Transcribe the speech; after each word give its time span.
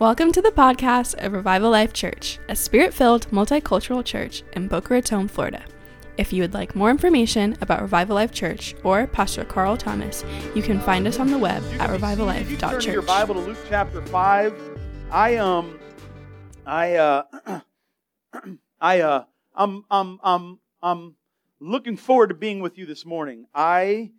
Welcome 0.00 0.32
to 0.32 0.40
the 0.40 0.50
podcast 0.50 1.22
of 1.22 1.34
Revival 1.34 1.68
Life 1.68 1.92
Church, 1.92 2.38
a 2.48 2.56
spirit 2.56 2.94
filled 2.94 3.28
multicultural 3.28 4.02
church 4.02 4.42
in 4.54 4.66
Boca 4.66 4.94
Raton, 4.94 5.28
Florida. 5.28 5.62
If 6.16 6.32
you 6.32 6.42
would 6.42 6.54
like 6.54 6.74
more 6.74 6.88
information 6.88 7.54
about 7.60 7.82
Revival 7.82 8.14
Life 8.14 8.32
Church 8.32 8.74
or 8.82 9.06
Pastor 9.06 9.44
Carl 9.44 9.76
Thomas, 9.76 10.24
you 10.54 10.62
can 10.62 10.80
find 10.80 11.06
us 11.06 11.18
on 11.18 11.30
the 11.30 11.36
web 11.36 11.62
at. 11.78 11.90
If 11.90 12.50
you 12.50 12.56
turn 12.56 12.80
your 12.80 13.02
Bible 13.02 13.34
to 13.34 13.40
Luke 13.40 13.58
chapter 13.68 14.00
five. 14.06 14.54
I 15.10 15.36
um, 15.36 15.78
I 16.64 16.94
uh, 16.94 17.60
I 18.80 19.00
uh, 19.02 19.24
I'm 19.54 19.84
I'm 19.90 20.18
I'm 20.22 20.60
I'm 20.82 21.16
looking 21.60 21.98
forward 21.98 22.28
to 22.28 22.34
being 22.34 22.60
with 22.60 22.78
you 22.78 22.86
this 22.86 23.04
morning. 23.04 23.44
I 23.54 24.12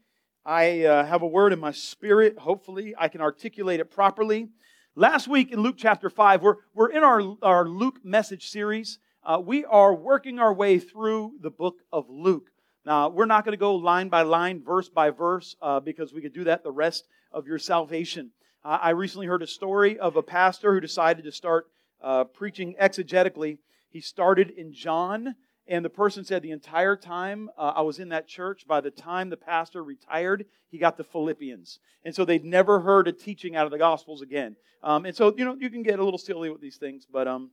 I 0.46 0.84
uh, 0.84 1.06
have 1.08 1.24
a 1.24 1.28
word 1.28 1.54
in 1.54 1.60
my 1.60 1.72
spirit. 1.72 2.38
Hopefully, 2.38 2.94
I 3.00 3.08
can 3.08 3.22
articulate 3.22 3.80
it 3.80 3.90
properly. 3.90 4.50
Last 4.96 5.30
week 5.30 5.54
in 5.54 5.62
Luke 5.62 5.78
chapter 5.78 6.10
five, 6.10 6.42
we're 6.42 6.58
we're 6.74 6.92
in 6.92 7.02
our 7.02 7.38
our 7.42 7.66
Luke 7.66 8.04
message 8.04 8.50
series. 8.50 9.00
Uh, 9.24 9.42
we 9.42 9.64
are 9.64 9.96
working 9.96 10.38
our 10.38 10.54
way 10.54 10.80
through 10.80 11.32
the 11.40 11.50
book 11.50 11.76
of 11.94 12.10
Luke. 12.10 12.50
Now, 12.86 13.08
we're 13.08 13.26
not 13.26 13.46
going 13.46 13.54
to 13.54 13.58
go 13.58 13.76
line 13.76 14.10
by 14.10 14.24
line, 14.24 14.62
verse 14.62 14.90
by 14.90 15.12
verse, 15.12 15.56
uh, 15.62 15.80
because 15.80 16.14
we 16.14 16.20
could 16.20 16.34
do 16.34 16.44
that 16.44 16.64
the 16.64 16.74
rest 16.74 17.06
of 17.32 17.48
your 17.48 17.58
salvation. 17.58 18.32
Uh, 18.66 18.80
I 18.82 18.90
recently 18.90 19.28
heard 19.28 19.42
a 19.42 19.48
story 19.48 19.98
of 19.98 20.18
a 20.18 20.22
pastor 20.22 20.74
who 20.74 20.82
decided 20.82 21.24
to 21.24 21.32
start 21.32 21.68
uh, 22.02 22.26
preaching 22.26 22.76
exegetically. 22.78 23.60
He 23.92 24.02
started 24.02 24.50
in 24.50 24.74
John, 24.74 25.36
and 25.72 25.86
the 25.86 25.90
person 25.90 26.26
said 26.26 26.42
the 26.42 26.52
entire 26.52 26.98
time 26.98 27.50
uh, 27.58 27.72
I 27.78 27.82
was 27.82 27.98
in 27.98 28.10
that 28.10 28.28
church, 28.28 28.68
by 28.68 28.82
the 28.82 28.92
time 28.92 29.30
the 29.30 29.38
pastor 29.38 29.82
retired, 29.82 30.46
he 30.70 30.78
got 30.78 30.98
the 30.98 31.06
Philippians. 31.06 31.80
And 32.04 32.14
so 32.14 32.26
they'd 32.26 32.44
never 32.44 32.82
heard 32.82 33.08
a 33.08 33.14
teaching 33.14 33.56
out 33.56 33.64
of 33.64 33.72
the 33.72 33.78
Gospels 33.78 34.22
again. 34.22 34.58
Um, 34.84 35.06
and 35.06 35.16
so, 35.16 35.34
you 35.38 35.46
know, 35.46 35.56
you 35.58 35.70
can 35.70 35.82
get 35.82 35.98
a 35.98 36.04
little 36.04 36.18
silly 36.18 36.50
with 36.50 36.60
these 36.60 36.76
things, 36.76 37.08
but 37.10 37.26
um, 37.26 37.52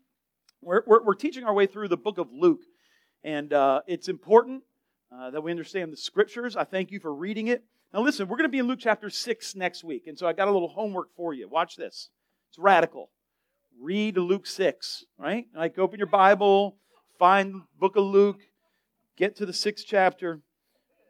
we're, 0.61 0.83
we're, 0.85 1.05
we're 1.05 1.15
teaching 1.15 1.45
our 1.45 1.55
way 1.55 1.67
through 1.67 1.87
the 1.87 1.97
book 1.97 2.19
of 2.19 2.33
Luke. 2.33 2.63
And 3.23 3.53
uh, 3.53 3.83
it's 3.87 4.09
important 4.09 4.65
uh, 5.15 5.31
that 5.31 5.41
we 5.41 5.53
understand 5.53 5.93
the 5.93 5.97
scriptures. 5.97 6.57
I 6.57 6.65
thank 6.65 6.91
you 6.91 6.99
for 6.99 7.15
reading 7.15 7.47
it. 7.47 7.63
Now, 7.95 8.01
listen, 8.01 8.27
we're 8.27 8.37
going 8.37 8.49
to 8.49 8.53
be 8.53 8.59
in 8.59 8.67
Luke 8.67 8.81
chapter 8.83 9.11
6 9.11 9.55
next 9.55 9.85
week. 9.85 10.09
And 10.09 10.19
so 10.19 10.27
I 10.27 10.33
got 10.33 10.49
a 10.49 10.53
little 10.53 10.69
homework 10.69 11.15
for 11.15 11.35
you. 11.35 11.49
Watch 11.49 11.77
this. 11.77 12.11
It's 12.51 12.59
radical. 12.59 13.11
Read 13.81 14.19
Luke 14.19 14.49
6, 14.49 15.05
right? 15.19 15.47
Like, 15.55 15.79
open 15.79 16.01
your 16.01 16.09
Bible, 16.09 16.79
find 17.19 17.63
book 17.79 17.97
of 17.97 18.05
Luke, 18.05 18.41
get 19.17 19.37
to 19.37 19.47
the 19.47 19.53
sixth 19.53 19.85
chapter, 19.87 20.41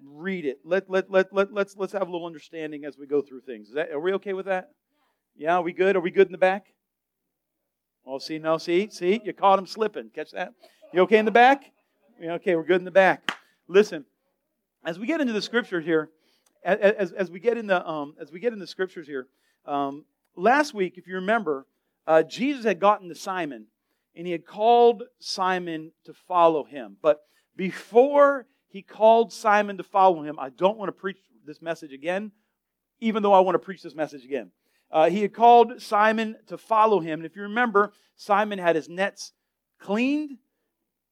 read 0.03 0.45
it. 0.45 0.61
Let, 0.65 0.89
let, 0.89 1.11
let, 1.11 1.33
let, 1.33 1.53
let's, 1.53 1.77
let's 1.77 1.93
have 1.93 2.09
a 2.09 2.11
little 2.11 2.27
understanding 2.27 2.85
as 2.85 2.97
we 2.99 3.07
go 3.07 3.21
through 3.21 3.43
things. 3.43 3.73
That, 3.75 3.91
are 3.91 4.01
we 4.01 4.13
okay 4.15 4.33
with 4.33 4.47
that? 4.47 4.71
Yeah, 5.37 5.57
are 5.57 5.63
we 5.63 5.73
good? 5.73 5.97
Are 5.97 6.01
we 6.01 6.11
good 6.11 6.27
in 6.27 6.33
the 6.33 6.39
back? 6.39 6.67
Oh, 8.07 8.19
see, 8.19 8.39
no, 8.39 8.57
see, 8.59 8.89
see, 8.91 9.21
you 9.25 9.33
caught 9.33 9.59
him 9.59 9.67
slipping. 9.67 10.11
Catch 10.15 10.31
that? 10.33 10.53
You 10.93 11.03
okay 11.03 11.19
in 11.19 11.27
the 11.27 11.31
back? 11.31 11.65
Yeah, 12.21 12.33
okay, 12.35 12.57
we're 12.57 12.65
good 12.65 12.81
in 12.81 12.85
the 12.85 12.91
back. 12.91 13.37
Listen, 13.69 14.07
as 14.85 14.99
we 14.99 15.07
get 15.07 15.21
into 15.21 15.35
the 15.35 15.43
scripture 15.43 15.81
here, 15.81 16.09
as, 16.65 17.13
as 17.13 17.31
we 17.31 17.39
get 17.39 17.57
in 17.57 17.67
the 17.67 17.87
um, 17.89 18.15
as 18.21 18.33
we 18.33 18.41
get 18.41 18.53
in 18.53 18.59
the 18.59 18.67
scriptures 18.67 19.07
here, 19.07 19.27
um, 19.67 20.05
last 20.37 20.75
week, 20.75 20.95
if 20.97 21.07
you 21.07 21.17
remember, 21.17 21.67
uh, 22.07 22.23
Jesus 22.23 22.65
had 22.65 22.81
gotten 22.81 23.09
to 23.11 23.15
Simon, 23.15 23.67
and 24.15 24.27
he 24.27 24.33
had 24.33 24.47
called 24.47 25.05
Simon 25.21 25.93
to 26.05 26.13
follow 26.13 26.65
him. 26.65 26.97
But 27.01 27.21
before 27.57 28.47
he 28.69 28.83
called 28.83 29.33
Simon 29.33 29.77
to 29.79 29.83
follow 29.83 30.23
him, 30.23 30.39
I 30.39 30.51
don't 30.51 30.79
want 30.79 30.89
to 30.89 30.93
preach 30.93 31.19
this 31.47 31.63
message 31.63 31.93
again, 31.93 32.33
even 33.01 33.23
though 33.23 33.33
I 33.33 33.41
want 33.41 33.55
to 33.55 33.61
preach 33.61 33.83
this 33.83 33.95
message 33.95 34.25
again. 34.25 34.51
Uh, 34.91 35.11
he 35.11 35.23
had 35.23 35.35
called 35.35 35.81
Simon 35.81 36.37
to 36.47 36.57
follow 36.57 37.01
him. 37.01 37.21
And 37.21 37.27
if 37.27 37.37
you 37.37 37.43
remember, 37.43 37.93
Simon 38.17 38.59
had 38.59 38.77
his 38.77 38.89
nets 38.89 39.33
cleaned 39.79 40.39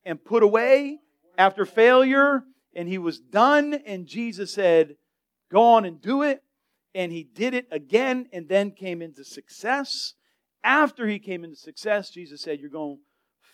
and 0.04 0.24
put 0.24 0.42
away 0.42 0.98
after 1.36 1.66
failure, 1.66 2.44
and 2.74 2.88
he 2.88 2.98
was 2.98 3.18
done. 3.18 3.74
And 3.74 4.06
Jesus 4.06 4.52
said, 4.52 4.96
Go 5.50 5.62
on 5.62 5.84
and 5.84 6.00
do 6.00 6.22
it. 6.22 6.42
And 6.94 7.12
he 7.12 7.24
did 7.24 7.52
it 7.52 7.66
again 7.70 8.28
and 8.32 8.48
then 8.48 8.70
came 8.70 9.02
into 9.02 9.24
success. 9.24 10.14
After 10.66 11.06
he 11.06 11.20
came 11.20 11.44
into 11.44 11.54
success, 11.54 12.10
Jesus 12.10 12.42
said, 12.42 12.58
You're 12.58 12.70
going 12.70 12.96
to 12.96 13.02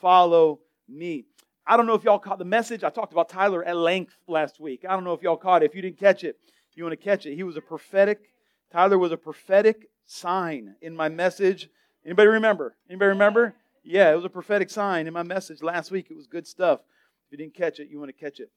follow 0.00 0.60
me. 0.88 1.26
I 1.66 1.76
don't 1.76 1.86
know 1.86 1.92
if 1.92 2.04
y'all 2.04 2.18
caught 2.18 2.38
the 2.38 2.46
message. 2.46 2.82
I 2.82 2.88
talked 2.88 3.12
about 3.12 3.28
Tyler 3.28 3.62
at 3.62 3.76
length 3.76 4.16
last 4.26 4.58
week. 4.58 4.86
I 4.88 4.94
don't 4.94 5.04
know 5.04 5.12
if 5.12 5.20
y'all 5.20 5.36
caught 5.36 5.62
it. 5.62 5.66
If 5.66 5.74
you 5.74 5.82
didn't 5.82 5.98
catch 5.98 6.24
it, 6.24 6.36
you 6.74 6.84
want 6.84 6.98
to 6.98 7.04
catch 7.04 7.26
it. 7.26 7.34
He 7.34 7.42
was 7.42 7.58
a 7.58 7.60
prophetic, 7.60 8.30
Tyler 8.72 8.98
was 8.98 9.12
a 9.12 9.18
prophetic 9.18 9.90
sign 10.06 10.74
in 10.80 10.96
my 10.96 11.10
message. 11.10 11.68
Anybody 12.04 12.28
remember? 12.28 12.76
Anybody 12.88 13.10
remember? 13.10 13.56
Yeah, 13.84 14.10
it 14.10 14.16
was 14.16 14.24
a 14.24 14.30
prophetic 14.30 14.70
sign 14.70 15.06
in 15.06 15.12
my 15.12 15.22
message 15.22 15.62
last 15.62 15.90
week. 15.90 16.06
It 16.10 16.16
was 16.16 16.26
good 16.26 16.46
stuff. 16.46 16.80
If 17.26 17.32
you 17.32 17.38
didn't 17.44 17.54
catch 17.54 17.78
it, 17.78 17.90
you 17.90 17.98
want 17.98 18.08
to 18.08 18.24
catch 18.24 18.40
it. 18.40 18.50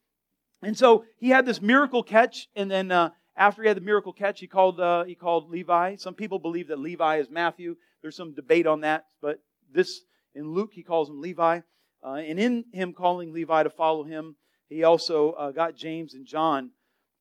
And 0.62 0.78
so 0.78 1.04
he 1.18 1.28
had 1.28 1.44
this 1.44 1.60
miracle 1.60 2.02
catch, 2.02 2.48
and 2.56 2.70
then 2.70 2.90
uh, 2.90 3.10
after 3.36 3.60
he 3.60 3.68
had 3.68 3.76
the 3.76 3.82
miracle 3.82 4.14
catch, 4.14 4.40
he 4.40 4.46
called 4.46 4.80
uh, 4.80 5.04
he 5.04 5.14
called 5.14 5.50
Levi. 5.50 5.96
Some 5.96 6.14
people 6.14 6.38
believe 6.38 6.68
that 6.68 6.78
Levi 6.78 7.18
is 7.18 7.28
Matthew. 7.28 7.76
There's 8.06 8.14
some 8.14 8.34
debate 8.34 8.68
on 8.68 8.82
that, 8.82 9.06
but 9.20 9.40
this 9.74 10.02
in 10.32 10.52
Luke 10.52 10.70
he 10.72 10.84
calls 10.84 11.10
him 11.10 11.20
Levi. 11.20 11.62
Uh, 12.04 12.12
and 12.12 12.38
in 12.38 12.64
him 12.72 12.92
calling 12.92 13.32
Levi 13.32 13.64
to 13.64 13.68
follow 13.68 14.04
him, 14.04 14.36
he 14.68 14.84
also 14.84 15.32
uh, 15.32 15.50
got 15.50 15.74
James 15.74 16.14
and 16.14 16.24
John 16.24 16.70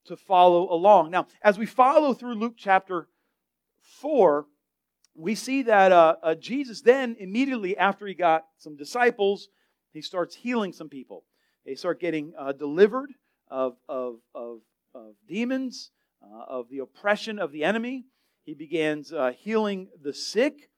to 0.05 0.15
follow 0.15 0.71
along. 0.71 1.09
Now, 1.09 1.25
as 1.41 1.57
we 1.57 1.65
follow 1.65 2.13
through 2.13 2.35
Luke 2.35 2.53
chapter 2.55 3.07
4, 3.99 4.45
we 5.15 5.33
see 5.33 5.63
that 5.63 5.91
uh, 5.91 6.17
uh, 6.21 6.35
Jesus 6.35 6.81
then, 6.81 7.15
immediately 7.17 7.75
after 7.75 8.05
he 8.05 8.13
got 8.13 8.45
some 8.59 8.75
disciples, 8.75 9.47
he 9.91 10.03
starts 10.03 10.35
healing 10.35 10.71
some 10.71 10.89
people. 10.89 11.23
They 11.65 11.73
start 11.73 11.99
getting 11.99 12.33
uh, 12.37 12.51
delivered 12.51 13.09
of, 13.49 13.75
of, 13.89 14.17
of, 14.35 14.59
of 14.93 15.15
demons, 15.27 15.89
uh, 16.21 16.43
of 16.47 16.69
the 16.69 16.77
oppression 16.77 17.39
of 17.39 17.51
the 17.51 17.63
enemy. 17.63 18.05
He 18.43 18.53
begins 18.53 19.11
healing 19.39 19.87
the 19.99 20.13
sick, 20.13 20.69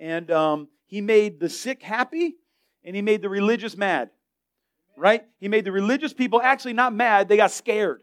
and 0.00 0.30
um, 0.30 0.68
he 0.86 1.00
made 1.00 1.38
the 1.38 1.48
sick 1.48 1.82
happy, 1.82 2.34
and 2.82 2.96
he 2.96 3.02
made 3.02 3.22
the 3.22 3.28
religious 3.28 3.76
mad. 3.76 4.10
Right? 4.96 5.24
He 5.38 5.48
made 5.48 5.64
the 5.64 5.72
religious 5.72 6.12
people 6.12 6.42
actually 6.42 6.72
not 6.72 6.92
mad, 6.92 7.28
they 7.28 7.36
got 7.36 7.52
scared. 7.52 8.00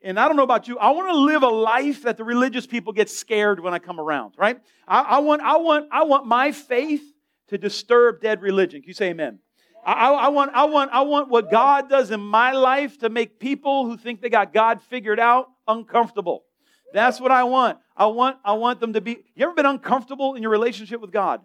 And 0.00 0.20
I 0.20 0.28
don't 0.28 0.36
know 0.36 0.44
about 0.44 0.68
you, 0.68 0.78
I 0.78 0.90
want 0.92 1.08
to 1.08 1.16
live 1.16 1.42
a 1.42 1.48
life 1.48 2.04
that 2.04 2.16
the 2.16 2.24
religious 2.24 2.66
people 2.66 2.92
get 2.92 3.10
scared 3.10 3.58
when 3.58 3.74
I 3.74 3.80
come 3.80 3.98
around, 3.98 4.34
right? 4.38 4.60
I, 4.86 5.00
I 5.00 5.18
want, 5.18 5.42
I, 5.42 5.56
want, 5.56 5.88
I 5.90 6.04
want 6.04 6.26
my 6.26 6.52
faith 6.52 7.02
to 7.48 7.58
disturb 7.58 8.20
dead 8.20 8.40
religion. 8.40 8.80
Can 8.80 8.88
you 8.88 8.94
say 8.94 9.08
amen? 9.08 9.40
I, 9.84 9.92
I, 9.92 10.10
I 10.10 10.28
want, 10.28 10.52
I, 10.54 10.64
want, 10.66 10.90
I 10.92 11.00
want 11.00 11.28
what 11.30 11.50
God 11.50 11.88
does 11.88 12.10
in 12.10 12.20
my 12.20 12.52
life 12.52 12.98
to 12.98 13.08
make 13.08 13.40
people 13.40 13.86
who 13.86 13.96
think 13.96 14.20
they 14.20 14.28
got 14.28 14.52
God 14.52 14.80
figured 14.82 15.18
out 15.18 15.48
uncomfortable. 15.66 16.44
That's 16.92 17.20
what 17.20 17.30
I 17.30 17.44
want. 17.44 17.78
I 17.96 18.06
want, 18.06 18.38
I 18.44 18.54
want 18.54 18.80
them 18.80 18.94
to 18.94 19.00
be. 19.00 19.18
You 19.34 19.46
ever 19.46 19.54
been 19.54 19.66
uncomfortable 19.66 20.34
in 20.34 20.42
your 20.42 20.50
relationship 20.50 21.00
with 21.00 21.12
God? 21.12 21.40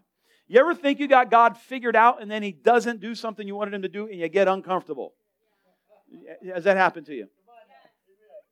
You 0.48 0.60
ever 0.60 0.76
think 0.76 1.00
you 1.00 1.08
got 1.08 1.32
God 1.32 1.58
figured 1.58 1.96
out 1.96 2.22
and 2.22 2.30
then 2.30 2.44
He 2.44 2.52
doesn't 2.52 3.02
do 3.02 3.16
something 3.16 3.48
you 3.48 3.56
wanted 3.56 3.74
Him 3.74 3.82
to 3.82 3.90
do 3.90 4.08
and 4.08 4.20
you 4.20 4.28
get 4.30 4.48
uncomfortable? 4.48 5.14
Has 6.54 6.64
that 6.66 6.78
happened 6.78 7.08
to 7.08 7.14
you? 7.14 7.28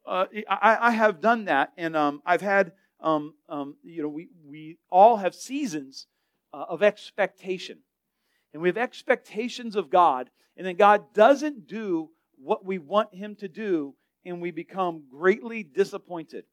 uh, 0.06 0.26
I, 0.50 0.78
I, 0.82 0.92
have 0.92 1.22
done 1.22 1.46
that, 1.46 1.72
and 1.78 1.96
um, 1.96 2.22
I've 2.26 2.42
had, 2.42 2.72
um, 3.00 3.36
um, 3.48 3.76
you 3.84 4.02
know, 4.02 4.10
we, 4.10 4.30
we 4.46 4.78
all 4.90 5.18
have 5.18 5.36
seasons 5.36 6.08
uh, 6.54 6.66
of 6.68 6.84
expectation. 6.84 7.80
And 8.54 8.62
we 8.62 8.70
have 8.70 8.78
expectations 8.78 9.76
of 9.76 9.90
God, 9.90 10.30
and 10.58 10.66
then 10.66 10.76
God 10.76 11.14
doesn't 11.14 11.68
do 11.68 12.10
what 12.38 12.66
we 12.66 12.78
want 12.80 13.14
Him 13.14 13.36
to 13.38 13.48
do, 13.48 13.96
and 14.26 14.42
we 14.42 14.52
become 14.52 15.04
greatly 15.10 15.64
disappointed. 15.64 16.46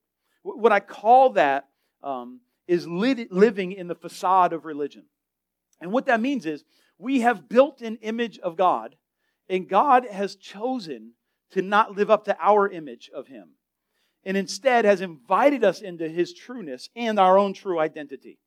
What 0.56 0.72
I 0.72 0.80
call 0.80 1.30
that 1.30 1.68
um, 2.02 2.40
is 2.66 2.86
living 2.86 3.72
in 3.72 3.88
the 3.88 3.94
facade 3.94 4.52
of 4.52 4.64
religion. 4.64 5.04
And 5.80 5.92
what 5.92 6.06
that 6.06 6.20
means 6.20 6.46
is 6.46 6.64
we 6.98 7.20
have 7.20 7.48
built 7.48 7.80
an 7.82 7.96
image 8.02 8.38
of 8.38 8.56
God, 8.56 8.96
and 9.48 9.68
God 9.68 10.06
has 10.06 10.36
chosen 10.36 11.12
to 11.52 11.62
not 11.62 11.96
live 11.96 12.10
up 12.10 12.24
to 12.24 12.36
our 12.40 12.68
image 12.68 13.10
of 13.14 13.28
Him, 13.28 13.50
and 14.24 14.36
instead 14.36 14.84
has 14.84 15.00
invited 15.00 15.64
us 15.64 15.80
into 15.80 16.08
His 16.08 16.34
trueness 16.34 16.88
and 16.94 17.18
our 17.18 17.38
own 17.38 17.54
true 17.54 17.78
identity. 17.78 18.38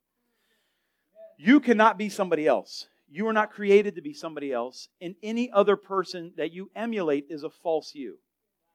You 1.38 1.60
cannot 1.60 1.98
be 1.98 2.10
somebody 2.10 2.46
else. 2.46 2.88
You 3.10 3.28
are 3.28 3.34
not 3.34 3.52
created 3.52 3.96
to 3.96 4.02
be 4.02 4.14
somebody 4.14 4.54
else, 4.54 4.88
and 5.02 5.16
any 5.24 5.50
other 5.52 5.76
person 5.76 6.34
that 6.38 6.54
you 6.54 6.70
emulate 6.76 7.26
is 7.30 7.44
a 7.44 7.50
false 7.50 7.94
you. 7.96 8.20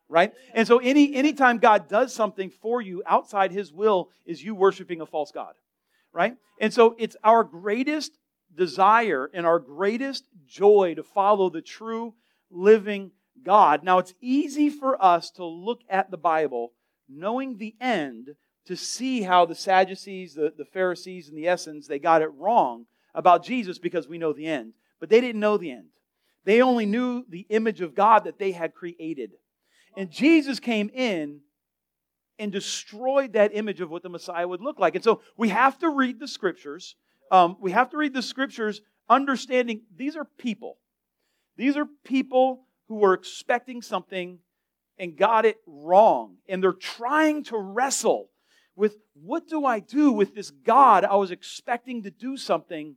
Right? 0.09 0.33
And 0.55 0.69
so 0.69 0.79
any 0.79 1.15
anytime 1.15 1.59
God 1.59 1.89
does 1.89 2.15
something 2.15 2.51
for 2.51 2.81
you 2.81 3.03
outside 3.07 3.51
his 3.51 3.73
will 3.73 4.11
is 4.25 4.43
you 4.43 4.55
worshiping 4.55 5.01
a 5.01 5.07
false 5.07 5.33
God. 5.33 5.55
Right? 6.13 6.37
And 6.61 6.73
so 6.73 6.95
it's 6.99 7.17
our 7.25 7.43
greatest 7.45 8.13
desire 8.57 9.31
and 9.35 9.45
our 9.45 9.59
greatest 9.59 10.25
joy 10.47 10.95
to 10.95 11.03
follow 11.03 11.51
the 11.51 11.61
true 11.61 12.15
living 12.51 13.11
God. 13.43 13.85
Now, 13.85 13.99
it's 13.99 14.15
easy 14.21 14.71
for 14.71 15.03
us 15.03 15.31
to 15.33 15.45
look 15.45 15.81
at 15.89 16.11
the 16.11 16.17
Bible 16.17 16.73
knowing 17.09 17.57
the 17.57 17.75
end 17.81 18.31
to 18.67 18.77
see 18.77 19.23
how 19.23 19.47
the 19.47 19.55
Sadducees, 19.55 20.35
the, 20.35 20.53
the 20.57 20.65
Pharisees, 20.65 21.29
and 21.29 21.39
the 21.39 21.47
Essenes, 21.47 21.87
they 21.87 21.99
got 21.99 22.23
it 22.23 22.33
wrong 22.37 22.87
about 23.15 23.45
Jesus 23.45 23.79
because 23.79 24.09
we 24.09 24.19
know 24.19 24.33
the 24.33 24.47
end. 24.47 24.73
But 24.99 25.09
they 25.09 25.21
didn't 25.21 25.41
know 25.41 25.57
the 25.57 25.71
end. 25.71 25.89
They 26.45 26.63
only 26.63 26.87
knew 26.87 27.25
the 27.29 27.47
image 27.49 27.81
of 27.81 27.95
God 27.95 28.25
that 28.25 28.39
they 28.39 28.53
had 28.53 28.75
created. 28.75 29.33
And 29.97 30.11
Jesus 30.11 30.61
came 30.61 30.91
in 30.91 31.41
and 32.39 32.53
destroyed 32.53 33.33
that 33.33 33.55
image 33.55 33.81
of 33.81 33.91
what 33.91 34.03
the 34.03 34.09
Messiah 34.09 34.47
would 34.47 34.61
look 34.61 34.79
like. 34.79 34.95
And 34.95 35.03
so 35.03 35.23
we 35.37 35.49
have 35.49 35.79
to 35.79 35.89
read 35.89 36.21
the 36.21 36.29
scriptures. 36.29 36.95
Um, 37.31 37.57
we 37.61 37.73
have 37.73 37.91
to 37.91 37.97
read 37.97 38.13
the 38.13 38.23
scriptures 38.23 38.83
understanding 39.09 39.83
these 39.97 40.17
are 40.17 40.27
people. 40.39 40.77
These 41.57 41.77
are 41.77 41.87
people 42.05 42.67
who 42.89 42.97
were 42.97 43.15
expecting 43.15 43.81
something 43.81 44.39
and 44.99 45.17
got 45.17 45.45
it 45.45 45.59
wrong. 45.67 46.37
And 46.49 46.63
they're 46.63 46.73
trying 46.73 47.45
to 47.45 47.57
wrestle 47.57 48.31
with 48.75 48.97
what 49.15 49.49
do 49.49 49.65
I 49.65 49.81
do 49.81 50.13
with 50.13 50.35
this 50.35 50.51
God 50.51 51.05
I 51.05 51.17
was 51.17 51.31
expecting 51.31 52.03
to 52.03 52.11
do 52.11 52.37
something 52.37 52.97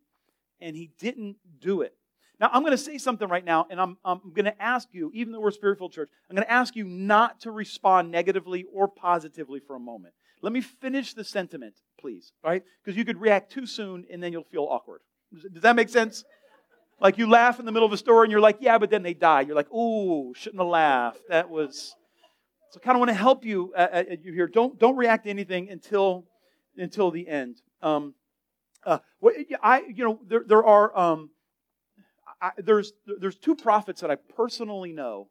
and 0.60 0.76
he 0.76 0.92
didn't 1.00 1.38
do 1.62 1.82
it. 1.82 1.96
Now, 2.40 2.50
I'm 2.54 2.62
going 2.62 2.72
to 2.72 2.78
say 2.78 2.98
something 2.98 3.28
right 3.28 3.44
now, 3.44 3.68
and 3.70 3.82
I'm, 3.82 3.98
I'm 4.06 4.22
going 4.34 4.46
to 4.46 4.62
ask 4.62 4.88
you, 4.94 5.12
even 5.14 5.34
though 5.34 5.42
we're 5.42 5.50
a 5.50 5.54
spiritual 5.54 5.90
church, 5.90 6.10
I'm 6.30 6.36
going 6.36 6.46
to 6.46 6.52
ask 6.52 6.76
you 6.76 6.86
not 6.86 7.42
to 7.42 7.52
respond 7.52 8.12
negatively 8.12 8.66
or 8.74 8.88
positively 8.88 9.60
for 9.60 9.76
a 9.76 9.80
moment. 9.80 10.14
Let 10.42 10.54
me 10.54 10.62
finish 10.62 11.14
the 11.14 11.26
sentiment, 11.26 11.76
please, 12.00 12.32
right? 12.42 12.64
Because 12.84 12.98
you 12.98 13.04
could 13.04 13.20
react 13.20 13.52
too 13.52 13.66
soon 13.66 14.06
and 14.10 14.24
then 14.24 14.32
you'll 14.32 14.46
feel 14.46 14.68
awkward. 14.70 15.02
Does 15.34 15.64
that 15.64 15.76
make 15.76 15.90
sense? 15.90 16.24
Like 17.02 17.18
you 17.18 17.30
laugh 17.30 17.60
in 17.60 17.66
the 17.66 17.74
middle 17.74 17.86
of 17.86 17.92
a 17.94 17.98
story 17.98 18.26
and 18.26 18.32
you're 18.32 18.40
like, 18.40 18.58
yeah, 18.62 18.78
but 18.78 18.90
then 18.90 19.04
they 19.04 19.14
die. 19.14 19.42
You're 19.42 19.56
like, 19.56 19.72
ooh, 19.74 20.34
shouldn't 20.34 20.62
have 20.62 20.70
laughed. 20.70 21.20
That 21.28 21.50
was. 21.50 21.94
So 22.72 22.80
I 22.82 22.86
kind 22.86 22.96
of 22.96 23.00
want 23.00 23.10
to 23.10 23.16
help 23.16 23.44
you, 23.44 23.74
uh, 23.76 23.88
uh, 23.92 24.04
you 24.22 24.32
here. 24.32 24.48
Don't, 24.48 24.80
don't 24.80 24.96
react 24.96 25.26
to 25.26 25.30
anything 25.30 25.70
until, 25.70 26.26
until 26.78 27.12
the 27.12 27.28
end. 27.28 27.62
Um, 27.82 28.14
uh, 28.86 29.00
I, 29.62 29.82
you 29.94 30.06
know, 30.06 30.20
there, 30.28 30.44
there 30.48 30.64
are, 30.64 30.98
um, 30.98 31.32
I, 32.42 32.52
there's, 32.58 32.94
there's 33.20 33.36
two 33.38 33.56
prophets 33.56 34.02
that 34.02 34.12
I 34.12 34.16
personally 34.16 34.94
know 34.94 35.30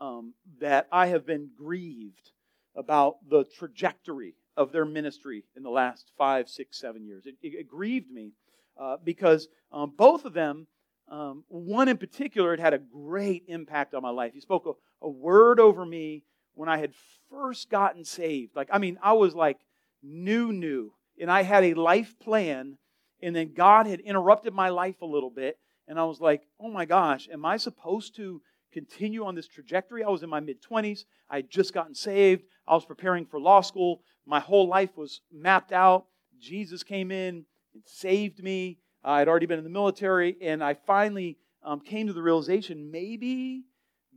um, 0.00 0.34
that 0.60 0.88
I 0.92 1.06
have 1.06 1.26
been 1.26 1.50
grieved 1.56 2.32
about 2.74 3.16
the 3.28 3.44
trajectory 3.44 4.34
of 4.56 4.72
their 4.72 4.84
ministry 4.84 5.44
in 5.56 5.62
the 5.62 5.70
last 5.70 6.10
five, 6.18 6.48
six, 6.48 6.78
seven 6.78 7.04
years. 7.04 7.24
It, 7.26 7.36
it, 7.42 7.54
it 7.54 7.68
grieved 7.68 8.10
me 8.10 8.32
uh, 8.78 8.96
because 9.02 9.48
um, 9.70 9.92
both 9.96 10.24
of 10.24 10.32
them, 10.34 10.66
um, 11.08 11.44
one 11.48 11.88
in 11.88 11.96
particular, 11.96 12.50
had 12.50 12.60
had 12.60 12.74
a 12.74 12.78
great 12.78 13.44
impact 13.48 13.94
on 13.94 14.02
my 14.02 14.10
life. 14.10 14.32
He 14.34 14.40
spoke 14.40 14.66
a, 14.66 15.06
a 15.06 15.08
word 15.08 15.60
over 15.60 15.84
me 15.84 16.24
when 16.54 16.68
I 16.68 16.78
had 16.78 16.92
first 17.30 17.70
gotten 17.70 18.04
saved. 18.04 18.56
Like, 18.56 18.68
I 18.72 18.78
mean, 18.78 18.98
I 19.02 19.12
was 19.12 19.34
like 19.34 19.58
new, 20.02 20.52
new, 20.52 20.92
and 21.20 21.30
I 21.30 21.42
had 21.42 21.64
a 21.64 21.74
life 21.74 22.18
plan, 22.18 22.76
and 23.22 23.34
then 23.34 23.54
God 23.54 23.86
had 23.86 24.00
interrupted 24.00 24.52
my 24.52 24.68
life 24.68 25.00
a 25.00 25.06
little 25.06 25.30
bit, 25.30 25.58
and 25.92 26.00
I 26.00 26.04
was 26.04 26.20
like, 26.20 26.42
oh 26.58 26.70
my 26.70 26.86
gosh, 26.86 27.28
am 27.30 27.44
I 27.44 27.58
supposed 27.58 28.16
to 28.16 28.40
continue 28.72 29.26
on 29.26 29.34
this 29.34 29.46
trajectory? 29.46 30.02
I 30.02 30.08
was 30.08 30.22
in 30.22 30.30
my 30.30 30.40
mid 30.40 30.62
20s, 30.62 31.04
I 31.28 31.36
had 31.36 31.50
just 31.50 31.74
gotten 31.74 31.94
saved, 31.94 32.44
I 32.66 32.72
was 32.72 32.86
preparing 32.86 33.26
for 33.26 33.38
law 33.38 33.60
school, 33.60 34.00
my 34.26 34.40
whole 34.40 34.66
life 34.66 34.96
was 34.96 35.20
mapped 35.30 35.70
out. 35.72 36.06
Jesus 36.40 36.82
came 36.82 37.10
in 37.10 37.44
and 37.74 37.82
saved 37.84 38.42
me. 38.42 38.78
I 39.04 39.18
had 39.18 39.28
already 39.28 39.46
been 39.46 39.58
in 39.58 39.64
the 39.64 39.70
military, 39.70 40.36
and 40.40 40.64
I 40.64 40.74
finally 40.74 41.36
um, 41.62 41.80
came 41.80 42.06
to 42.06 42.12
the 42.14 42.22
realization 42.22 42.90
maybe 42.90 43.64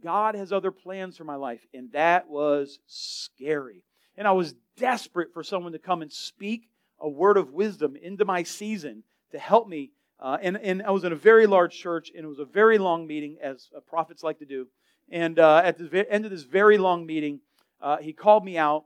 God 0.02 0.36
has 0.36 0.54
other 0.54 0.72
plans 0.72 1.18
for 1.18 1.24
my 1.24 1.36
life. 1.36 1.66
And 1.74 1.92
that 1.92 2.30
was 2.30 2.80
scary. 2.88 3.84
And 4.16 4.28
I 4.28 4.32
was 4.32 4.54
desperate 4.78 5.34
for 5.34 5.44
someone 5.44 5.74
to 5.74 5.80
come 5.80 6.02
and 6.02 6.14
speak 6.14 6.70
a 7.00 7.10
word 7.10 7.38
of 7.38 7.52
wisdom 7.52 7.96
into 7.96 8.24
my 8.24 8.44
season 8.44 9.04
to 9.32 9.40
help 9.40 9.68
me. 9.68 9.92
Uh, 10.20 10.38
and, 10.42 10.58
and 10.58 10.82
I 10.84 10.92
was 10.92 11.04
in 11.04 11.12
a 11.12 11.16
very 11.16 11.46
large 11.46 11.78
church, 11.78 12.12
and 12.16 12.24
it 12.24 12.28
was 12.28 12.40
a 12.40 12.46
very 12.46 12.78
long 12.78 13.06
meeting, 13.06 13.38
as 13.42 13.70
uh, 13.76 13.80
prophets 13.82 14.24
like 14.24 14.40
to 14.40 14.46
do. 14.46 14.68
And 15.12 15.38
uh, 15.40 15.62
at 15.64 15.78
the 15.78 16.12
end 16.12 16.26
of 16.26 16.32
this 16.32 16.44
very 16.44 16.78
long 16.78 17.06
meeting, 17.06 17.42
uh, 17.82 17.98
he 17.98 18.14
called 18.14 18.44
me 18.44 18.58
out, 18.58 18.86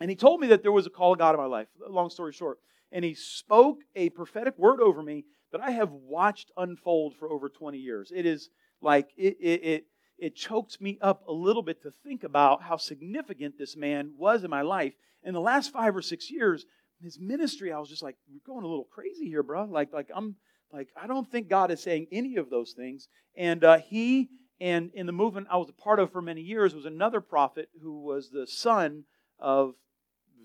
and 0.00 0.10
he 0.10 0.16
told 0.16 0.40
me 0.40 0.48
that 0.48 0.62
there 0.62 0.72
was 0.72 0.86
a 0.86 0.90
call 0.90 1.12
of 1.12 1.18
God 1.18 1.34
in 1.34 1.40
my 1.40 1.46
life. 1.46 1.68
Long 1.88 2.10
story 2.10 2.32
short. 2.32 2.58
And 2.90 3.04
he 3.04 3.14
spoke 3.14 3.80
a 3.94 4.10
prophetic 4.10 4.58
word 4.58 4.80
over 4.80 5.02
me 5.02 5.24
that 5.52 5.60
I 5.60 5.70
have 5.70 5.90
watched 5.90 6.50
unfold 6.56 7.14
for 7.18 7.30
over 7.30 7.48
20 7.48 7.78
years. 7.78 8.12
It 8.14 8.26
is 8.26 8.50
like, 8.80 9.10
it, 9.16 9.36
it, 9.40 9.64
it 9.64 9.84
it 10.18 10.34
chokes 10.34 10.80
me 10.80 10.98
up 11.00 11.22
a 11.28 11.32
little 11.32 11.62
bit 11.62 11.82
to 11.82 11.92
think 12.04 12.24
about 12.24 12.62
how 12.62 12.76
significant 12.76 13.56
this 13.56 13.76
man 13.76 14.12
was 14.16 14.42
in 14.42 14.50
my 14.50 14.62
life. 14.62 14.94
In 15.22 15.32
the 15.32 15.40
last 15.40 15.72
five 15.72 15.96
or 15.96 16.02
six 16.02 16.30
years, 16.30 16.66
his 17.00 17.18
ministry, 17.20 17.72
I 17.72 17.78
was 17.78 17.88
just 17.88 18.02
like, 18.02 18.16
we're 18.28 18.52
going 18.52 18.64
a 18.64 18.68
little 18.68 18.88
crazy 18.90 19.26
here, 19.26 19.44
bro. 19.44 19.64
Like, 19.64 19.92
like 19.92 20.10
I'm 20.12 20.34
like, 20.72 20.88
I 21.00 21.06
don't 21.06 21.30
think 21.30 21.48
God 21.48 21.70
is 21.70 21.82
saying 21.82 22.08
any 22.12 22.36
of 22.36 22.50
those 22.50 22.72
things. 22.72 23.08
And 23.36 23.64
uh, 23.64 23.78
he 23.78 24.28
and 24.60 24.90
in 24.94 25.06
the 25.06 25.12
movement 25.12 25.46
I 25.50 25.56
was 25.56 25.68
a 25.68 25.72
part 25.72 26.00
of 26.00 26.12
for 26.12 26.20
many 26.20 26.40
years 26.40 26.74
was 26.74 26.84
another 26.84 27.20
prophet 27.20 27.68
who 27.82 28.00
was 28.00 28.30
the 28.30 28.46
son 28.46 29.04
of 29.38 29.74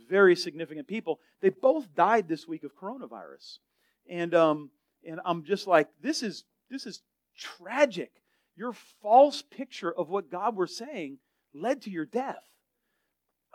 very 0.09 0.35
significant 0.35 0.87
people. 0.87 1.19
They 1.41 1.49
both 1.49 1.93
died 1.95 2.27
this 2.27 2.47
week 2.47 2.63
of 2.63 2.75
coronavirus, 2.75 3.57
and 4.09 4.35
um, 4.35 4.69
and 5.07 5.19
I'm 5.25 5.43
just 5.43 5.65
like, 5.65 5.87
this 6.01 6.21
is 6.21 6.43
this 6.69 6.85
is 6.85 7.01
tragic 7.37 8.11
your 8.55 8.73
false 9.01 9.41
picture 9.41 9.91
of 9.91 10.09
what 10.09 10.31
God 10.31 10.55
was 10.55 10.75
saying 10.75 11.17
led 11.53 11.81
to 11.83 11.89
your 11.89 12.05
death. 12.05 12.43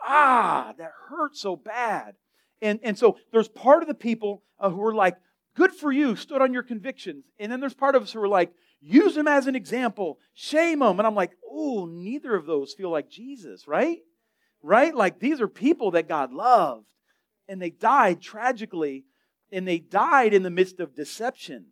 Ah, 0.01 0.73
that 0.77 0.91
hurt 1.09 1.35
so 1.35 1.55
bad. 1.55 2.15
And, 2.61 2.79
and 2.83 2.97
so 2.97 3.17
there's 3.31 3.47
part 3.47 3.81
of 3.81 3.87
the 3.87 3.93
people 3.93 4.43
uh, 4.59 4.69
who 4.69 4.83
are 4.83 4.93
like, 4.93 5.15
good 5.55 5.71
for 5.71 5.91
you, 5.91 6.15
stood 6.15 6.41
on 6.41 6.53
your 6.53 6.63
convictions. 6.63 7.25
And 7.39 7.51
then 7.51 7.59
there's 7.59 7.73
part 7.73 7.95
of 7.95 8.03
us 8.03 8.13
who 8.13 8.21
are 8.21 8.27
like, 8.27 8.51
use 8.81 9.15
him 9.15 9.27
as 9.27 9.47
an 9.47 9.55
example, 9.55 10.19
shame 10.33 10.81
him. 10.81 10.99
And 10.99 11.07
I'm 11.07 11.15
like, 11.15 11.31
oh, 11.49 11.85
neither 11.85 12.35
of 12.35 12.45
those 12.45 12.73
feel 12.73 12.91
like 12.91 13.09
Jesus, 13.09 13.67
right? 13.67 13.99
Right? 14.61 14.95
Like 14.95 15.19
these 15.19 15.41
are 15.41 15.47
people 15.47 15.91
that 15.91 16.07
God 16.07 16.31
loved. 16.31 16.85
And 17.47 17.61
they 17.61 17.71
died 17.71 18.21
tragically. 18.21 19.05
And 19.51 19.67
they 19.67 19.79
died 19.79 20.33
in 20.33 20.43
the 20.43 20.51
midst 20.51 20.79
of 20.79 20.95
deception. 20.95 21.67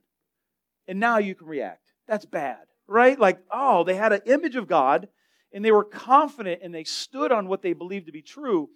And 0.88 1.00
now 1.00 1.19
you 1.19 1.35
can 1.35 1.47
react. 1.47 1.94
That's 2.07 2.25
bad 2.25 2.57
right? 2.88 3.19
Like, 3.19 3.39
oh, 3.51 3.83
they 3.83 3.95
had 3.95 4.13
an 4.13 4.21
image 4.25 4.56
of 4.56 4.68
God 4.68 5.07
and 5.53 5.63
they 5.63 5.71
were 5.71 5.83
confident 5.83 6.61
and 6.63 6.73
they 6.73 6.83
stood 6.83 7.31
on 7.31 7.47
what 7.47 7.61
they 7.61 7.73
believed 7.73 8.07
to 8.07 8.11
be 8.11 8.21
true. 8.21 8.69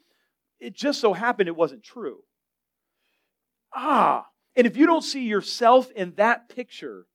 It 0.59 0.75
just 0.75 0.99
so 0.99 1.13
happened 1.13 1.47
it 1.47 1.55
wasn't 1.55 1.83
true. 1.83 2.19
Ah, 3.73 4.25
and 4.55 4.67
if 4.67 4.77
you 4.77 4.85
don't 4.85 5.03
see 5.03 5.25
yourself 5.25 5.89
in 5.91 6.13
that 6.15 6.49
picture, 6.49 7.05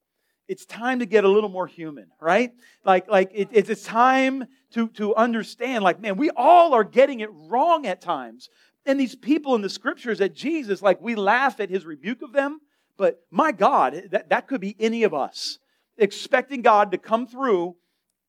it's 0.48 0.64
time 0.64 1.00
to 1.00 1.06
get 1.06 1.24
a 1.24 1.28
little 1.28 1.48
more 1.48 1.66
human, 1.66 2.06
right? 2.20 2.52
Like, 2.84 3.08
like 3.08 3.30
it, 3.34 3.48
it's 3.52 3.82
time 3.82 4.46
to, 4.72 4.88
to 4.90 5.14
understand, 5.14 5.82
like, 5.82 6.00
man, 6.00 6.16
we 6.16 6.30
all 6.30 6.72
are 6.72 6.84
getting 6.84 7.20
it 7.20 7.30
wrong 7.32 7.86
at 7.86 8.00
times. 8.00 8.48
And 8.84 9.00
these 9.00 9.16
people 9.16 9.56
in 9.56 9.62
the 9.62 9.68
scriptures 9.68 10.20
at 10.20 10.34
Jesus, 10.34 10.80
like, 10.82 11.00
we 11.00 11.16
laugh 11.16 11.58
at 11.58 11.70
his 11.70 11.84
rebuke 11.84 12.22
of 12.22 12.32
them, 12.32 12.60
but 12.96 13.20
my 13.30 13.52
God, 13.52 14.04
that, 14.10 14.30
that 14.30 14.46
could 14.46 14.60
be 14.60 14.76
any 14.78 15.02
of 15.02 15.12
us 15.12 15.58
expecting 15.98 16.62
God 16.62 16.92
to 16.92 16.98
come 16.98 17.26
through, 17.26 17.76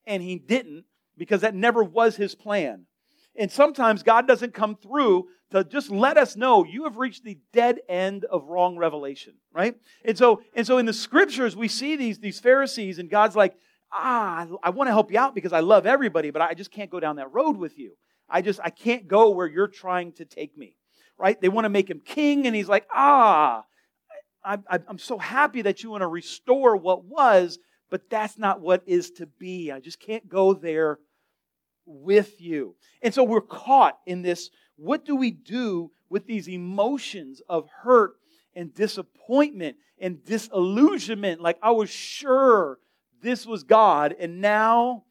and 0.06 0.22
He 0.22 0.38
didn't 0.38 0.84
because 1.16 1.42
that 1.42 1.54
never 1.54 1.82
was 1.82 2.16
His 2.16 2.34
plan. 2.34 2.86
And 3.36 3.50
sometimes 3.50 4.02
God 4.02 4.26
doesn't 4.26 4.54
come 4.54 4.76
through 4.76 5.28
to 5.50 5.64
just 5.64 5.90
let 5.90 6.18
us 6.18 6.36
know 6.36 6.64
you 6.64 6.84
have 6.84 6.96
reached 6.96 7.24
the 7.24 7.38
dead 7.52 7.80
end 7.88 8.24
of 8.26 8.48
wrong 8.48 8.76
revelation, 8.76 9.34
right? 9.52 9.76
And 10.04 10.16
so, 10.16 10.42
and 10.54 10.66
so 10.66 10.78
in 10.78 10.86
the 10.86 10.92
scriptures, 10.92 11.56
we 11.56 11.68
see 11.68 11.96
these, 11.96 12.18
these 12.18 12.38
Pharisees, 12.38 12.98
and 12.98 13.10
God's 13.10 13.36
like, 13.36 13.54
ah, 13.92 14.46
I 14.62 14.70
want 14.70 14.88
to 14.88 14.92
help 14.92 15.10
you 15.10 15.18
out 15.18 15.34
because 15.34 15.52
I 15.52 15.60
love 15.60 15.86
everybody, 15.86 16.30
but 16.30 16.42
I 16.42 16.54
just 16.54 16.70
can't 16.70 16.90
go 16.90 17.00
down 17.00 17.16
that 17.16 17.32
road 17.32 17.56
with 17.56 17.78
you. 17.78 17.92
I 18.28 18.42
just, 18.42 18.60
I 18.62 18.70
can't 18.70 19.08
go 19.08 19.30
where 19.30 19.46
you're 19.46 19.68
trying 19.68 20.12
to 20.14 20.26
take 20.26 20.56
me, 20.56 20.76
right? 21.16 21.40
They 21.40 21.48
want 21.48 21.64
to 21.64 21.70
make 21.70 21.88
him 21.88 22.00
king, 22.04 22.46
and 22.46 22.54
he's 22.54 22.68
like, 22.68 22.86
ah, 22.92 23.64
I, 24.44 24.58
am 24.88 24.98
so 24.98 25.18
happy 25.18 25.62
that 25.62 25.82
you 25.82 25.90
want 25.90 26.02
to 26.02 26.06
restore 26.06 26.76
what 26.76 27.04
was, 27.04 27.58
but 27.90 28.10
that's 28.10 28.38
not 28.38 28.60
what 28.60 28.82
is 28.86 29.10
to 29.12 29.26
be. 29.26 29.72
I 29.72 29.80
just 29.80 30.00
can't 30.00 30.28
go 30.28 30.52
there 30.52 30.98
with 31.86 32.40
you. 32.40 32.76
And 33.02 33.12
so 33.12 33.24
we're 33.24 33.40
caught 33.40 33.98
in 34.06 34.22
this 34.22 34.50
what 34.78 35.04
do 35.04 35.16
we 35.16 35.30
do 35.30 35.90
with 36.08 36.26
these 36.26 36.48
emotions 36.48 37.42
of 37.48 37.68
hurt 37.82 38.12
and 38.54 38.72
disappointment 38.72 39.76
and 39.98 40.24
disillusionment? 40.24 41.40
Like, 41.40 41.58
I 41.60 41.72
was 41.72 41.90
sure 41.90 42.78
this 43.20 43.44
was 43.44 43.64
God, 43.64 44.14
and 44.18 44.40
now 44.40 45.04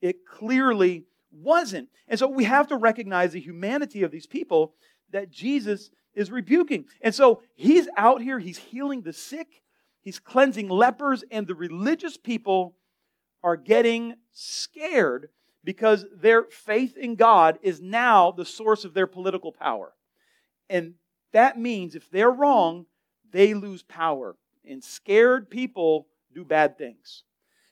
it 0.00 0.26
clearly 0.26 1.04
wasn't. 1.30 1.88
And 2.08 2.18
so 2.18 2.26
we 2.26 2.44
have 2.44 2.66
to 2.68 2.76
recognize 2.76 3.32
the 3.32 3.40
humanity 3.40 4.02
of 4.02 4.10
these 4.10 4.26
people 4.26 4.74
that 5.12 5.30
Jesus 5.30 5.90
is 6.14 6.30
rebuking. 6.30 6.86
And 7.00 7.14
so 7.14 7.42
he's 7.54 7.88
out 7.96 8.20
here, 8.20 8.38
he's 8.38 8.58
healing 8.58 9.02
the 9.02 9.12
sick, 9.12 9.62
he's 10.00 10.18
cleansing 10.18 10.68
lepers, 10.68 11.24
and 11.30 11.46
the 11.46 11.54
religious 11.54 12.16
people 12.16 12.74
are 13.42 13.56
getting 13.56 14.14
scared 14.32 15.28
because 15.64 16.04
their 16.14 16.44
faith 16.44 16.96
in 16.96 17.14
God 17.14 17.58
is 17.62 17.80
now 17.80 18.30
the 18.30 18.44
source 18.44 18.84
of 18.84 18.94
their 18.94 19.06
political 19.06 19.52
power. 19.52 19.92
And 20.68 20.94
that 21.32 21.58
means 21.58 21.94
if 21.94 22.10
they're 22.10 22.30
wrong, 22.30 22.86
they 23.30 23.54
lose 23.54 23.82
power. 23.82 24.36
and 24.64 24.82
scared 24.82 25.50
people 25.50 26.06
do 26.32 26.44
bad 26.44 26.78
things. 26.78 27.24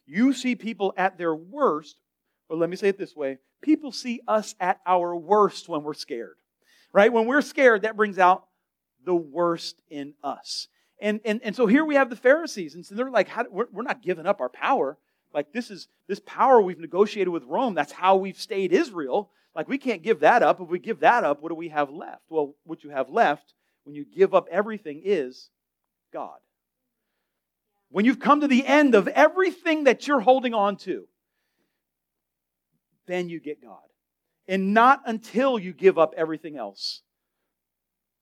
You 0.06 0.32
see 0.32 0.56
people 0.56 0.92
at 0.96 1.18
their 1.18 1.34
worst, 1.34 2.00
or 2.48 2.56
let 2.56 2.68
me 2.68 2.74
say 2.74 2.88
it 2.88 2.98
this 2.98 3.14
way 3.14 3.38
people 3.62 3.92
see 3.92 4.20
us 4.26 4.54
at 4.58 4.80
our 4.86 5.14
worst 5.14 5.68
when 5.68 5.82
we're 5.82 5.94
scared, 5.94 6.36
right? 6.92 7.12
When 7.12 7.26
we're 7.26 7.42
scared, 7.42 7.82
that 7.82 7.96
brings 7.96 8.18
out 8.18 8.46
the 9.04 9.14
worst 9.14 9.82
in 9.90 10.14
us. 10.22 10.66
And, 11.00 11.20
and, 11.24 11.40
and 11.42 11.54
so 11.54 11.66
here 11.66 11.84
we 11.84 11.94
have 11.94 12.10
the 12.10 12.16
Pharisees, 12.16 12.74
and 12.74 12.84
so 12.84 12.94
they're 12.94 13.10
like, 13.10 13.28
how, 13.28 13.44
we're, 13.50 13.66
we're 13.72 13.82
not 13.82 14.02
giving 14.02 14.26
up 14.26 14.40
our 14.40 14.48
power. 14.48 14.98
Like 15.32 15.52
this 15.52 15.70
is 15.70 15.88
this 16.06 16.20
power 16.20 16.60
we've 16.60 16.78
negotiated 16.78 17.32
with 17.32 17.44
Rome. 17.44 17.74
That's 17.74 17.92
how 17.92 18.16
we've 18.16 18.38
stayed 18.38 18.72
Israel. 18.72 19.30
Like 19.54 19.68
we 19.68 19.78
can't 19.78 20.02
give 20.02 20.20
that 20.20 20.42
up. 20.42 20.60
If 20.60 20.68
we 20.68 20.78
give 20.78 21.00
that 21.00 21.24
up, 21.24 21.42
what 21.42 21.48
do 21.50 21.54
we 21.54 21.68
have 21.68 21.90
left? 21.90 22.22
Well, 22.28 22.54
what 22.64 22.84
you 22.84 22.90
have 22.90 23.08
left 23.08 23.54
when 23.84 23.94
you 23.94 24.04
give 24.04 24.34
up 24.34 24.46
everything 24.50 25.02
is 25.04 25.50
God. 26.12 26.38
When 27.90 28.04
you've 28.04 28.20
come 28.20 28.40
to 28.40 28.48
the 28.48 28.66
end 28.66 28.94
of 28.94 29.08
everything 29.08 29.84
that 29.84 30.06
you're 30.06 30.20
holding 30.20 30.54
on 30.54 30.76
to, 30.78 31.08
then 33.06 33.28
you 33.28 33.40
get 33.40 33.62
God. 33.62 33.78
And 34.46 34.74
not 34.74 35.02
until 35.06 35.58
you 35.58 35.72
give 35.72 35.98
up 35.98 36.14
everything 36.16 36.56
else 36.56 37.02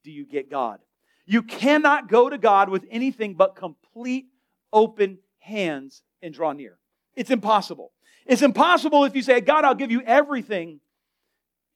do 0.04 0.10
you 0.10 0.24
get 0.24 0.50
God. 0.50 0.78
You 1.26 1.42
cannot 1.42 2.08
go 2.08 2.30
to 2.30 2.38
God 2.38 2.70
with 2.70 2.86
anything 2.90 3.34
but 3.34 3.56
complete 3.56 4.26
open 4.72 5.18
hands 5.38 6.02
and 6.22 6.32
draw 6.32 6.52
near. 6.52 6.78
It's 7.18 7.32
impossible. 7.32 7.90
It's 8.26 8.42
impossible 8.42 9.04
if 9.04 9.16
you 9.16 9.22
say, 9.22 9.40
God, 9.40 9.64
I'll 9.64 9.74
give 9.74 9.90
you 9.90 10.02
everything 10.02 10.78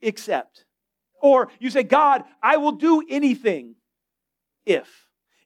except. 0.00 0.64
Or 1.20 1.49
you 1.58 1.68
say, 1.68 1.82
God, 1.82 2.22
I 2.40 2.58
will 2.58 2.72
do 2.72 3.02
anything 3.11 3.75
if. 4.64 4.88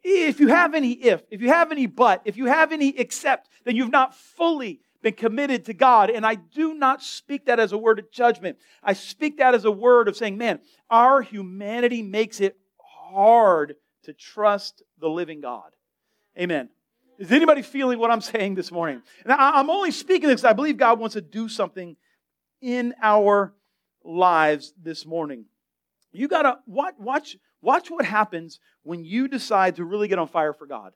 If 0.05 0.39
you 0.39 0.49
have 0.49 0.75
any 0.75 0.93
if, 0.93 1.23
if 1.31 1.41
you 1.41 1.49
have 1.49 1.73
any 1.73 1.87
but, 1.87 2.21
if 2.27 2.37
you 2.37 2.45
have 2.45 2.73
any 2.73 2.91
except, 2.99 3.49
then 3.65 3.75
you've 3.75 3.91
not 3.91 4.15
fully 4.15 4.81
been 5.03 5.15
committed 5.15 5.65
to 5.65 5.73
God. 5.73 6.11
And 6.11 6.27
I 6.27 6.35
do 6.35 6.75
not 6.75 7.03
speak 7.03 7.47
that 7.47 7.59
as 7.59 7.73
a 7.73 7.79
word 7.79 7.99
of 7.99 8.13
judgment. 8.13 8.59
I 8.83 8.93
speak 8.93 9.39
that 9.39 9.55
as 9.55 9.65
a 9.65 9.71
word 9.71 10.09
of 10.09 10.17
saying, 10.17 10.37
man, 10.37 10.61
our 10.91 11.23
humanity 11.23 12.03
makes 12.03 12.41
it 12.43 12.59
hard 12.79 13.77
to 14.05 14.13
trust 14.13 14.83
the 15.01 15.09
living 15.09 15.41
God. 15.41 15.71
Amen. 16.39 16.69
Is 17.19 17.33
anybody 17.33 17.63
feeling 17.63 17.99
what 17.99 18.11
I'm 18.11 18.21
saying 18.21 18.55
this 18.55 18.71
morning? 18.71 19.03
And 19.25 19.33
I'm 19.33 19.71
only 19.71 19.91
speaking 19.91 20.29
this 20.29 20.41
because 20.41 20.51
I 20.51 20.53
believe 20.53 20.77
God 20.77 20.99
wants 20.99 21.15
to 21.15 21.21
do 21.21 21.49
something 21.49 21.97
in 22.61 22.95
our 23.03 23.55
lives 24.05 24.75
this 24.83 25.07
morning. 25.07 25.47
You 26.13 26.29
got 26.29 26.43
to 26.43 26.59
watch, 26.67 26.95
watch, 26.99 27.37
watch 27.63 27.91
what 27.91 28.05
happens 28.05 28.61
when 28.83 29.05
you 29.05 29.29
decide 29.29 29.77
to 29.77 29.85
really 29.85 30.09
get 30.09 30.19
on 30.19 30.29
fire 30.29 30.53
for 30.53 30.67
God. 30.67 30.93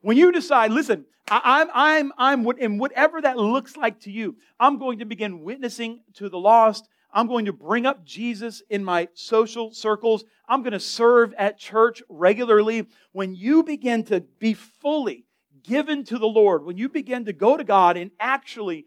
When 0.00 0.16
you 0.16 0.32
decide, 0.32 0.70
listen, 0.70 1.06
I, 1.30 1.62
am 1.62 1.70
I'm, 1.74 2.12
I'm, 2.16 2.48
I'm, 2.48 2.58
in 2.58 2.78
whatever 2.78 3.20
that 3.20 3.36
looks 3.36 3.76
like 3.76 4.00
to 4.00 4.10
you, 4.10 4.36
I'm 4.60 4.78
going 4.78 5.00
to 5.00 5.04
begin 5.04 5.42
witnessing 5.42 6.00
to 6.14 6.28
the 6.28 6.38
lost. 6.38 6.88
I'm 7.12 7.26
going 7.26 7.46
to 7.46 7.52
bring 7.52 7.86
up 7.86 8.04
Jesus 8.04 8.62
in 8.70 8.84
my 8.84 9.08
social 9.14 9.72
circles. 9.72 10.24
I'm 10.46 10.62
going 10.62 10.72
to 10.72 10.80
serve 10.80 11.34
at 11.36 11.58
church 11.58 12.02
regularly. 12.08 12.86
When 13.12 13.34
you 13.34 13.62
begin 13.62 14.04
to 14.04 14.20
be 14.20 14.54
fully 14.54 15.24
given 15.62 16.04
to 16.04 16.18
the 16.18 16.26
Lord, 16.26 16.64
when 16.64 16.76
you 16.76 16.88
begin 16.88 17.24
to 17.26 17.32
go 17.32 17.56
to 17.56 17.64
God 17.64 17.96
and 17.96 18.10
actually 18.18 18.86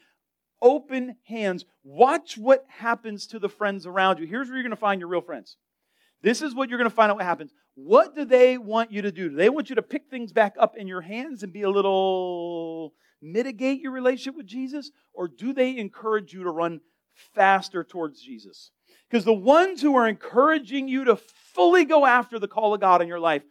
open 0.62 1.16
hands, 1.24 1.66
watch 1.84 2.38
what 2.38 2.66
happens 2.68 3.28
to 3.28 3.40
the 3.40 3.50
friends 3.50 3.86
around 3.86 4.20
you. 4.20 4.28
Here's 4.28 4.48
where 4.48 4.58
you're 4.58 4.64
going 4.64 4.72
to 4.72 4.76
find 4.76 5.02
your 5.02 5.10
real 5.10 5.22
friends. 5.22 5.58
This 6.22 6.42
is 6.42 6.54
what 6.54 6.70
you're 6.70 6.78
going 6.78 6.90
to 6.90 6.96
find 6.96 7.12
out 7.12 7.18
what 7.18 7.26
happens. 7.26 7.52
What 7.76 8.16
do 8.16 8.26
they 8.26 8.58
want 8.58 8.92
you 8.92 9.02
to 9.02 9.12
do? 9.12 9.30
Do 9.30 9.36
they 9.36 9.50
want 9.50 9.70
you 9.70 9.76
to 9.76 9.82
pick 9.82 10.10
things 10.10 10.32
back 10.32 10.56
up 10.60 10.78
in 10.78 10.88
your 10.88 11.02
hands 11.02 11.42
and 11.42 11.54
be 11.54 11.64
a 11.64 11.70
little 11.70 12.94
mitigate 13.22 13.82
your 13.82 13.92
relationship 13.92 14.36
with 14.36 14.46
Jesus? 14.46 14.92
Or 15.14 15.28
do 15.28 15.54
they 15.54 15.78
encourage 15.78 16.34
you 16.34 16.44
to 16.44 16.52
run 16.52 16.82
faster 17.34 17.84
towards 17.84 18.22
Jesus? 18.22 18.72
Because 19.10 19.26
the 19.26 19.34
ones 19.34 19.82
who 19.82 19.96
are 19.96 20.08
encouraging 20.08 20.88
you 20.88 21.06
to 21.06 21.16
fully 21.16 21.86
go 21.86 22.06
after 22.06 22.40
the 22.40 22.48
call 22.48 22.74
of 22.74 22.82
God 22.82 23.02
in 23.02 23.08
your 23.08 23.20
life, 23.20 23.44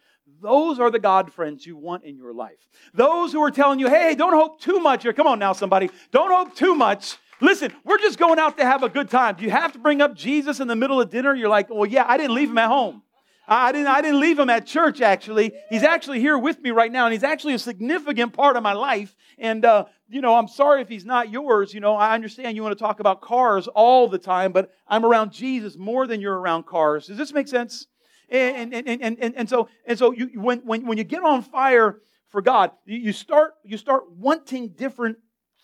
those 0.42 0.78
are 0.78 0.90
the 0.90 0.98
God 0.98 1.32
friends 1.32 1.66
you 1.66 1.76
want 1.76 2.04
in 2.04 2.16
your 2.16 2.32
life. 2.32 2.68
Those 2.94 3.32
who 3.32 3.42
are 3.42 3.50
telling 3.50 3.78
you, 3.78 3.88
hey, 3.88 4.14
don't 4.14 4.32
hope 4.32 4.60
too 4.60 4.80
much 4.80 5.02
here. 5.02 5.12
Come 5.12 5.26
on 5.26 5.38
now, 5.38 5.52
somebody. 5.52 5.90
Don't 6.10 6.30
hope 6.30 6.56
too 6.56 6.74
much. 6.74 7.16
Listen, 7.40 7.72
we're 7.84 7.98
just 7.98 8.18
going 8.18 8.38
out 8.38 8.58
to 8.58 8.64
have 8.64 8.82
a 8.82 8.88
good 8.88 9.08
time. 9.10 9.36
Do 9.36 9.44
you 9.44 9.50
have 9.50 9.72
to 9.72 9.78
bring 9.78 10.02
up 10.02 10.14
Jesus 10.14 10.60
in 10.60 10.68
the 10.68 10.76
middle 10.76 11.00
of 11.00 11.10
dinner? 11.10 11.34
You're 11.34 11.48
like, 11.48 11.70
well, 11.70 11.86
yeah, 11.86 12.04
I 12.06 12.16
didn't 12.16 12.34
leave 12.34 12.50
him 12.50 12.58
at 12.58 12.68
home. 12.68 13.02
I 13.48 13.72
didn't, 13.72 13.88
I 13.88 14.00
didn't 14.00 14.20
leave 14.20 14.38
him 14.38 14.48
at 14.48 14.64
church, 14.64 15.00
actually. 15.00 15.52
He's 15.70 15.82
actually 15.82 16.20
here 16.20 16.38
with 16.38 16.60
me 16.60 16.70
right 16.70 16.92
now, 16.92 17.06
and 17.06 17.12
he's 17.12 17.24
actually 17.24 17.54
a 17.54 17.58
significant 17.58 18.32
part 18.32 18.56
of 18.56 18.62
my 18.62 18.74
life. 18.74 19.16
And, 19.38 19.64
uh, 19.64 19.86
you 20.08 20.20
know, 20.20 20.36
I'm 20.36 20.46
sorry 20.46 20.82
if 20.82 20.88
he's 20.88 21.04
not 21.04 21.30
yours. 21.30 21.74
You 21.74 21.80
know, 21.80 21.96
I 21.96 22.14
understand 22.14 22.54
you 22.54 22.62
want 22.62 22.78
to 22.78 22.82
talk 22.82 23.00
about 23.00 23.20
cars 23.20 23.66
all 23.66 24.06
the 24.06 24.18
time, 24.18 24.52
but 24.52 24.70
I'm 24.86 25.04
around 25.04 25.32
Jesus 25.32 25.76
more 25.76 26.06
than 26.06 26.20
you're 26.20 26.38
around 26.38 26.66
cars. 26.66 27.08
Does 27.08 27.16
this 27.16 27.32
make 27.32 27.48
sense? 27.48 27.86
And, 28.30 28.72
and, 28.72 28.88
and, 28.88 29.18
and, 29.20 29.34
and 29.36 29.48
so, 29.48 29.68
and 29.84 29.98
so 29.98 30.12
you, 30.12 30.40
when, 30.40 30.60
when, 30.60 30.86
when 30.86 30.98
you 30.98 31.04
get 31.04 31.24
on 31.24 31.42
fire 31.42 31.98
for 32.28 32.40
God, 32.40 32.70
you 32.84 33.12
start, 33.12 33.54
you 33.64 33.76
start 33.76 34.04
wanting 34.12 34.68
different 34.68 35.18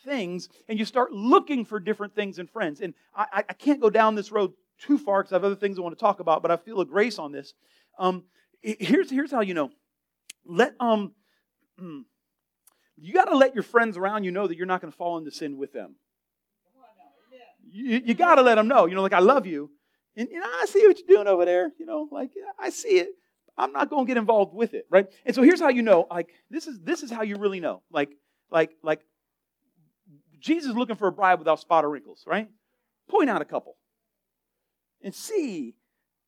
things 0.04 0.48
and 0.68 0.78
you 0.78 0.84
start 0.84 1.12
looking 1.12 1.64
for 1.64 1.78
different 1.78 2.14
things 2.14 2.38
in 2.40 2.48
friends. 2.48 2.80
And 2.80 2.94
I, 3.14 3.44
I 3.48 3.52
can't 3.52 3.80
go 3.80 3.88
down 3.88 4.16
this 4.16 4.32
road 4.32 4.52
too 4.78 4.98
far 4.98 5.22
because 5.22 5.32
I 5.32 5.36
have 5.36 5.44
other 5.44 5.54
things 5.54 5.78
I 5.78 5.82
want 5.82 5.96
to 5.96 6.00
talk 6.00 6.18
about, 6.18 6.42
but 6.42 6.50
I 6.50 6.56
feel 6.56 6.80
a 6.80 6.84
grace 6.84 7.18
on 7.20 7.30
this. 7.30 7.54
Um, 7.98 8.24
here's, 8.60 9.10
here's 9.10 9.30
how 9.30 9.42
you 9.42 9.54
know. 9.54 9.70
Let, 10.44 10.74
um, 10.80 11.12
you 12.96 13.14
got 13.14 13.26
to 13.26 13.36
let 13.36 13.54
your 13.54 13.62
friends 13.62 13.96
around 13.96 14.24
you 14.24 14.32
know 14.32 14.46
that 14.48 14.56
you're 14.56 14.66
not 14.66 14.80
going 14.80 14.92
to 14.92 14.96
fall 14.96 15.18
into 15.18 15.30
sin 15.30 15.56
with 15.56 15.72
them. 15.72 15.94
You, 17.70 18.02
you 18.04 18.14
got 18.14 18.36
to 18.36 18.42
let 18.42 18.56
them 18.56 18.68
know, 18.68 18.86
you 18.86 18.94
know, 18.94 19.02
like, 19.02 19.12
I 19.12 19.20
love 19.20 19.46
you. 19.46 19.70
And, 20.16 20.28
you 20.30 20.40
know, 20.40 20.46
I 20.46 20.66
see 20.66 20.86
what 20.86 20.98
you're 20.98 21.16
doing 21.16 21.28
over 21.28 21.44
there. 21.44 21.70
You 21.78 21.86
know, 21.86 22.08
like, 22.10 22.30
I 22.58 22.70
see 22.70 22.98
it. 22.98 23.08
I'm 23.58 23.72
not 23.72 23.88
going 23.90 24.04
to 24.04 24.08
get 24.08 24.18
involved 24.18 24.54
with 24.54 24.74
it, 24.74 24.86
right? 24.90 25.06
And 25.24 25.34
so 25.34 25.42
here's 25.42 25.60
how 25.60 25.68
you 25.68 25.82
know, 25.82 26.06
like, 26.10 26.28
this 26.50 26.66
is, 26.66 26.78
this 26.80 27.02
is 27.02 27.10
how 27.10 27.22
you 27.22 27.36
really 27.36 27.60
know. 27.60 27.82
Like, 27.90 28.10
like, 28.50 28.72
like, 28.82 29.00
Jesus 30.40 30.70
is 30.70 30.76
looking 30.76 30.96
for 30.96 31.08
a 31.08 31.12
bride 31.12 31.38
without 31.38 31.60
spot 31.60 31.84
or 31.84 31.90
wrinkles, 31.90 32.24
right? 32.26 32.48
Point 33.08 33.30
out 33.30 33.40
a 33.40 33.46
couple 33.46 33.76
and 35.02 35.14
see 35.14 35.74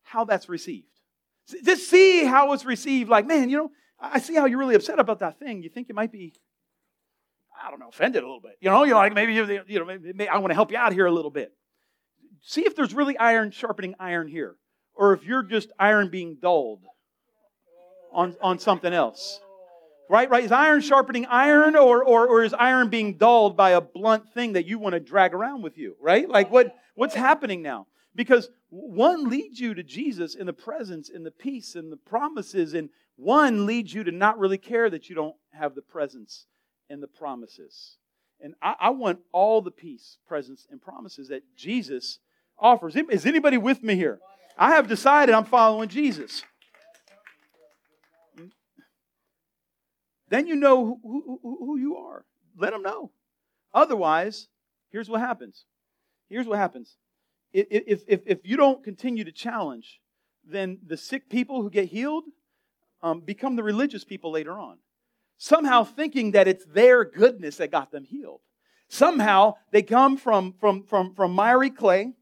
how 0.03 0.25
that's 0.25 0.49
received. 0.49 0.87
Just 1.65 1.89
see 1.89 2.25
how 2.25 2.53
it's 2.53 2.65
received. 2.65 3.11
Like, 3.11 3.27
man, 3.27 3.51
you 3.51 3.57
know, 3.57 3.71
I 4.01 4.21
see 4.21 4.35
how 4.35 4.47
you're 4.47 4.59
really 4.59 4.75
upset 4.75 4.99
about 4.99 5.19
that 5.21 5.39
thing. 5.39 5.63
You 5.63 5.69
think 5.69 5.89
you 5.89 5.95
might 5.95 6.13
be, 6.13 6.35
I 7.63 7.71
don't 7.71 7.81
know, 7.81 7.89
offended 7.89 8.23
a 8.23 8.27
little 8.27 8.41
bit. 8.41 8.53
You 8.61 8.71
know, 8.71 8.85
you're 8.85 8.97
like, 8.97 9.13
maybe, 9.13 9.35
you 9.35 9.45
know, 9.45 9.85
maybe, 9.85 10.13
maybe 10.15 10.29
I 10.29 10.39
want 10.39 10.51
to 10.51 10.55
help 10.55 10.71
you 10.71 10.79
out 10.79 10.93
here 10.93 11.07
a 11.07 11.13
little 11.13 11.31
bit. 11.31 11.53
See 12.43 12.67
if 12.67 12.75
there's 12.77 12.95
really 12.95 13.17
iron 13.19 13.51
sharpening 13.51 13.95
iron 13.99 14.29
here, 14.29 14.57
or 14.95 15.13
if 15.13 15.25
you're 15.25 15.43
just 15.43 15.71
iron 15.79 16.11
being 16.11 16.37
dulled 16.41 16.85
on, 18.13 18.37
on 18.41 18.59
something 18.59 18.93
else. 18.93 19.41
Right? 20.11 20.31
Right? 20.31 20.45
Is 20.45 20.53
iron 20.53 20.81
sharpening 20.81 21.27
iron, 21.27 21.77
or, 21.77 22.03
or, 22.03 22.27
or 22.27 22.43
is 22.43 22.55
iron 22.55 22.89
being 22.89 23.19
dulled 23.19 23.57
by 23.57 23.71
a 23.71 23.81
blunt 23.81 24.33
thing 24.33 24.55
that 24.55 24.65
you 24.67 24.79
want 24.79 24.95
to 24.95 25.01
drag 25.01 25.35
around 25.35 25.63
with 25.63 25.77
you? 25.77 25.97
Right? 26.01 26.29
Like 26.29 26.51
what, 26.51 26.75
what's 26.95 27.15
happening 27.15 27.61
now? 27.61 27.87
Because 28.15 28.49
one 28.71 29.29
leads 29.29 29.61
you 29.61 29.75
to 29.75 29.83
Jesus 29.83 30.35
in 30.35 30.47
the 30.47 30.53
presence, 30.53 31.09
in 31.09 31.25
the 31.25 31.31
peace, 31.31 31.75
and 31.75 31.93
the 31.93 31.97
promises, 31.97 32.75
and 32.75 32.89
one 33.17 33.67
leads 33.67 33.93
you 33.93 34.05
to 34.05 34.13
not 34.13 34.39
really 34.39 34.59
care 34.59 34.89
that 34.89 35.09
you 35.09 35.15
don't 35.15 35.37
have 35.53 35.75
the 35.75 35.83
presence 35.83 36.47
and 36.89 37.03
the 37.03 37.09
promises. 37.09 37.97
And 38.41 38.55
I, 38.63 38.75
I 38.81 38.91
want 38.91 39.21
all 39.33 39.61
the 39.61 39.71
peace, 39.71 40.19
presence, 40.27 40.67
and 40.71 40.81
promises 40.81 41.29
that 41.29 41.43
Jesus 41.57 42.19
offers. 42.59 42.97
Is 42.97 43.27
anybody 43.27 43.59
with 43.59 43.83
me 43.83 43.95
here? 43.95 44.19
I 44.57 44.71
have 44.71 44.89
decided 44.89 45.35
I'm 45.35 45.45
following 45.45 45.89
Jesus. 45.89 46.43
Then 50.29 50.47
you 50.47 50.57
know 50.57 50.99
who, 51.03 51.39
who, 51.43 51.57
who 51.59 51.79
you 51.79 51.97
are. 51.97 52.25
Let 52.57 52.73
them 52.73 52.83
know. 52.83 53.13
Otherwise, 53.73 54.49
here's 54.91 55.09
what 55.09 55.21
happens. 55.21 55.65
Here's 56.29 56.47
what 56.47 56.59
happens 56.59 56.97
if, 57.53 58.03
if, 58.07 58.21
if 58.27 58.39
you 58.45 58.57
don't 58.57 58.85
continue 58.85 59.25
to 59.25 59.33
challenge, 59.33 60.01
then 60.45 60.79
the 60.87 60.97
sick 60.97 61.29
people 61.29 61.63
who 61.63 61.71
get 61.71 61.89
healed 61.89 62.25
um, 63.03 63.21
become 63.21 63.57
the 63.57 63.63
religious 63.63 64.05
people 64.05 64.33
later 64.33 64.59
on. 64.59 64.79
Somehow 65.39 65.85
thinking 65.85 66.33
that 66.33 66.49
it's 66.49 66.65
their 66.65 67.05
goodness 67.05 67.57
that 67.57 67.71
got 67.71 67.93
them 67.93 68.05
healed. 68.05 68.41
Somehow 68.89 69.55
they 69.71 69.83
come 69.83 70.17
from, 70.17 70.55
from, 70.61 70.83
from, 70.83 71.15
from 71.15 71.33
miry 71.33 71.71
clay, 71.71 72.15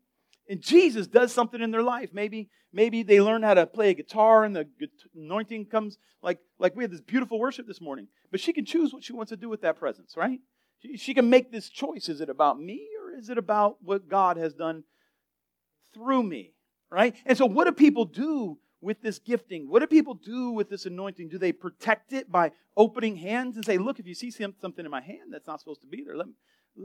and 0.48 0.60
Jesus 0.60 1.06
does 1.06 1.32
something 1.32 1.60
in 1.60 1.70
their 1.70 1.82
life. 1.82 2.10
Maybe, 2.12 2.48
maybe 2.72 3.02
they 3.02 3.20
learn 3.20 3.42
how 3.42 3.54
to 3.54 3.66
play 3.66 3.90
a 3.90 3.94
guitar 3.94 4.44
and 4.44 4.54
the 4.54 4.66
anointing 5.14 5.66
comes 5.66 5.98
like, 6.22 6.38
like 6.58 6.76
we 6.76 6.84
had 6.84 6.90
this 6.90 7.00
beautiful 7.00 7.38
worship 7.38 7.66
this 7.66 7.80
morning. 7.80 8.08
But 8.30 8.40
she 8.40 8.52
can 8.52 8.64
choose 8.64 8.92
what 8.92 9.04
she 9.04 9.12
wants 9.12 9.30
to 9.30 9.36
do 9.36 9.48
with 9.48 9.62
that 9.62 9.78
presence, 9.78 10.14
right? 10.16 10.40
She, 10.80 10.96
she 10.96 11.14
can 11.14 11.30
make 11.30 11.50
this 11.50 11.68
choice. 11.68 12.08
Is 12.08 12.20
it 12.20 12.28
about 12.28 12.60
me 12.60 12.86
or 13.00 13.18
is 13.18 13.28
it 13.28 13.38
about 13.38 13.78
what 13.82 14.08
God 14.08 14.36
has 14.36 14.54
done 14.54 14.84
through 15.94 16.22
me, 16.22 16.52
right? 16.90 17.14
And 17.24 17.36
so, 17.36 17.46
what 17.46 17.64
do 17.64 17.72
people 17.72 18.04
do 18.04 18.58
with 18.80 19.00
this 19.02 19.18
gifting? 19.18 19.68
What 19.68 19.80
do 19.80 19.86
people 19.86 20.14
do 20.14 20.50
with 20.50 20.68
this 20.68 20.86
anointing? 20.86 21.28
Do 21.28 21.38
they 21.38 21.52
protect 21.52 22.12
it 22.12 22.30
by 22.30 22.52
opening 22.76 23.16
hands 23.16 23.56
and 23.56 23.64
say, 23.64 23.78
look, 23.78 23.98
if 23.98 24.06
you 24.06 24.14
see 24.14 24.30
something 24.30 24.84
in 24.84 24.90
my 24.90 25.00
hand 25.00 25.32
that's 25.32 25.46
not 25.46 25.60
supposed 25.60 25.80
to 25.80 25.86
be 25.86 26.04
there, 26.04 26.16
let, 26.16 26.26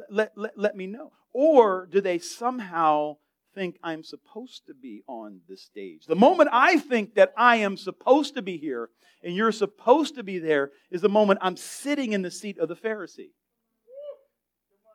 let, 0.10 0.32
let, 0.36 0.58
let 0.58 0.76
me 0.76 0.88
know? 0.88 1.12
Or 1.34 1.88
do 1.92 2.02
they 2.02 2.18
somehow 2.18 3.18
think 3.54 3.78
I'm 3.84 4.04
supposed 4.04 4.66
to 4.68 4.74
be 4.74 5.04
on 5.08 5.42
the 5.48 5.58
stage? 5.58 6.06
The 6.06 6.16
moment 6.16 6.50
I 6.52 6.78
think 6.78 7.16
that 7.16 7.34
I 7.38 7.58
am 7.58 7.78
supposed 7.78 8.36
to 8.36 8.42
be 8.42 8.58
here 8.58 8.90
and 9.24 9.36
you're 9.36 9.52
supposed 9.52 10.16
to 10.16 10.24
be 10.24 10.40
there 10.40 10.72
is 10.90 11.02
the 11.02 11.10
moment 11.10 11.40
I'm 11.42 11.58
sitting 11.58 12.14
in 12.14 12.22
the 12.22 12.32
seat 12.32 12.58
of 12.58 12.70
the 12.70 12.76
Pharisee. 12.76 13.32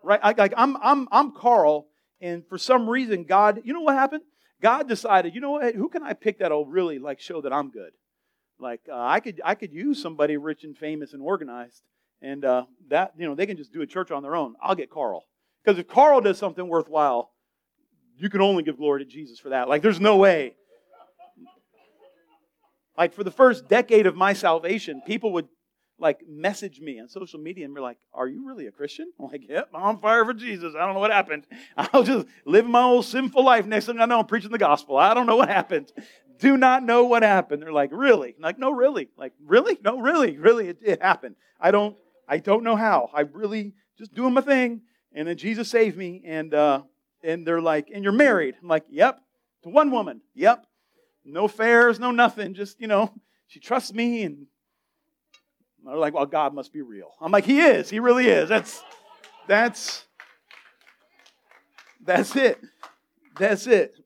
Right? 0.02 0.20
I, 0.22 0.34
like 0.36 0.54
I'm, 0.56 0.76
I'm, 0.82 1.08
I'm 1.10 1.32
Carl, 1.32 1.86
and 2.20 2.46
for 2.46 2.58
some 2.58 2.88
reason, 2.88 3.25
God, 3.25 3.62
you 3.64 3.72
know 3.72 3.80
what 3.80 3.94
happened? 3.94 4.22
God 4.62 4.88
decided, 4.88 5.34
you 5.34 5.40
know 5.40 5.52
what? 5.52 5.75
Who 5.75 5.88
can 5.88 6.02
I 6.02 6.12
pick 6.12 6.38
that'll 6.38 6.66
really 6.66 6.98
like 6.98 7.20
show 7.20 7.40
that 7.40 7.52
I'm 7.52 7.70
good? 7.70 7.92
Like 8.58 8.80
uh, 8.88 8.96
I 8.96 9.20
could, 9.20 9.40
I 9.44 9.54
could 9.54 9.72
use 9.72 10.00
somebody 10.00 10.36
rich 10.36 10.64
and 10.64 10.76
famous 10.76 11.12
and 11.12 11.20
organized, 11.20 11.82
and 12.22 12.44
uh, 12.44 12.64
that 12.88 13.12
you 13.18 13.26
know 13.26 13.34
they 13.34 13.46
can 13.46 13.56
just 13.56 13.72
do 13.72 13.82
a 13.82 13.86
church 13.86 14.10
on 14.10 14.22
their 14.22 14.34
own. 14.34 14.54
I'll 14.62 14.75
get 14.75 14.90
Carl 14.90 15.25
because 15.62 15.78
if 15.78 15.88
Carl 15.88 16.20
does 16.20 16.38
something 16.38 16.66
worthwhile, 16.66 17.32
you 18.18 18.30
can 18.30 18.40
only 18.40 18.62
give 18.62 18.76
glory 18.76 19.04
to 19.04 19.11
Jesus 19.11 19.38
for 19.38 19.50
that. 19.50 19.68
Like 19.68 19.82
there's 19.82 20.00
no 20.00 20.16
way. 20.16 20.54
Like 22.96 23.12
for 23.12 23.25
the 23.25 23.30
first 23.30 23.68
decade 23.68 24.06
of 24.06 24.16
my 24.16 24.32
salvation, 24.32 25.02
people 25.06 25.32
would 25.35 25.49
like 25.99 26.20
message 26.28 26.80
me 26.80 27.00
on 27.00 27.08
social 27.08 27.40
media 27.40 27.64
and 27.64 27.75
be 27.75 27.80
like, 27.80 27.99
Are 28.12 28.26
you 28.26 28.46
really 28.46 28.66
a 28.66 28.70
Christian? 28.70 29.11
I'm 29.18 29.26
like, 29.26 29.42
Yep, 29.49 29.70
I'm 29.75 29.82
on 29.82 30.00
fire 30.00 30.25
for 30.25 30.35
Jesus. 30.35 30.75
I 30.75 30.85
don't 30.85 30.94
know 30.94 31.00
what 31.00 31.11
happened. 31.11 31.46
I'll 31.76 32.02
just 32.02 32.26
live 32.44 32.66
my 32.66 32.82
old 32.82 33.04
sinful 33.04 33.44
life. 33.44 33.66
Next 33.66 33.87
thing 33.87 34.00
I 34.00 34.06
know, 34.06 34.20
I'm 34.20 34.26
preaching 34.26 34.50
the 34.50 34.58
gospel. 34.58 34.96
I 34.96 35.14
don't 35.14 35.26
know 35.26 35.37
what 35.37 35.49
happened. 35.49 35.92
Do 36.38 36.56
not 36.56 36.85
know 36.85 37.04
what 37.04 37.23
happened. 37.23 37.62
They're 37.62 37.73
like, 37.73 37.90
Really? 37.92 38.35
I'm 38.37 38.42
like, 38.42 38.58
no, 38.58 38.70
really. 38.70 39.08
Like, 39.16 39.32
really? 39.44 39.78
No, 39.85 39.99
really, 39.99 40.38
really, 40.38 40.68
it, 40.68 40.78
it 40.82 41.02
happened. 41.02 41.37
I 41.61 41.70
don't 41.70 41.96
I 42.28 42.38
don't 42.38 42.64
know 42.64 42.76
how. 42.76 43.11
I 43.14 43.20
really 43.20 43.75
just 43.99 44.14
doing 44.14 44.35
my 44.35 44.40
thing. 44.40 44.82
And 45.12 45.28
then 45.28 45.37
Jesus 45.37 45.70
saved 45.70 45.96
me. 45.96 46.23
And 46.26 46.52
uh, 46.52 46.82
and 47.26 47.47
they're 47.47 47.61
like, 47.61 47.90
and 47.92 48.02
you're 48.04 48.12
married. 48.12 48.54
I'm 48.62 48.68
like, 48.68 48.85
Yep. 48.88 49.21
To 49.64 49.68
one 49.68 49.90
woman. 49.90 50.21
Yep. 50.35 50.64
No 51.25 51.45
affairs, 51.45 51.99
no 51.99 52.12
nothing. 52.12 52.54
Just, 52.54 52.80
you 52.80 52.87
know, 52.87 53.12
she 53.49 53.59
trusts 53.59 53.92
me 53.92 54.23
and 54.23 54.47
they're 55.85 55.97
like, 55.97 56.14
well, 56.14 56.26
God 56.26 56.54
must 56.54 56.73
be 56.73 56.83
real. 56.83 57.11
I'm 57.21 57.33
like, 57.33 57.45
He 57.45 57.61
is. 57.61 57.90
He 57.90 58.00
really 58.00 58.28
is. 58.28 58.49
That's, 58.49 58.83
that's, 59.49 60.04
that's 62.04 62.37
it. 62.37 62.61
That's 63.38 63.66
it. 63.66 63.97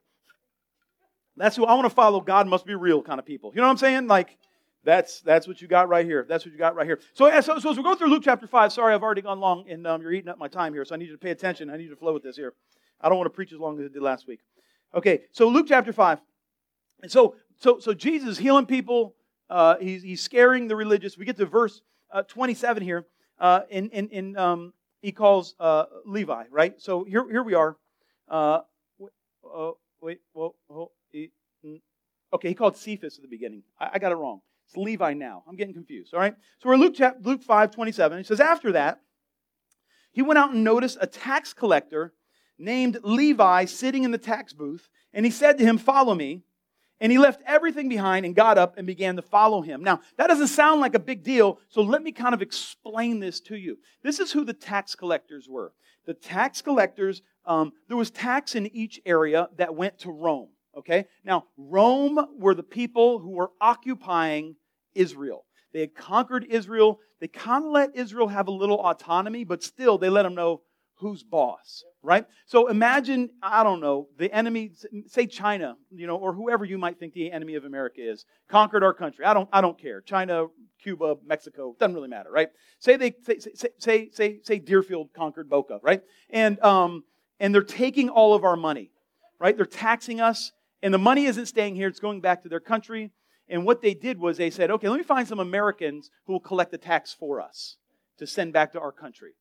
That's 1.36 1.56
who 1.56 1.64
I 1.64 1.74
want 1.74 1.86
to 1.86 1.94
follow. 1.94 2.20
God 2.20 2.48
must 2.48 2.66
be 2.66 2.74
real 2.74 3.02
kind 3.02 3.18
of 3.18 3.26
people. 3.26 3.52
You 3.54 3.60
know 3.60 3.66
what 3.66 3.72
I'm 3.72 3.76
saying? 3.78 4.06
Like, 4.08 4.36
that's 4.82 5.20
that's 5.20 5.46
what 5.46 5.60
you 5.60 5.68
got 5.68 5.88
right 5.88 6.06
here. 6.06 6.24
That's 6.28 6.44
what 6.44 6.52
you 6.52 6.58
got 6.58 6.74
right 6.74 6.86
here. 6.86 7.00
So, 7.12 7.30
so, 7.40 7.58
so 7.58 7.70
as 7.70 7.76
we 7.76 7.82
go 7.82 7.94
through 7.94 8.08
Luke 8.08 8.22
chapter 8.24 8.46
five, 8.46 8.72
sorry, 8.72 8.94
I've 8.94 9.02
already 9.02 9.22
gone 9.22 9.40
long, 9.40 9.68
and 9.68 9.86
um, 9.86 10.00
you're 10.00 10.12
eating 10.12 10.28
up 10.30 10.38
my 10.38 10.48
time 10.48 10.72
here. 10.72 10.84
So 10.84 10.94
I 10.94 10.98
need 10.98 11.06
you 11.06 11.12
to 11.12 11.18
pay 11.18 11.30
attention. 11.30 11.70
I 11.70 11.76
need 11.76 11.84
you 11.84 11.90
to 11.90 11.96
flow 11.96 12.14
with 12.14 12.22
this 12.22 12.36
here. 12.36 12.54
I 13.00 13.08
don't 13.08 13.18
want 13.18 13.26
to 13.26 13.34
preach 13.34 13.52
as 13.52 13.58
long 13.58 13.78
as 13.78 13.86
I 13.86 13.92
did 13.92 14.02
last 14.02 14.26
week. 14.26 14.40
Okay, 14.94 15.22
so 15.32 15.48
Luke 15.48 15.66
chapter 15.68 15.92
five, 15.92 16.20
and 17.02 17.10
so 17.10 17.36
so 17.58 17.78
so 17.78 17.94
Jesus 17.94 18.38
healing 18.38 18.66
people 18.66 19.14
uh, 19.50 19.76
he's, 19.78 20.02
he's 20.02 20.22
scaring 20.22 20.68
the 20.68 20.76
religious. 20.76 21.18
We 21.18 21.24
get 21.24 21.36
to 21.38 21.46
verse 21.46 21.82
uh, 22.12 22.22
27 22.22 22.82
here, 22.82 23.06
uh, 23.40 23.62
in, 23.68 23.90
in, 23.90 24.08
in 24.08 24.36
um, 24.36 24.72
he 25.02 25.12
calls 25.12 25.54
uh, 25.58 25.86
Levi, 26.06 26.44
right? 26.50 26.80
So 26.80 27.04
here, 27.04 27.28
here 27.28 27.42
we 27.42 27.54
are. 27.54 27.76
Uh, 28.28 28.60
uh, 29.44 29.70
wait, 30.00 30.20
well, 30.34 30.54
oh, 30.70 30.92
he, 31.10 31.30
okay, 32.32 32.48
he 32.48 32.54
called 32.54 32.76
Cephas 32.76 33.16
at 33.18 33.22
the 33.22 33.28
beginning. 33.28 33.64
I, 33.78 33.90
I, 33.94 33.98
got 33.98 34.12
it 34.12 34.16
wrong. 34.16 34.40
It's 34.68 34.76
Levi 34.76 35.14
now. 35.14 35.42
I'm 35.48 35.56
getting 35.56 35.74
confused, 35.74 36.14
all 36.14 36.20
right? 36.20 36.34
So 36.60 36.68
we're 36.68 36.76
Luke, 36.76 36.94
chapter, 36.96 37.18
Luke 37.22 37.42
5, 37.42 37.72
27. 37.72 38.18
He 38.18 38.24
says, 38.24 38.38
After 38.38 38.72
that, 38.72 39.00
he 40.12 40.22
went 40.22 40.38
out 40.38 40.52
and 40.52 40.62
noticed 40.62 40.98
a 41.00 41.08
tax 41.08 41.52
collector 41.52 42.12
named 42.60 42.98
Levi 43.02 43.64
sitting 43.64 44.04
in 44.04 44.10
the 44.10 44.18
tax 44.18 44.52
booth, 44.52 44.88
and 45.12 45.24
he 45.24 45.32
said 45.32 45.58
to 45.58 45.64
him, 45.64 45.78
Follow 45.78 46.14
me. 46.14 46.42
And 47.02 47.10
he 47.10 47.16
left 47.16 47.40
everything 47.46 47.88
behind 47.88 48.26
and 48.26 48.34
got 48.34 48.58
up 48.58 48.76
and 48.76 48.86
began 48.86 49.16
to 49.16 49.22
follow 49.22 49.62
him. 49.62 49.82
Now, 49.82 50.00
that 50.18 50.26
doesn't 50.26 50.48
sound 50.48 50.82
like 50.82 50.94
a 50.94 50.98
big 50.98 51.22
deal, 51.22 51.58
so 51.70 51.80
let 51.80 52.02
me 52.02 52.12
kind 52.12 52.34
of 52.34 52.42
explain 52.42 53.20
this 53.20 53.40
to 53.42 53.56
you. 53.56 53.78
This 54.02 54.20
is 54.20 54.32
who 54.32 54.44
the 54.44 54.52
tax 54.52 54.94
collectors 54.94 55.48
were. 55.48 55.72
The 56.04 56.12
tax 56.12 56.60
collectors, 56.60 57.22
um, 57.46 57.72
there 57.88 57.96
was 57.96 58.10
tax 58.10 58.54
in 58.54 58.66
each 58.76 59.00
area 59.06 59.48
that 59.56 59.74
went 59.74 59.98
to 60.00 60.10
Rome. 60.10 60.50
Okay? 60.76 61.06
Now, 61.24 61.46
Rome 61.56 62.18
were 62.38 62.54
the 62.54 62.62
people 62.62 63.18
who 63.18 63.30
were 63.30 63.50
occupying 63.62 64.56
Israel. 64.94 65.46
They 65.72 65.80
had 65.80 65.94
conquered 65.94 66.44
Israel. 66.50 67.00
They 67.20 67.28
kind 67.28 67.64
of 67.64 67.70
let 67.70 67.96
Israel 67.96 68.28
have 68.28 68.48
a 68.48 68.52
little 68.52 68.78
autonomy, 68.78 69.44
but 69.44 69.62
still 69.62 69.96
they 69.96 70.10
let 70.10 70.24
them 70.24 70.34
know 70.34 70.62
who's 71.00 71.22
boss 71.22 71.84
right? 72.02 72.26
So 72.46 72.68
imagine, 72.68 73.30
I 73.42 73.62
don't 73.62 73.80
know, 73.80 74.08
the 74.18 74.32
enemy, 74.32 74.72
say 75.06 75.26
China, 75.26 75.76
you 75.90 76.06
know, 76.06 76.16
or 76.16 76.32
whoever 76.32 76.64
you 76.64 76.78
might 76.78 76.98
think 76.98 77.12
the 77.12 77.30
enemy 77.30 77.56
of 77.56 77.64
America 77.64 78.00
is, 78.00 78.24
conquered 78.48 78.82
our 78.82 78.94
country. 78.94 79.24
I 79.24 79.34
don't, 79.34 79.48
I 79.52 79.60
don't 79.60 79.78
care. 79.78 80.00
China, 80.00 80.46
Cuba, 80.82 81.16
Mexico, 81.24 81.76
doesn't 81.78 81.94
really 81.94 82.08
matter, 82.08 82.30
right? 82.30 82.48
Say 82.78 82.96
they, 82.96 83.14
say, 83.22 83.38
say, 83.38 83.68
say, 83.78 84.10
say, 84.12 84.40
say 84.42 84.58
Deerfield 84.58 85.10
conquered 85.14 85.50
Boca, 85.50 85.78
right? 85.82 86.02
And, 86.30 86.58
um, 86.60 87.04
and 87.38 87.54
they're 87.54 87.62
taking 87.62 88.08
all 88.08 88.34
of 88.34 88.44
our 88.44 88.56
money, 88.56 88.90
right? 89.38 89.56
They're 89.56 89.66
taxing 89.66 90.20
us, 90.20 90.52
and 90.82 90.94
the 90.94 90.98
money 90.98 91.26
isn't 91.26 91.46
staying 91.46 91.74
here, 91.74 91.88
it's 91.88 92.00
going 92.00 92.20
back 92.20 92.42
to 92.44 92.48
their 92.48 92.60
country. 92.60 93.12
And 93.48 93.66
what 93.66 93.82
they 93.82 93.94
did 93.94 94.18
was 94.18 94.36
they 94.36 94.50
said, 94.50 94.70
okay, 94.70 94.88
let 94.88 94.96
me 94.96 95.02
find 95.02 95.26
some 95.26 95.40
Americans 95.40 96.08
who 96.26 96.34
will 96.34 96.40
collect 96.40 96.70
the 96.70 96.78
tax 96.78 97.12
for 97.12 97.40
us 97.40 97.76
to 98.18 98.26
send 98.26 98.52
back 98.52 98.72
to 98.72 98.80
our 98.80 98.92
country. 98.92 99.32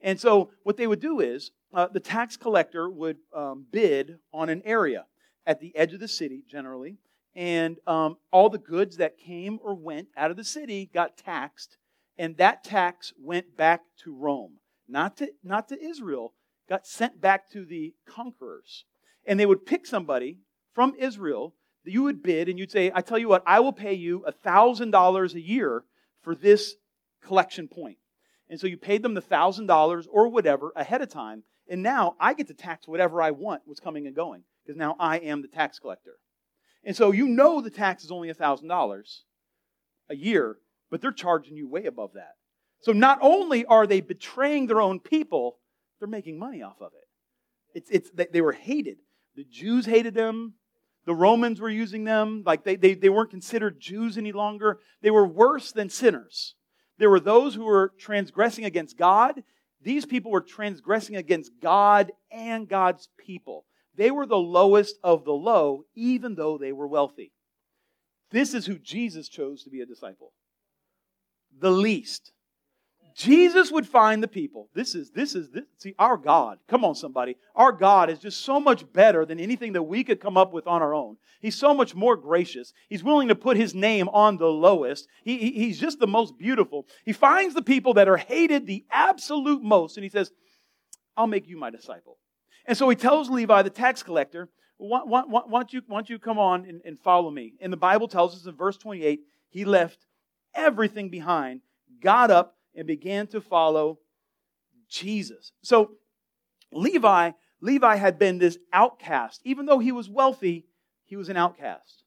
And 0.00 0.20
so 0.20 0.50
what 0.62 0.76
they 0.76 0.86
would 0.86 1.00
do 1.00 1.20
is 1.20 1.50
uh, 1.72 1.88
the 1.88 2.00
tax 2.00 2.36
collector 2.36 2.88
would 2.88 3.18
um, 3.34 3.66
bid 3.70 4.18
on 4.32 4.48
an 4.48 4.62
area 4.64 5.06
at 5.46 5.60
the 5.60 5.74
edge 5.76 5.92
of 5.92 6.00
the 6.00 6.08
city, 6.08 6.44
generally, 6.48 6.98
and 7.34 7.76
um, 7.86 8.16
all 8.32 8.48
the 8.48 8.58
goods 8.58 8.96
that 8.96 9.18
came 9.18 9.58
or 9.62 9.74
went 9.74 10.08
out 10.16 10.30
of 10.30 10.36
the 10.36 10.44
city 10.44 10.90
got 10.92 11.16
taxed, 11.16 11.76
and 12.18 12.36
that 12.38 12.64
tax 12.64 13.12
went 13.20 13.56
back 13.56 13.82
to 14.04 14.14
Rome, 14.14 14.54
not 14.88 15.18
to, 15.18 15.32
not 15.44 15.68
to 15.68 15.80
Israel, 15.80 16.32
got 16.68 16.86
sent 16.86 17.20
back 17.20 17.50
to 17.50 17.64
the 17.64 17.94
conquerors. 18.06 18.84
And 19.26 19.38
they 19.38 19.46
would 19.46 19.66
pick 19.66 19.86
somebody 19.86 20.38
from 20.72 20.94
Israel 20.98 21.54
that 21.84 21.92
you 21.92 22.04
would 22.04 22.22
bid, 22.22 22.48
and 22.48 22.58
you'd 22.58 22.72
say, 22.72 22.90
I 22.94 23.00
tell 23.00 23.18
you 23.18 23.28
what, 23.28 23.42
I 23.46 23.60
will 23.60 23.72
pay 23.72 23.94
you 23.94 24.24
a 24.26 24.32
$1,000 24.32 25.34
a 25.34 25.40
year 25.40 25.84
for 26.22 26.34
this 26.34 26.74
collection 27.22 27.68
point. 27.68 27.98
And 28.48 28.60
so 28.60 28.66
you 28.66 28.76
paid 28.76 29.02
them 29.02 29.14
the 29.14 29.22
$1,000 29.22 30.06
or 30.10 30.28
whatever 30.28 30.72
ahead 30.76 31.02
of 31.02 31.08
time. 31.08 31.42
And 31.68 31.82
now 31.82 32.14
I 32.20 32.34
get 32.34 32.46
to 32.48 32.54
tax 32.54 32.86
whatever 32.86 33.20
I 33.20 33.32
want 33.32 33.62
what's 33.64 33.80
coming 33.80 34.06
and 34.06 34.14
going 34.14 34.42
because 34.64 34.78
now 34.78 34.96
I 34.98 35.18
am 35.18 35.42
the 35.42 35.48
tax 35.48 35.78
collector. 35.78 36.14
And 36.84 36.94
so 36.94 37.10
you 37.10 37.26
know 37.26 37.60
the 37.60 37.70
tax 37.70 38.04
is 38.04 38.12
only 38.12 38.32
$1,000 38.32 39.18
a 40.08 40.16
year, 40.16 40.58
but 40.90 41.00
they're 41.00 41.12
charging 41.12 41.56
you 41.56 41.68
way 41.68 41.86
above 41.86 42.12
that. 42.14 42.34
So 42.80 42.92
not 42.92 43.18
only 43.20 43.64
are 43.64 43.86
they 43.86 44.00
betraying 44.00 44.66
their 44.66 44.80
own 44.80 45.00
people, 45.00 45.58
they're 45.98 46.08
making 46.08 46.38
money 46.38 46.62
off 46.62 46.80
of 46.80 46.92
it. 46.94 47.78
It's, 47.78 47.90
it's, 47.90 48.10
they, 48.10 48.28
they 48.32 48.40
were 48.40 48.52
hated. 48.52 48.98
The 49.34 49.44
Jews 49.44 49.86
hated 49.86 50.14
them. 50.14 50.54
The 51.04 51.14
Romans 51.14 51.60
were 51.60 51.70
using 51.70 52.04
them. 52.04 52.42
Like 52.46 52.64
they, 52.64 52.76
they, 52.76 52.94
they 52.94 53.08
weren't 53.08 53.30
considered 53.30 53.80
Jews 53.80 54.16
any 54.16 54.32
longer. 54.32 54.78
They 55.02 55.10
were 55.10 55.26
worse 55.26 55.72
than 55.72 55.90
sinners. 55.90 56.54
There 56.98 57.10
were 57.10 57.20
those 57.20 57.54
who 57.54 57.64
were 57.64 57.92
transgressing 57.98 58.64
against 58.64 58.96
God. 58.96 59.42
These 59.82 60.06
people 60.06 60.30
were 60.30 60.40
transgressing 60.40 61.16
against 61.16 61.52
God 61.60 62.12
and 62.30 62.68
God's 62.68 63.08
people. 63.18 63.64
They 63.94 64.10
were 64.10 64.26
the 64.26 64.36
lowest 64.36 64.96
of 65.02 65.24
the 65.24 65.32
low, 65.32 65.84
even 65.94 66.34
though 66.34 66.58
they 66.58 66.72
were 66.72 66.86
wealthy. 66.86 67.32
This 68.30 68.54
is 68.54 68.66
who 68.66 68.78
Jesus 68.78 69.28
chose 69.28 69.62
to 69.64 69.70
be 69.70 69.80
a 69.80 69.86
disciple. 69.86 70.32
The 71.58 71.70
least. 71.70 72.32
Jesus 73.16 73.72
would 73.72 73.88
find 73.88 74.22
the 74.22 74.28
people. 74.28 74.68
This 74.74 74.94
is, 74.94 75.10
this 75.10 75.34
is, 75.34 75.48
this, 75.48 75.64
see, 75.78 75.94
our 75.98 76.18
God. 76.18 76.58
Come 76.68 76.84
on, 76.84 76.94
somebody. 76.94 77.38
Our 77.54 77.72
God 77.72 78.10
is 78.10 78.18
just 78.18 78.42
so 78.42 78.60
much 78.60 78.84
better 78.92 79.24
than 79.24 79.40
anything 79.40 79.72
that 79.72 79.84
we 79.84 80.04
could 80.04 80.20
come 80.20 80.36
up 80.36 80.52
with 80.52 80.66
on 80.66 80.82
our 80.82 80.92
own. 80.92 81.16
He's 81.40 81.58
so 81.58 81.72
much 81.72 81.94
more 81.94 82.16
gracious. 82.16 82.74
He's 82.90 83.02
willing 83.02 83.28
to 83.28 83.34
put 83.34 83.56
his 83.56 83.74
name 83.74 84.10
on 84.10 84.36
the 84.36 84.48
lowest. 84.48 85.08
He, 85.24 85.38
he, 85.38 85.52
he's 85.52 85.80
just 85.80 85.98
the 85.98 86.06
most 86.06 86.36
beautiful. 86.36 86.86
He 87.06 87.14
finds 87.14 87.54
the 87.54 87.62
people 87.62 87.94
that 87.94 88.06
are 88.06 88.18
hated 88.18 88.66
the 88.66 88.84
absolute 88.90 89.62
most, 89.62 89.96
and 89.96 90.04
he 90.04 90.10
says, 90.10 90.30
I'll 91.16 91.26
make 91.26 91.48
you 91.48 91.56
my 91.56 91.70
disciple. 91.70 92.18
And 92.66 92.76
so 92.76 92.86
he 92.90 92.96
tells 92.96 93.30
Levi, 93.30 93.62
the 93.62 93.70
tax 93.70 94.02
collector, 94.02 94.50
why, 94.76 95.00
why, 95.04 95.22
why, 95.26 95.40
why 95.46 95.60
don't, 95.60 95.72
you, 95.72 95.80
why 95.86 95.96
don't 95.98 96.10
you 96.10 96.18
come 96.18 96.38
on 96.38 96.66
and, 96.66 96.82
and 96.84 97.00
follow 97.00 97.30
me? 97.30 97.54
And 97.62 97.72
the 97.72 97.78
Bible 97.78 98.08
tells 98.08 98.36
us 98.36 98.44
in 98.44 98.54
verse 98.54 98.76
28, 98.76 99.20
he 99.48 99.64
left 99.64 100.04
everything 100.54 101.08
behind, 101.08 101.62
got 102.02 102.30
up, 102.30 102.55
and 102.76 102.86
began 102.86 103.26
to 103.28 103.40
follow 103.40 103.98
Jesus. 104.88 105.52
So 105.62 105.92
Levi, 106.72 107.32
Levi 107.60 107.96
had 107.96 108.18
been 108.18 108.38
this 108.38 108.58
outcast. 108.72 109.40
Even 109.44 109.66
though 109.66 109.78
he 109.78 109.92
was 109.92 110.08
wealthy, 110.08 110.66
he 111.04 111.16
was 111.16 111.28
an 111.28 111.36
outcast. 111.36 112.04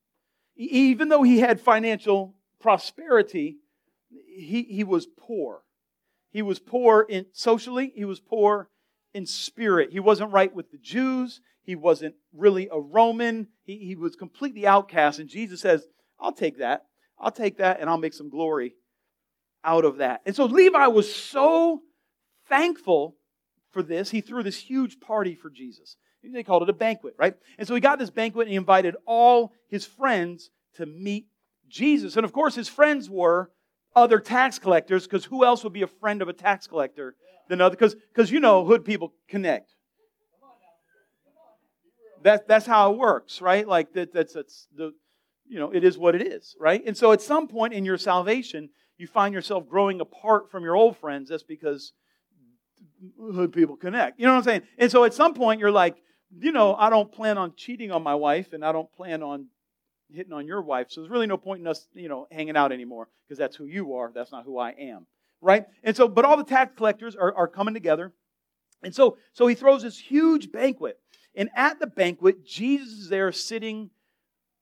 Even 0.55 1.09
though 1.09 1.23
he 1.23 1.39
had 1.39 1.59
financial 1.59 2.35
prosperity, 2.59 3.57
he, 4.09 4.63
he 4.63 4.83
was 4.83 5.07
poor. 5.17 5.63
He 6.31 6.41
was 6.41 6.59
poor 6.59 7.05
in 7.09 7.25
socially, 7.33 7.91
he 7.95 8.05
was 8.05 8.19
poor 8.19 8.69
in 9.13 9.25
spirit. 9.25 9.91
He 9.91 9.99
wasn't 9.99 10.31
right 10.31 10.53
with 10.53 10.71
the 10.71 10.77
Jews. 10.77 11.41
He 11.63 11.75
wasn't 11.75 12.15
really 12.33 12.67
a 12.71 12.79
Roman. 12.79 13.47
He, 13.63 13.77
he 13.77 13.95
was 13.95 14.15
completely 14.15 14.67
outcast. 14.67 15.19
And 15.19 15.29
Jesus 15.29 15.61
says, 15.61 15.85
I'll 16.19 16.33
take 16.33 16.59
that. 16.59 16.85
I'll 17.19 17.31
take 17.31 17.57
that 17.57 17.79
and 17.79 17.89
I'll 17.89 17.97
make 17.97 18.13
some 18.13 18.29
glory 18.29 18.75
out 19.63 19.85
of 19.85 19.97
that. 19.97 20.21
And 20.25 20.35
so 20.35 20.45
Levi 20.45 20.87
was 20.87 21.13
so 21.13 21.81
thankful 22.47 23.15
for 23.71 23.83
this, 23.83 24.09
he 24.09 24.21
threw 24.21 24.41
this 24.41 24.57
huge 24.57 24.99
party 24.99 25.35
for 25.35 25.49
Jesus. 25.49 25.95
They 26.23 26.43
called 26.43 26.63
it 26.63 26.69
a 26.69 26.73
banquet, 26.73 27.13
right? 27.17 27.35
And 27.57 27.67
so 27.67 27.75
he 27.75 27.81
got 27.81 27.99
this 27.99 28.09
banquet 28.09 28.47
and 28.47 28.51
he 28.51 28.57
invited 28.57 28.95
all 29.05 29.53
his 29.69 29.85
friends 29.85 30.49
to 30.75 30.85
meet 30.85 31.27
Jesus. 31.69 32.17
And 32.17 32.25
of 32.25 32.33
course, 32.33 32.55
his 32.55 32.67
friends 32.67 33.09
were 33.09 33.51
other 33.95 34.19
tax 34.19 34.59
collectors, 34.59 35.03
because 35.03 35.25
who 35.25 35.45
else 35.45 35.63
would 35.63 35.73
be 35.73 35.81
a 35.81 35.87
friend 35.87 36.21
of 36.21 36.27
a 36.27 36.33
tax 36.33 36.67
collector 36.67 37.15
than 37.47 37.61
other? 37.61 37.75
Because 37.75 38.31
you 38.31 38.39
know, 38.39 38.65
hood 38.65 38.85
people 38.85 39.13
connect. 39.27 39.71
That, 42.23 42.47
that's 42.47 42.65
how 42.65 42.91
it 42.91 42.97
works, 42.97 43.41
right? 43.41 43.67
Like 43.67 43.93
that, 43.93 44.13
that's, 44.13 44.33
that's 44.33 44.67
the, 44.75 44.91
you 45.47 45.57
know, 45.57 45.71
it 45.71 45.83
is 45.83 45.97
what 45.97 46.15
it 46.15 46.21
is, 46.21 46.55
right? 46.59 46.83
And 46.85 46.97
so 46.97 47.11
at 47.13 47.21
some 47.21 47.47
point 47.47 47.73
in 47.73 47.85
your 47.85 47.97
salvation, 47.97 48.69
you 48.99 49.07
find 49.07 49.33
yourself 49.33 49.67
growing 49.67 50.01
apart 50.01 50.51
from 50.51 50.63
your 50.63 50.75
old 50.75 50.97
friends. 50.97 51.29
That's 51.29 51.41
because 51.41 51.93
hood 53.17 53.53
people 53.53 53.77
connect. 53.77 54.19
You 54.19 54.25
know 54.25 54.33
what 54.33 54.39
I'm 54.39 54.43
saying? 54.43 54.61
And 54.77 54.91
so 54.91 55.05
at 55.05 55.13
some 55.13 55.33
point, 55.33 55.61
you're 55.61 55.71
like, 55.71 55.95
you 56.37 56.51
know, 56.51 56.75
I 56.75 56.89
don't 56.89 57.11
plan 57.11 57.37
on 57.37 57.53
cheating 57.55 57.91
on 57.91 58.03
my 58.03 58.13
wife, 58.13 58.53
and 58.53 58.63
I 58.63 58.71
don't 58.71 58.91
plan 58.91 59.23
on 59.23 59.47
hitting 60.11 60.33
on 60.33 60.45
your 60.45 60.61
wife. 60.61 60.87
So 60.89 61.01
there's 61.01 61.09
really 61.09 61.27
no 61.27 61.37
point 61.37 61.61
in 61.61 61.67
us, 61.67 61.87
you 61.93 62.09
know, 62.09 62.27
hanging 62.29 62.57
out 62.57 62.71
anymore 62.71 63.07
because 63.25 63.37
that's 63.37 63.55
who 63.55 63.65
you 63.65 63.95
are. 63.95 64.11
That's 64.13 64.31
not 64.31 64.43
who 64.43 64.59
I 64.59 64.71
am, 64.71 65.07
right? 65.41 65.65
And 65.81 65.95
so, 65.95 66.07
but 66.07 66.25
all 66.25 66.37
the 66.37 66.43
tax 66.43 66.73
collectors 66.75 67.15
are, 67.15 67.33
are 67.33 67.47
coming 67.47 67.73
together, 67.73 68.13
and 68.83 68.93
so 68.93 69.17
so 69.33 69.47
he 69.47 69.55
throws 69.55 69.83
this 69.83 69.97
huge 69.97 70.51
banquet, 70.51 70.99
and 71.35 71.49
at 71.55 71.79
the 71.79 71.87
banquet, 71.87 72.45
Jesus 72.45 72.99
is 72.99 73.09
there 73.09 73.31
sitting 73.31 73.91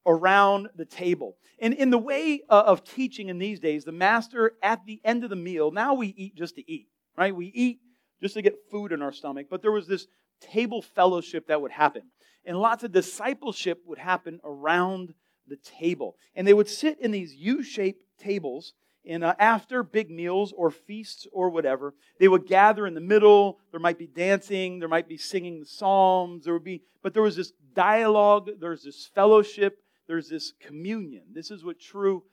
around 0.08 0.70
the 0.76 0.86
table. 0.86 1.38
And 1.60 1.74
in 1.74 1.90
the 1.90 1.98
way 1.98 2.42
uh, 2.50 2.64
of 2.66 2.84
teaching 2.84 3.30
in 3.30 3.38
these 3.38 3.60
days, 3.60 3.84
the 3.84 3.92
master 3.92 4.54
at 4.64 4.86
the 4.86 5.02
end 5.04 5.24
of 5.24 5.30
the 5.30 5.36
meal, 5.36 5.72
now 5.72 5.94
we 5.94 6.08
eat 6.08 6.36
just 6.36 6.56
to 6.56 6.72
eat, 6.72 6.88
right? 7.18 7.36
We 7.36 7.48
eat 7.48 7.80
just 8.22 8.36
to 8.36 8.42
get 8.42 8.56
food 8.72 8.92
in 8.92 9.02
our 9.02 9.12
stomach. 9.12 9.48
But 9.50 9.62
there 9.62 9.72
was 9.72 9.88
this 9.88 10.08
table 10.40 10.82
fellowship 10.82 11.48
that 11.48 11.62
would 11.62 11.72
happen. 11.72 12.04
And 12.46 12.58
lots 12.58 12.84
of 12.84 12.92
discipleship 12.92 13.82
would 13.86 13.98
happen 13.98 14.40
around 14.44 15.14
the 15.48 15.58
table. 15.58 16.16
And 16.36 16.48
they 16.48 16.54
would 16.54 16.70
sit 16.70 17.00
in 17.02 17.12
these 17.12 17.34
U 17.36 17.64
shaped 17.64 18.04
tables. 18.20 18.74
And 19.06 19.24
uh, 19.24 19.36
after 19.40 19.84
big 19.84 20.10
meals 20.10 20.54
or 20.56 20.70
feasts 20.70 21.28
or 21.32 21.50
whatever, 21.50 21.94
they 22.20 22.28
would 22.28 22.46
gather 22.46 22.86
in 22.86 22.94
the 22.94 23.02
middle. 23.02 23.60
There 23.72 23.80
might 23.80 23.98
be 23.98 24.08
dancing, 24.08 24.80
there 24.80 24.90
might 24.90 25.08
be 25.08 25.18
singing 25.18 25.60
the 25.60 25.66
psalms, 25.66 26.46
there 26.46 26.54
would 26.54 26.64
be, 26.64 26.84
but 27.02 27.14
there 27.14 27.24
was 27.24 27.38
this 27.38 27.54
dialogue, 27.74 28.50
there's 28.60 28.84
this 28.84 29.10
fellowship, 29.16 29.78
there's 30.08 30.30
this 30.30 30.54
communion. 30.60 31.24
This 31.34 31.52
is 31.52 31.64
what 31.64 31.80
true 31.80 32.24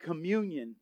communion 0.00 0.76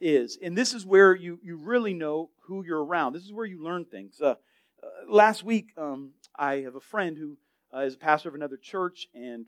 is. 0.00 0.38
And 0.42 0.56
this 0.56 0.74
is 0.74 0.84
where 0.86 1.14
you, 1.14 1.38
you 1.42 1.56
really 1.56 1.94
know 1.94 2.30
who 2.46 2.64
you're 2.64 2.84
around. 2.84 3.12
This 3.12 3.24
is 3.24 3.32
where 3.32 3.46
you 3.46 3.62
learn 3.62 3.84
things. 3.84 4.20
Uh, 4.20 4.34
uh, 4.82 4.86
last 5.08 5.44
week, 5.44 5.68
um, 5.76 6.10
I 6.36 6.56
have 6.56 6.74
a 6.74 6.80
friend 6.80 7.16
who 7.16 7.36
uh, 7.74 7.80
is 7.80 7.94
a 7.94 7.98
pastor 7.98 8.28
of 8.28 8.34
another 8.34 8.56
church, 8.56 9.08
and 9.14 9.46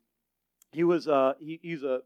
he 0.73 0.85
was 0.85 1.09
uh, 1.09 1.35
he, 1.41 1.59
he's 1.63 1.83
a 1.83 2.01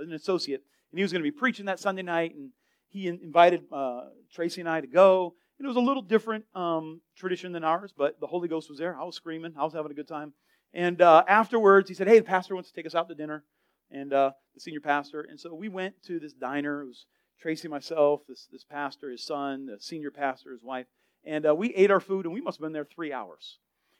an 0.00 0.12
associate, 0.12 0.62
and 0.90 0.98
he 0.98 1.02
was 1.02 1.12
going 1.12 1.22
to 1.22 1.30
be 1.30 1.36
preaching 1.36 1.66
that 1.66 1.80
Sunday 1.80 2.02
night, 2.02 2.34
and 2.34 2.50
he 2.88 3.08
in, 3.08 3.20
invited 3.22 3.64
uh, 3.72 4.04
Tracy 4.32 4.60
and 4.60 4.70
I 4.70 4.80
to 4.80 4.86
go. 4.86 5.34
And 5.58 5.66
it 5.66 5.68
was 5.68 5.76
a 5.76 5.80
little 5.80 6.02
different 6.02 6.44
um, 6.54 7.00
tradition 7.16 7.52
than 7.52 7.62
ours, 7.62 7.92
but 7.96 8.18
the 8.20 8.26
Holy 8.26 8.48
Ghost 8.48 8.68
was 8.68 8.78
there. 8.78 8.98
I 8.98 9.04
was 9.04 9.14
screaming. 9.14 9.54
I 9.56 9.64
was 9.64 9.72
having 9.72 9.90
a 9.90 9.94
good 9.94 10.08
time. 10.08 10.32
And 10.74 11.00
uh, 11.02 11.24
afterwards, 11.28 11.88
he 11.88 11.94
said, 11.94 12.08
"Hey, 12.08 12.18
the 12.18 12.24
pastor 12.24 12.54
wants 12.54 12.70
to 12.70 12.74
take 12.74 12.86
us 12.86 12.94
out 12.94 13.08
to 13.08 13.14
dinner," 13.14 13.44
and 13.90 14.12
uh, 14.12 14.32
the 14.54 14.60
senior 14.60 14.80
pastor. 14.80 15.20
And 15.28 15.38
so 15.38 15.54
we 15.54 15.68
went 15.68 16.02
to 16.04 16.18
this 16.18 16.32
diner. 16.32 16.82
It 16.82 16.86
was 16.86 17.06
Tracy, 17.40 17.68
myself, 17.68 18.22
this 18.28 18.48
this 18.50 18.64
pastor, 18.64 19.10
his 19.10 19.24
son, 19.24 19.66
the 19.66 19.78
senior 19.80 20.10
pastor, 20.10 20.52
his 20.52 20.62
wife, 20.62 20.86
and 21.24 21.46
uh, 21.46 21.54
we 21.54 21.74
ate 21.74 21.90
our 21.90 22.00
food. 22.00 22.24
And 22.24 22.34
we 22.34 22.40
must 22.40 22.58
have 22.58 22.62
been 22.62 22.72
there 22.72 22.84
three 22.84 23.12
hours. 23.12 23.58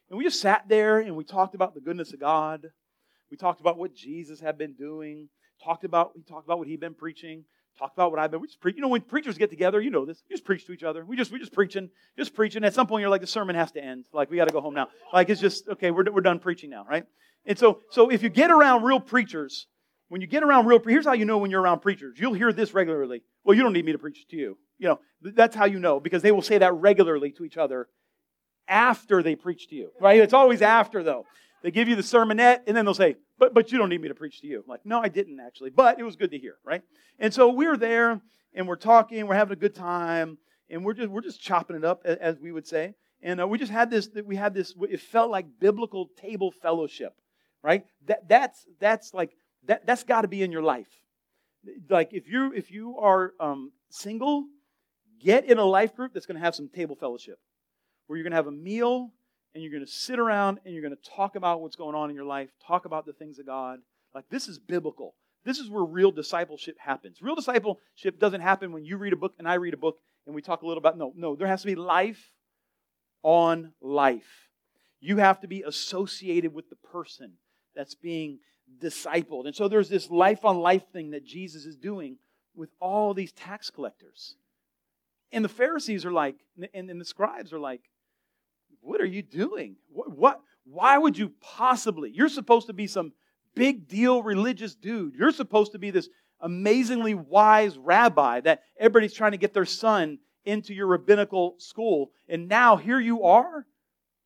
And 0.08 0.18
we 0.18 0.24
just 0.24 0.40
sat 0.40 0.68
there 0.68 0.98
and 0.98 1.16
we 1.16 1.24
talked 1.24 1.54
about 1.54 1.74
the 1.74 1.80
goodness 1.80 2.12
of 2.12 2.20
God. 2.20 2.66
We 3.30 3.36
talked 3.36 3.60
about 3.60 3.78
what 3.78 3.94
Jesus 3.94 4.40
had 4.40 4.58
been 4.58 4.74
doing. 4.74 5.28
Talked 5.64 5.84
about 5.84 6.16
we 6.16 6.22
talked 6.22 6.46
about 6.46 6.58
what 6.58 6.68
he'd 6.68 6.80
been 6.80 6.94
preaching. 6.94 7.44
Talked 7.78 7.96
about 7.96 8.10
what 8.10 8.20
I've 8.20 8.30
been. 8.30 8.40
We 8.40 8.46
just 8.46 8.60
preach. 8.60 8.76
You 8.76 8.82
know, 8.82 8.88
when 8.88 9.00
preachers 9.00 9.38
get 9.38 9.50
together, 9.50 9.80
you 9.80 9.90
know 9.90 10.04
this. 10.04 10.22
We 10.28 10.34
just 10.34 10.44
preach 10.44 10.66
to 10.66 10.72
each 10.72 10.82
other. 10.82 11.04
We 11.04 11.16
just 11.16 11.32
we 11.32 11.38
just 11.38 11.52
preaching, 11.52 11.88
just 12.18 12.34
preaching. 12.34 12.64
At 12.64 12.74
some 12.74 12.86
point, 12.86 13.00
you're 13.00 13.10
like, 13.10 13.22
the 13.22 13.26
sermon 13.26 13.56
has 13.56 13.72
to 13.72 13.82
end. 13.82 14.04
Like 14.12 14.30
we 14.30 14.36
got 14.36 14.48
to 14.48 14.52
go 14.52 14.60
home 14.60 14.74
now. 14.74 14.88
Like 15.12 15.30
it's 15.30 15.40
just 15.40 15.68
okay. 15.68 15.90
We're 15.90 16.10
we're 16.12 16.20
done 16.20 16.38
preaching 16.38 16.70
now, 16.70 16.84
right? 16.88 17.04
And 17.46 17.58
so 17.58 17.80
so 17.90 18.10
if 18.10 18.22
you 18.22 18.28
get 18.28 18.50
around 18.50 18.82
real 18.82 19.00
preachers, 19.00 19.66
when 20.08 20.20
you 20.20 20.26
get 20.26 20.42
around 20.42 20.66
real, 20.66 20.80
here's 20.86 21.06
how 21.06 21.14
you 21.14 21.24
know 21.24 21.38
when 21.38 21.50
you're 21.50 21.62
around 21.62 21.80
preachers. 21.80 22.18
You'll 22.18 22.34
hear 22.34 22.52
this 22.52 22.74
regularly. 22.74 23.22
Well, 23.44 23.56
you 23.56 23.62
don't 23.62 23.72
need 23.72 23.86
me 23.86 23.92
to 23.92 23.98
preach 23.98 24.28
to 24.28 24.36
you. 24.36 24.58
You 24.78 24.88
know, 24.88 25.00
that's 25.22 25.56
how 25.56 25.64
you 25.64 25.78
know 25.78 26.00
because 26.00 26.20
they 26.20 26.32
will 26.32 26.42
say 26.42 26.58
that 26.58 26.74
regularly 26.74 27.30
to 27.32 27.44
each 27.44 27.56
other 27.56 27.88
after 28.68 29.22
they 29.22 29.34
preach 29.34 29.68
to 29.68 29.74
you, 29.74 29.90
right? 30.00 30.20
It's 30.20 30.34
always 30.34 30.60
after 30.60 31.02
though. 31.02 31.24
They 31.62 31.70
give 31.70 31.88
you 31.88 31.96
the 31.96 32.02
sermonette 32.02 32.60
and 32.66 32.76
then 32.76 32.84
they'll 32.84 32.94
say, 32.94 33.16
but, 33.38 33.54
but 33.54 33.72
you 33.72 33.78
don't 33.78 33.88
need 33.88 34.00
me 34.00 34.08
to 34.08 34.14
preach 34.14 34.40
to 34.40 34.46
you. 34.46 34.58
I'm 34.58 34.68
like, 34.68 34.84
no, 34.84 35.00
I 35.00 35.08
didn't 35.08 35.40
actually, 35.40 35.70
but 35.70 35.98
it 35.98 36.02
was 36.02 36.16
good 36.16 36.30
to 36.32 36.38
hear, 36.38 36.56
right? 36.64 36.82
And 37.18 37.32
so 37.32 37.48
we're 37.50 37.76
there 37.76 38.20
and 38.54 38.68
we're 38.68 38.76
talking, 38.76 39.26
we're 39.26 39.34
having 39.34 39.52
a 39.52 39.60
good 39.60 39.74
time, 39.74 40.38
and 40.68 40.84
we're 40.84 40.94
just, 40.94 41.08
we're 41.08 41.22
just 41.22 41.40
chopping 41.40 41.76
it 41.76 41.84
up, 41.84 42.04
as 42.04 42.38
we 42.38 42.52
would 42.52 42.66
say. 42.66 42.94
And 43.22 43.40
uh, 43.40 43.46
we 43.46 43.58
just 43.58 43.72
had 43.72 43.90
this, 43.90 44.08
we 44.24 44.36
had 44.36 44.54
this, 44.54 44.74
it 44.90 45.00
felt 45.00 45.30
like 45.30 45.46
biblical 45.60 46.08
table 46.20 46.50
fellowship, 46.50 47.14
right? 47.62 47.84
That, 48.06 48.28
that's, 48.28 48.66
that's 48.80 49.14
like 49.14 49.30
that, 49.66 49.86
that's 49.86 50.04
got 50.04 50.22
to 50.22 50.28
be 50.28 50.42
in 50.42 50.52
your 50.52 50.62
life. 50.62 50.88
Like 51.88 52.12
if 52.12 52.28
you 52.28 52.52
if 52.52 52.72
you 52.72 52.98
are 52.98 53.34
um, 53.38 53.70
single, 53.88 54.46
get 55.20 55.44
in 55.44 55.58
a 55.58 55.64
life 55.64 55.94
group 55.94 56.12
that's 56.12 56.26
going 56.26 56.36
to 56.36 56.44
have 56.44 56.56
some 56.56 56.68
table 56.68 56.96
fellowship, 56.96 57.38
where 58.06 58.16
you're 58.16 58.24
going 58.24 58.32
to 58.32 58.36
have 58.36 58.48
a 58.48 58.50
meal 58.50 59.12
and 59.54 59.62
you're 59.62 59.72
going 59.72 59.84
to 59.84 59.90
sit 59.90 60.18
around 60.18 60.60
and 60.64 60.74
you're 60.74 60.82
going 60.82 60.96
to 60.96 61.10
talk 61.10 61.36
about 61.36 61.60
what's 61.60 61.76
going 61.76 61.94
on 61.94 62.10
in 62.10 62.16
your 62.16 62.24
life, 62.24 62.48
talk 62.66 62.84
about 62.84 63.06
the 63.06 63.12
things 63.12 63.38
of 63.38 63.46
God. 63.46 63.80
Like 64.14 64.24
this 64.30 64.48
is 64.48 64.58
biblical. 64.58 65.14
This 65.44 65.58
is 65.58 65.68
where 65.68 65.84
real 65.84 66.12
discipleship 66.12 66.76
happens. 66.78 67.20
Real 67.20 67.34
discipleship 67.34 68.18
doesn't 68.18 68.40
happen 68.40 68.72
when 68.72 68.84
you 68.84 68.96
read 68.96 69.12
a 69.12 69.16
book 69.16 69.34
and 69.38 69.48
I 69.48 69.54
read 69.54 69.74
a 69.74 69.78
book 69.78 69.98
and 70.26 70.34
we 70.34 70.42
talk 70.42 70.62
a 70.62 70.66
little 70.66 70.80
about 70.80 70.96
no, 70.96 71.12
no, 71.16 71.34
there 71.34 71.48
has 71.48 71.62
to 71.62 71.66
be 71.66 71.74
life 71.74 72.30
on 73.22 73.72
life. 73.80 74.48
You 75.00 75.16
have 75.18 75.40
to 75.40 75.48
be 75.48 75.62
associated 75.62 76.54
with 76.54 76.70
the 76.70 76.76
person 76.76 77.32
that's 77.74 77.94
being 77.94 78.38
discipled. 78.80 79.46
And 79.46 79.54
so 79.54 79.68
there's 79.68 79.88
this 79.88 80.10
life 80.10 80.44
on 80.44 80.58
life 80.58 80.84
thing 80.92 81.10
that 81.10 81.24
Jesus 81.24 81.64
is 81.64 81.76
doing 81.76 82.18
with 82.54 82.70
all 82.80 83.14
these 83.14 83.32
tax 83.32 83.70
collectors. 83.70 84.36
And 85.32 85.44
the 85.44 85.48
Pharisees 85.48 86.04
are 86.04 86.12
like, 86.12 86.36
and, 86.72 86.90
and 86.90 87.00
the 87.00 87.04
scribes 87.04 87.52
are 87.52 87.58
like, 87.58 87.80
what 88.82 89.00
are 89.00 89.06
you 89.06 89.22
doing? 89.22 89.76
What, 89.90 90.16
what, 90.16 90.40
why 90.64 90.98
would 90.98 91.16
you 91.16 91.32
possibly? 91.40 92.10
You're 92.10 92.28
supposed 92.28 92.66
to 92.66 92.72
be 92.72 92.86
some 92.86 93.12
big 93.54 93.88
deal 93.88 94.22
religious 94.22 94.74
dude. 94.74 95.14
You're 95.14 95.32
supposed 95.32 95.72
to 95.72 95.78
be 95.78 95.90
this 95.90 96.08
amazingly 96.40 97.14
wise 97.14 97.78
rabbi 97.78 98.40
that 98.40 98.62
everybody's 98.78 99.14
trying 99.14 99.32
to 99.32 99.38
get 99.38 99.54
their 99.54 99.64
son 99.64 100.18
into 100.44 100.74
your 100.74 100.88
rabbinical 100.88 101.54
school. 101.58 102.10
And 102.28 102.48
now 102.48 102.76
here 102.76 102.98
you 103.00 103.22
are 103.24 103.66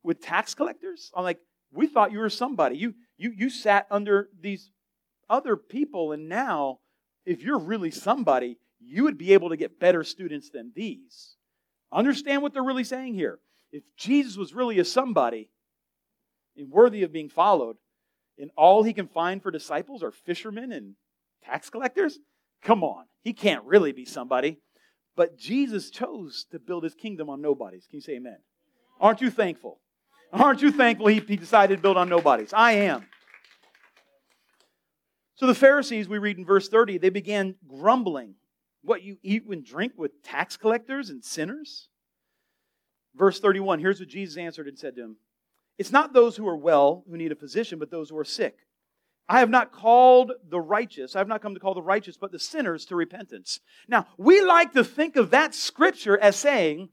with 0.03 0.23
tax 0.23 0.55
collectors? 0.55 1.11
I'm 1.15 1.25
like, 1.25 1.39
we 1.73 1.87
thought 1.87 2.13
you 2.13 2.21
were 2.21 2.31
somebody. 2.31 2.77
You, 2.77 2.95
you, 3.19 3.33
you 3.37 3.51
sat 3.51 3.87
under 3.91 4.29
these 4.41 4.71
other 5.29 5.57
people, 5.57 6.13
and 6.13 6.29
now, 6.29 6.79
if 7.27 7.43
you're 7.43 7.59
really 7.59 7.91
somebody, 7.91 8.57
you 8.81 9.05
would 9.05 9.19
be 9.19 9.33
able 9.33 9.49
to 9.51 9.57
get 9.57 9.81
better 9.81 10.05
students 10.05 10.51
than 10.51 10.73
these. 10.75 11.37
Understand 11.93 12.43
what 12.43 12.55
they're 12.55 12.63
really 12.63 12.85
saying 12.85 13.15
here. 13.15 13.41
If 13.77 13.85
Jesus 13.99 14.39
was 14.39 14.55
really 14.55 14.79
a 14.79 14.87
somebody 14.87 15.51
and 16.57 16.71
worthy 16.71 17.03
of 17.03 17.13
being 17.13 17.29
followed, 17.29 17.77
and 18.39 18.51
all 18.57 18.83
he 18.83 18.95
can 18.95 19.07
find 19.07 19.43
for 19.43 19.51
disciples 19.51 20.03
are 20.03 20.11
fishermen 20.11 20.73
and 20.73 20.95
tax 21.45 21.69
collectors, 21.69 22.19
come 22.63 22.83
on, 22.83 23.05
he 23.21 23.35
can't 23.35 23.65
really 23.65 23.93
be 23.93 24.07
somebody. 24.07 24.61
But 25.15 25.37
Jesus 25.37 25.91
chose 25.91 26.47
to 26.53 26.59
build 26.59 26.85
his 26.85 26.95
kingdom 26.95 27.29
on 27.29 27.43
nobodies. 27.43 27.87
Can 27.89 27.99
you 27.99 28.01
say 28.01 28.15
amen? 28.15 28.39
Aren't 28.99 29.21
you 29.21 29.29
thankful? 29.31 29.81
Aren't 30.33 30.63
you 30.63 30.73
thankful 30.73 31.09
he, 31.09 31.21
he 31.21 31.37
decided 31.37 31.77
to 31.77 31.83
build 31.83 31.99
on 31.99 32.09
nobodies? 32.09 32.55
I 32.55 32.73
am. 32.73 33.07
So 35.35 35.47
the 35.47 35.55
Pharisees, 35.55 36.09
we 36.09 36.17
read 36.17 36.39
in 36.39 36.47
verse 36.47 36.71
30, 36.71 36.97
they 36.97 37.11
began 37.11 37.57
grumbling. 37.69 38.37
What, 38.81 39.03
you 39.03 39.19
eat 39.23 39.45
and 39.47 39.63
drink 39.63 39.93
with 39.99 40.23
tax 40.23 40.57
collectors 40.57 41.11
and 41.11 41.23
sinners? 41.23 41.89
Verse 43.17 43.41
31, 43.41 43.81
here's 43.81 44.01
what 44.01 44.09
Jesus 44.09 44.37
answered 44.37 44.69
and 44.69 44.79
said 44.79 44.95
to 44.97 45.03
him 45.03 45.17
It's 45.79 45.93
not 45.93 46.13
those 46.13 46.37
who 46.37 46.47
are 46.47 46.57
well 46.57 47.05
who 47.09 47.17
need 47.17 47.33
a 47.33 47.37
physician, 47.37 47.79
but 47.79 47.91
those 47.91 48.11
who 48.11 48.19
are 48.19 48.25
sick. 48.25 48.59
I 49.29 49.41
have 49.41 49.51
not 49.51 49.73
called 49.73 50.33
the 50.49 50.61
righteous, 50.61 51.17
I 51.17 51.19
have 51.19 51.29
not 51.29 51.43
come 51.43 51.55
to 51.55 51.61
call 51.61 51.75
the 51.75 51.83
righteous, 51.83 52.17
but 52.17 52.31
the 52.31 52.39
sinners 52.39 52.85
to 52.87 52.97
repentance. 52.97 53.61
Now, 53.89 54.07
we 54.17 54.41
like 54.41 54.73
to 54.75 54.85
think 54.85 55.17
of 55.17 55.31
that 55.31 55.55
scripture 55.55 56.17
as 56.19 56.37
saying, 56.37 56.91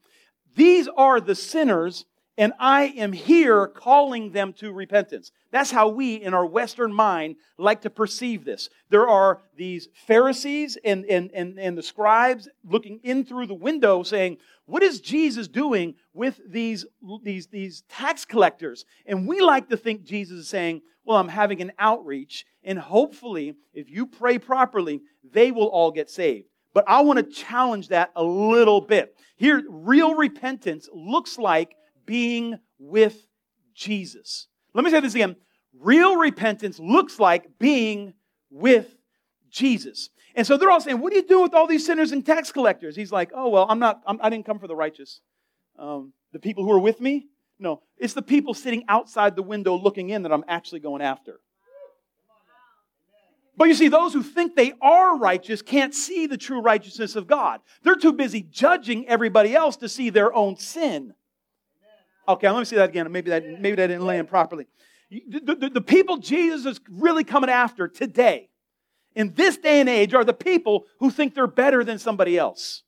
these 0.56 0.88
are 0.96 1.20
the 1.20 1.34
sinners, 1.34 2.06
and 2.36 2.52
I 2.58 2.86
am 2.96 3.12
here 3.12 3.68
calling 3.68 4.32
them 4.32 4.52
to 4.54 4.72
repentance. 4.72 5.30
That's 5.52 5.70
how 5.70 5.88
we, 5.88 6.16
in 6.16 6.34
our 6.34 6.46
Western 6.46 6.92
mind, 6.92 7.36
like 7.58 7.82
to 7.82 7.90
perceive 7.90 8.44
this. 8.44 8.68
There 8.90 9.08
are 9.08 9.42
these 9.56 9.88
Pharisees 10.06 10.76
and, 10.84 11.04
and, 11.04 11.30
and, 11.32 11.58
and 11.58 11.78
the 11.78 11.82
scribes 11.82 12.48
looking 12.64 12.98
in 13.04 13.24
through 13.24 13.46
the 13.46 13.54
window 13.54 14.02
saying, 14.02 14.38
What 14.66 14.82
is 14.82 15.00
Jesus 15.00 15.46
doing 15.46 15.94
with 16.12 16.40
these, 16.48 16.84
these, 17.22 17.46
these 17.46 17.82
tax 17.88 18.24
collectors? 18.24 18.84
And 19.06 19.28
we 19.28 19.40
like 19.40 19.68
to 19.68 19.76
think 19.76 20.02
Jesus 20.02 20.40
is 20.40 20.48
saying, 20.48 20.82
Well, 21.04 21.18
I'm 21.18 21.28
having 21.28 21.60
an 21.60 21.72
outreach, 21.78 22.46
and 22.64 22.78
hopefully, 22.78 23.54
if 23.74 23.88
you 23.88 24.06
pray 24.06 24.38
properly, 24.38 25.02
they 25.32 25.52
will 25.52 25.68
all 25.68 25.92
get 25.92 26.10
saved. 26.10 26.48
But 26.72 26.84
I 26.88 27.02
want 27.02 27.20
to 27.20 27.32
challenge 27.32 27.88
that 27.88 28.10
a 28.16 28.24
little 28.24 28.80
bit. 28.80 29.16
Here, 29.36 29.62
real 29.68 30.16
repentance 30.16 30.88
looks 30.92 31.38
like 31.38 31.76
being 32.06 32.58
with 32.78 33.26
Jesus. 33.74 34.48
Let 34.72 34.84
me 34.84 34.90
say 34.90 35.00
this 35.00 35.14
again. 35.14 35.36
Real 35.78 36.16
repentance 36.16 36.78
looks 36.78 37.18
like 37.18 37.58
being 37.58 38.14
with 38.50 38.94
Jesus. 39.50 40.10
And 40.34 40.46
so 40.46 40.56
they're 40.56 40.70
all 40.70 40.80
saying, 40.80 41.00
What 41.00 41.10
do 41.10 41.16
you 41.16 41.26
do 41.26 41.42
with 41.42 41.54
all 41.54 41.66
these 41.66 41.86
sinners 41.86 42.12
and 42.12 42.24
tax 42.24 42.52
collectors? 42.52 42.96
He's 42.96 43.12
like, 43.12 43.30
Oh, 43.34 43.48
well, 43.48 43.66
I'm 43.68 43.78
not, 43.78 44.02
I'm, 44.06 44.18
I 44.20 44.30
did 44.30 44.38
not 44.38 44.46
come 44.46 44.58
for 44.58 44.68
the 44.68 44.76
righteous. 44.76 45.20
Um, 45.78 46.12
the 46.32 46.38
people 46.38 46.64
who 46.64 46.72
are 46.72 46.78
with 46.78 47.00
me? 47.00 47.28
No, 47.58 47.82
it's 47.98 48.14
the 48.14 48.22
people 48.22 48.54
sitting 48.54 48.84
outside 48.88 49.36
the 49.36 49.42
window 49.42 49.76
looking 49.76 50.10
in 50.10 50.22
that 50.22 50.32
I'm 50.32 50.44
actually 50.48 50.80
going 50.80 51.02
after. 51.02 51.40
But 53.56 53.68
you 53.68 53.74
see, 53.74 53.88
those 53.88 54.12
who 54.12 54.22
think 54.22 54.56
they 54.56 54.72
are 54.82 55.16
righteous 55.16 55.62
can't 55.62 55.94
see 55.94 56.26
the 56.26 56.36
true 56.36 56.60
righteousness 56.60 57.14
of 57.14 57.28
God. 57.28 57.60
They're 57.84 57.94
too 57.94 58.12
busy 58.12 58.42
judging 58.42 59.06
everybody 59.06 59.54
else 59.54 59.76
to 59.76 59.88
see 59.88 60.10
their 60.10 60.34
own 60.34 60.56
sin. 60.56 61.14
Okay, 62.26 62.48
let 62.48 62.58
me 62.58 62.64
see 62.64 62.76
that 62.76 62.90
again. 62.90 63.10
Maybe 63.12 63.30
that, 63.30 63.60
maybe 63.60 63.76
that 63.76 63.88
didn't 63.88 64.06
land 64.06 64.28
properly. 64.28 64.66
The, 65.10 65.54
the, 65.54 65.70
the 65.70 65.80
people 65.80 66.16
Jesus 66.16 66.64
is 66.64 66.80
really 66.90 67.24
coming 67.24 67.50
after 67.50 67.86
today, 67.86 68.48
in 69.14 69.34
this 69.34 69.56
day 69.56 69.80
and 69.80 69.88
age, 69.88 70.14
are 70.14 70.24
the 70.24 70.32
people 70.32 70.86
who 70.98 71.10
think 71.10 71.34
they're 71.34 71.46
better 71.46 71.84
than 71.84 71.98
somebody 71.98 72.38
else. 72.38 72.82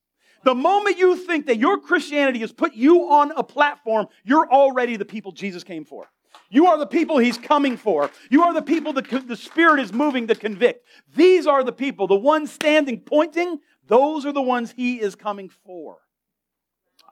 The 0.45 0.55
moment 0.55 0.99
you 0.99 1.17
think 1.17 1.47
that 1.47 1.59
your 1.59 1.79
Christianity 1.79 2.39
has 2.41 2.53
put 2.53 2.75
you 2.75 3.11
on 3.11 3.33
a 3.33 3.43
platform, 3.43 4.07
you're 4.25 4.51
already 4.51 4.97
the 4.97 5.05
people 5.05 5.33
Jesus 5.33 5.65
came 5.65 5.85
for. 5.85 6.07
You 6.51 6.67
are 6.67 6.79
the 6.79 6.87
people 6.87 7.19
he's 7.19 7.39
coming 7.39 7.77
for. 7.77 8.11
You 8.31 8.45
are 8.45 8.55
the 8.55 8.63
people 8.63 8.93
that 8.95 9.09
the 9.27 9.37
Spirit 9.37 9.81
is 9.81 9.93
moving 9.93 10.27
to 10.29 10.35
convict. 10.35 10.87
These 11.15 11.47
are 11.47 11.65
the 11.65 11.73
people, 11.73 12.07
the 12.07 12.15
ones 12.15 12.53
standing 12.53 13.01
pointing, 13.01 13.59
those 13.87 14.25
are 14.27 14.33
the 14.33 14.43
ones 14.43 14.73
he 14.77 15.01
is 15.01 15.15
coming 15.15 15.51
for. 15.65 15.99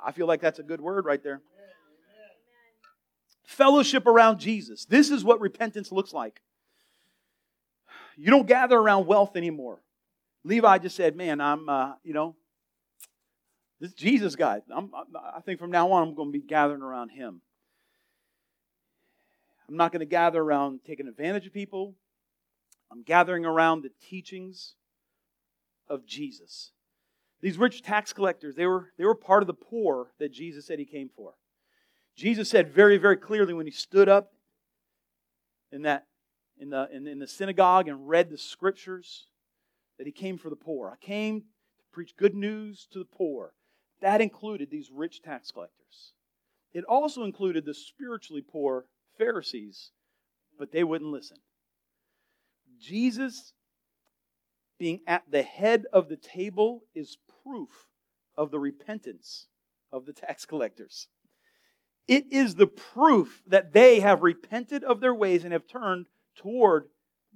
I 0.04 0.12
feel 0.12 0.26
like 0.26 0.40
that's 0.40 0.58
a 0.58 0.62
good 0.62 0.80
word 0.80 1.04
right 1.04 1.22
there. 1.22 1.40
Fellowship 3.44 4.06
around 4.06 4.38
Jesus. 4.38 4.84
This 4.86 5.10
is 5.10 5.22
what 5.22 5.40
repentance 5.40 5.92
looks 5.92 6.12
like. 6.12 6.40
You 8.16 8.30
don't 8.30 8.46
gather 8.46 8.76
around 8.76 9.06
wealth 9.06 9.36
anymore. 9.36 9.80
Levi 10.44 10.78
just 10.78 10.96
said, 10.96 11.16
Man, 11.16 11.40
I'm, 11.40 11.68
uh, 11.68 11.92
you 12.02 12.14
know, 12.14 12.36
this 13.80 13.92
Jesus 13.92 14.36
guy. 14.36 14.62
I'm, 14.70 14.90
I 15.34 15.40
think 15.40 15.58
from 15.58 15.70
now 15.70 15.92
on, 15.92 16.08
I'm 16.08 16.14
going 16.14 16.28
to 16.28 16.38
be 16.38 16.44
gathering 16.44 16.82
around 16.82 17.10
him. 17.10 17.40
I'm 19.68 19.76
not 19.76 19.92
going 19.92 20.00
to 20.00 20.06
gather 20.06 20.40
around 20.40 20.80
taking 20.86 21.08
advantage 21.08 21.46
of 21.46 21.52
people. 21.52 21.94
I'm 22.90 23.02
gathering 23.02 23.44
around 23.44 23.82
the 23.82 23.90
teachings 24.08 24.74
of 25.88 26.06
Jesus. 26.06 26.70
These 27.40 27.58
rich 27.58 27.82
tax 27.82 28.12
collectors, 28.12 28.54
they 28.54 28.66
were, 28.66 28.92
they 28.96 29.04
were 29.04 29.14
part 29.14 29.42
of 29.42 29.46
the 29.46 29.54
poor 29.54 30.08
that 30.18 30.32
Jesus 30.32 30.66
said 30.66 30.78
he 30.78 30.84
came 30.84 31.10
for. 31.14 31.34
Jesus 32.16 32.48
said 32.48 32.72
very, 32.72 32.96
very 32.96 33.16
clearly 33.16 33.54
when 33.54 33.66
he 33.66 33.72
stood 33.72 34.08
up 34.08 34.32
in, 35.72 35.82
that, 35.82 36.06
in, 36.58 36.70
the, 36.70 36.88
in, 36.92 37.06
in 37.06 37.18
the 37.18 37.26
synagogue 37.26 37.88
and 37.88 38.08
read 38.08 38.30
the 38.30 38.38
scriptures 38.38 39.26
that 39.98 40.06
he 40.06 40.12
came 40.12 40.38
for 40.38 40.50
the 40.50 40.56
poor. 40.56 40.90
I 40.90 41.04
came 41.04 41.40
to 41.40 41.84
preach 41.92 42.16
good 42.16 42.34
news 42.34 42.86
to 42.92 43.00
the 43.00 43.04
poor. 43.04 43.54
That 44.00 44.20
included 44.20 44.70
these 44.70 44.90
rich 44.92 45.22
tax 45.22 45.50
collectors. 45.50 46.12
It 46.72 46.84
also 46.84 47.24
included 47.24 47.64
the 47.64 47.74
spiritually 47.74 48.42
poor 48.42 48.86
Pharisees, 49.16 49.92
but 50.58 50.72
they 50.72 50.84
wouldn't 50.84 51.10
listen. 51.10 51.38
Jesus 52.80 53.52
being 54.78 55.00
at 55.06 55.22
the 55.30 55.42
head 55.42 55.84
of 55.92 56.08
the 56.08 56.16
table 56.16 56.82
is 56.94 57.18
proof 57.44 57.86
of 58.36 58.50
the 58.50 58.58
repentance 58.58 59.46
of 59.92 60.06
the 60.06 60.12
tax 60.12 60.44
collectors. 60.44 61.08
It 62.06 62.32
is 62.32 62.54
the 62.54 62.66
proof 62.66 63.42
that 63.46 63.72
they 63.72 64.00
have 64.00 64.22
repented 64.22 64.84
of 64.84 65.00
their 65.00 65.14
ways 65.14 65.44
and 65.44 65.52
have 65.52 65.66
turned 65.66 66.06
toward 66.36 66.88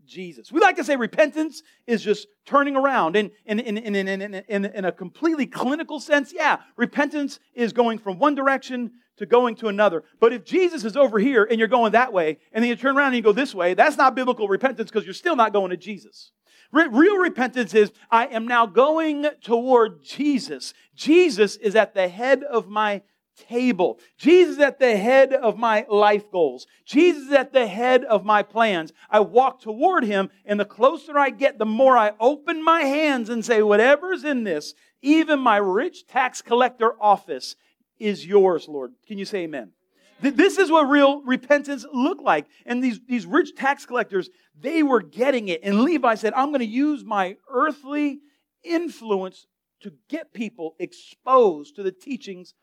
Jesus. 0.04 0.50
We 0.50 0.60
like 0.60 0.76
to 0.76 0.84
say 0.84 0.96
repentance 0.96 1.62
is 1.86 2.02
just 2.02 2.26
turning 2.46 2.76
around. 2.76 3.16
In, 3.16 3.30
in, 3.44 3.60
in, 3.60 3.78
in, 3.78 3.94
in, 3.94 4.20
in, 4.20 4.34
in, 4.34 4.64
in 4.64 4.84
a 4.84 4.92
completely 4.92 5.46
clinical 5.46 6.00
sense, 6.00 6.32
yeah, 6.32 6.58
repentance 6.76 7.38
is 7.54 7.72
going 7.72 7.98
from 7.98 8.18
one 8.18 8.34
direction 8.34 8.92
to 9.18 9.26
going 9.26 9.56
to 9.56 9.68
another. 9.68 10.04
But 10.20 10.32
if 10.32 10.44
Jesus 10.44 10.84
is 10.84 10.96
over 10.96 11.18
here 11.18 11.44
and 11.44 11.58
you're 11.58 11.68
going 11.68 11.92
that 11.92 12.12
way, 12.12 12.38
and 12.52 12.62
then 12.62 12.68
you 12.68 12.76
turn 12.76 12.96
around 12.96 13.08
and 13.08 13.16
you 13.16 13.22
go 13.22 13.32
this 13.32 13.54
way, 13.54 13.74
that's 13.74 13.96
not 13.96 14.14
biblical 14.14 14.48
repentance 14.48 14.90
because 14.90 15.04
you're 15.04 15.14
still 15.14 15.36
not 15.36 15.52
going 15.52 15.70
to 15.70 15.76
Jesus. 15.76 16.32
Re- 16.72 16.88
real 16.90 17.16
repentance 17.16 17.74
is 17.74 17.92
I 18.10 18.26
am 18.26 18.46
now 18.46 18.66
going 18.66 19.26
toward 19.42 20.02
Jesus. 20.02 20.74
Jesus 20.94 21.56
is 21.56 21.74
at 21.74 21.94
the 21.94 22.08
head 22.08 22.42
of 22.42 22.68
my 22.68 23.02
table. 23.48 23.98
Jesus 24.16 24.58
at 24.58 24.78
the 24.78 24.96
head 24.96 25.32
of 25.32 25.56
my 25.56 25.86
life 25.88 26.30
goals. 26.30 26.66
Jesus 26.84 27.32
at 27.32 27.52
the 27.52 27.66
head 27.66 28.04
of 28.04 28.24
my 28.24 28.42
plans. 28.42 28.92
I 29.10 29.20
walk 29.20 29.60
toward 29.60 30.04
him, 30.04 30.30
and 30.44 30.58
the 30.58 30.64
closer 30.64 31.18
I 31.18 31.30
get, 31.30 31.58
the 31.58 31.66
more 31.66 31.96
I 31.96 32.12
open 32.18 32.62
my 32.62 32.82
hands 32.82 33.28
and 33.28 33.44
say, 33.44 33.62
whatever's 33.62 34.24
in 34.24 34.44
this, 34.44 34.74
even 35.02 35.40
my 35.40 35.56
rich 35.56 36.06
tax 36.06 36.42
collector 36.42 36.94
office 37.00 37.56
is 37.98 38.26
yours, 38.26 38.66
Lord. 38.68 38.92
Can 39.06 39.18
you 39.18 39.24
say 39.24 39.40
amen? 39.40 39.72
This 40.20 40.58
is 40.58 40.70
what 40.70 40.88
real 40.88 41.22
repentance 41.22 41.86
looked 41.92 42.22
like. 42.22 42.46
And 42.66 42.82
these, 42.82 43.00
these 43.06 43.24
rich 43.24 43.54
tax 43.54 43.86
collectors, 43.86 44.28
they 44.60 44.82
were 44.82 45.00
getting 45.00 45.48
it. 45.48 45.60
And 45.62 45.82
Levi 45.82 46.16
said, 46.16 46.32
I'm 46.34 46.48
going 46.48 46.58
to 46.58 46.66
use 46.66 47.04
my 47.04 47.36
earthly 47.48 48.18
influence 48.64 49.46
to 49.80 49.92
get 50.08 50.32
people 50.34 50.74
exposed 50.80 51.76
to 51.76 51.84
the 51.84 51.92
teachings 51.92 52.54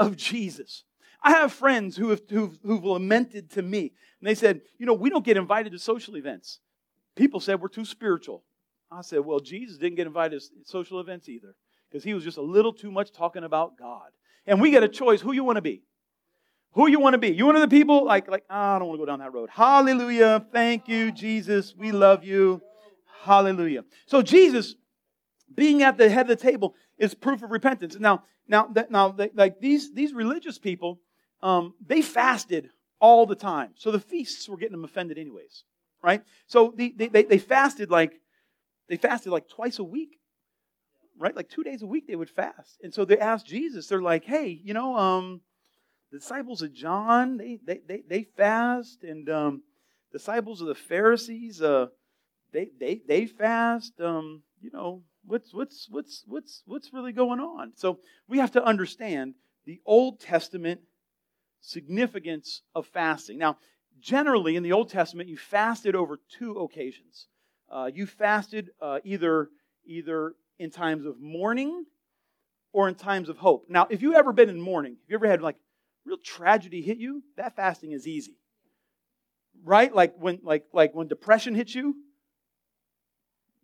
of 0.00 0.16
Jesus. 0.16 0.84
I 1.22 1.32
have 1.32 1.52
friends 1.52 1.96
who 1.96 2.10
have, 2.10 2.22
who've, 2.28 2.58
who've 2.64 2.84
lamented 2.84 3.50
to 3.52 3.62
me, 3.62 3.92
and 4.20 4.28
they 4.28 4.34
said, 4.34 4.62
You 4.78 4.86
know, 4.86 4.94
we 4.94 5.10
don't 5.10 5.24
get 5.24 5.36
invited 5.36 5.72
to 5.72 5.78
social 5.78 6.16
events. 6.16 6.60
People 7.14 7.40
said 7.40 7.60
we're 7.60 7.68
too 7.68 7.84
spiritual. 7.84 8.42
I 8.90 9.02
said, 9.02 9.20
Well, 9.20 9.40
Jesus 9.40 9.76
didn't 9.76 9.96
get 9.96 10.06
invited 10.06 10.40
to 10.40 10.46
social 10.64 10.98
events 10.98 11.28
either, 11.28 11.54
because 11.90 12.02
he 12.02 12.14
was 12.14 12.24
just 12.24 12.38
a 12.38 12.42
little 12.42 12.72
too 12.72 12.90
much 12.90 13.12
talking 13.12 13.44
about 13.44 13.78
God. 13.78 14.08
And 14.46 14.60
we 14.60 14.70
get 14.70 14.82
a 14.82 14.88
choice 14.88 15.20
who 15.20 15.32
you 15.32 15.44
want 15.44 15.56
to 15.56 15.62
be. 15.62 15.82
Who 16.72 16.88
you 16.88 17.00
want 17.00 17.14
to 17.14 17.18
be. 17.18 17.28
You 17.28 17.46
one 17.46 17.56
of 17.56 17.62
the 17.62 17.68
people 17.68 18.04
like, 18.04 18.28
like 18.28 18.44
oh, 18.48 18.54
I 18.54 18.78
don't 18.78 18.88
want 18.88 18.98
to 19.00 19.02
go 19.02 19.06
down 19.06 19.18
that 19.18 19.34
road. 19.34 19.50
Hallelujah. 19.52 20.46
Thank 20.52 20.88
you, 20.88 21.12
Jesus. 21.12 21.74
We 21.76 21.92
love 21.92 22.24
you. 22.24 22.62
Hallelujah. 23.22 23.84
So 24.06 24.22
Jesus, 24.22 24.76
being 25.54 25.82
at 25.82 25.98
the 25.98 26.08
head 26.08 26.30
of 26.30 26.38
the 26.38 26.42
table, 26.42 26.74
is 27.00 27.14
proof 27.14 27.42
of 27.42 27.50
repentance. 27.50 27.98
Now, 27.98 28.22
now, 28.46 28.66
that, 28.74 28.90
now, 28.90 29.08
they, 29.08 29.30
like 29.34 29.58
these 29.58 29.92
these 29.92 30.12
religious 30.12 30.58
people, 30.58 31.00
um, 31.42 31.74
they 31.84 32.02
fasted 32.02 32.70
all 33.00 33.26
the 33.26 33.34
time, 33.34 33.70
so 33.76 33.90
the 33.90 33.98
feasts 33.98 34.48
were 34.48 34.58
getting 34.58 34.76
them 34.76 34.84
offended 34.84 35.18
anyways, 35.18 35.64
right? 36.02 36.22
So 36.46 36.74
the, 36.76 36.94
they, 36.96 37.08
they, 37.08 37.22
they 37.22 37.38
fasted 37.38 37.90
like 37.90 38.12
they 38.88 38.96
fasted 38.96 39.32
like 39.32 39.48
twice 39.48 39.78
a 39.78 39.84
week, 39.84 40.18
right? 41.18 41.34
Like 41.34 41.48
two 41.48 41.64
days 41.64 41.82
a 41.82 41.86
week 41.86 42.06
they 42.06 42.16
would 42.16 42.28
fast, 42.28 42.78
and 42.82 42.92
so 42.92 43.04
they 43.04 43.18
asked 43.18 43.46
Jesus. 43.46 43.86
They're 43.86 44.02
like, 44.02 44.24
"Hey, 44.24 44.60
you 44.62 44.74
know, 44.74 44.96
um, 44.96 45.40
the 46.12 46.18
disciples 46.18 46.60
of 46.60 46.74
John, 46.74 47.38
they 47.38 47.58
they 47.64 47.80
they, 47.88 48.02
they 48.06 48.22
fast, 48.36 49.04
and 49.04 49.30
um, 49.30 49.62
disciples 50.12 50.60
of 50.60 50.66
the 50.66 50.74
Pharisees, 50.74 51.62
uh, 51.62 51.86
they 52.52 52.68
they 52.78 53.00
they 53.08 53.26
fast. 53.26 53.98
Um, 54.00 54.42
you 54.60 54.70
know, 54.70 55.02
what's 55.24 55.54
what's 55.54 55.88
what's 55.90 56.24
what's 56.26 56.62
what's 56.66 56.92
really 56.92 57.12
going 57.12 57.40
on? 57.40 57.72
So 57.76 57.98
we 58.28 58.38
have 58.38 58.52
to 58.52 58.64
understand 58.64 59.34
the 59.66 59.80
Old 59.86 60.20
Testament 60.20 60.80
significance 61.60 62.62
of 62.74 62.86
fasting. 62.86 63.38
Now, 63.38 63.58
generally 64.00 64.56
in 64.56 64.62
the 64.62 64.72
Old 64.72 64.88
Testament, 64.88 65.28
you 65.28 65.36
fasted 65.36 65.94
over 65.94 66.18
two 66.38 66.58
occasions. 66.58 67.26
Uh, 67.70 67.90
you 67.92 68.06
fasted 68.06 68.70
uh, 68.80 68.98
either 69.04 69.48
either 69.86 70.34
in 70.58 70.70
times 70.70 71.06
of 71.06 71.20
mourning 71.20 71.84
or 72.72 72.88
in 72.88 72.94
times 72.94 73.28
of 73.28 73.38
hope. 73.38 73.66
Now, 73.68 73.86
if 73.90 74.02
you 74.02 74.14
ever 74.14 74.32
been 74.32 74.48
in 74.48 74.60
mourning, 74.60 74.96
if 75.04 75.10
you 75.10 75.16
ever 75.16 75.26
had 75.26 75.42
like 75.42 75.56
real 76.04 76.18
tragedy 76.18 76.82
hit 76.82 76.98
you, 76.98 77.22
that 77.36 77.56
fasting 77.56 77.92
is 77.92 78.06
easy. 78.06 78.36
right? 79.64 79.94
Like 79.94 80.14
when 80.18 80.40
like 80.42 80.64
like 80.72 80.94
when 80.94 81.08
depression 81.08 81.54
hits 81.54 81.74
you, 81.74 81.94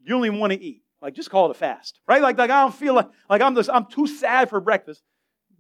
you 0.02 0.08
don't 0.08 0.24
even 0.24 0.38
want 0.38 0.52
to 0.52 0.60
eat. 0.60 0.82
Like 1.02 1.14
just 1.14 1.30
call 1.30 1.46
it 1.46 1.50
a 1.50 1.54
fast, 1.54 2.00
right? 2.06 2.22
Like 2.22 2.38
like 2.38 2.50
I 2.50 2.62
don't 2.62 2.74
feel 2.74 2.94
like 2.94 3.08
like 3.28 3.42
I'm 3.42 3.54
just 3.54 3.70
I'm 3.72 3.86
too 3.86 4.06
sad 4.06 4.48
for 4.48 4.60
breakfast. 4.60 5.02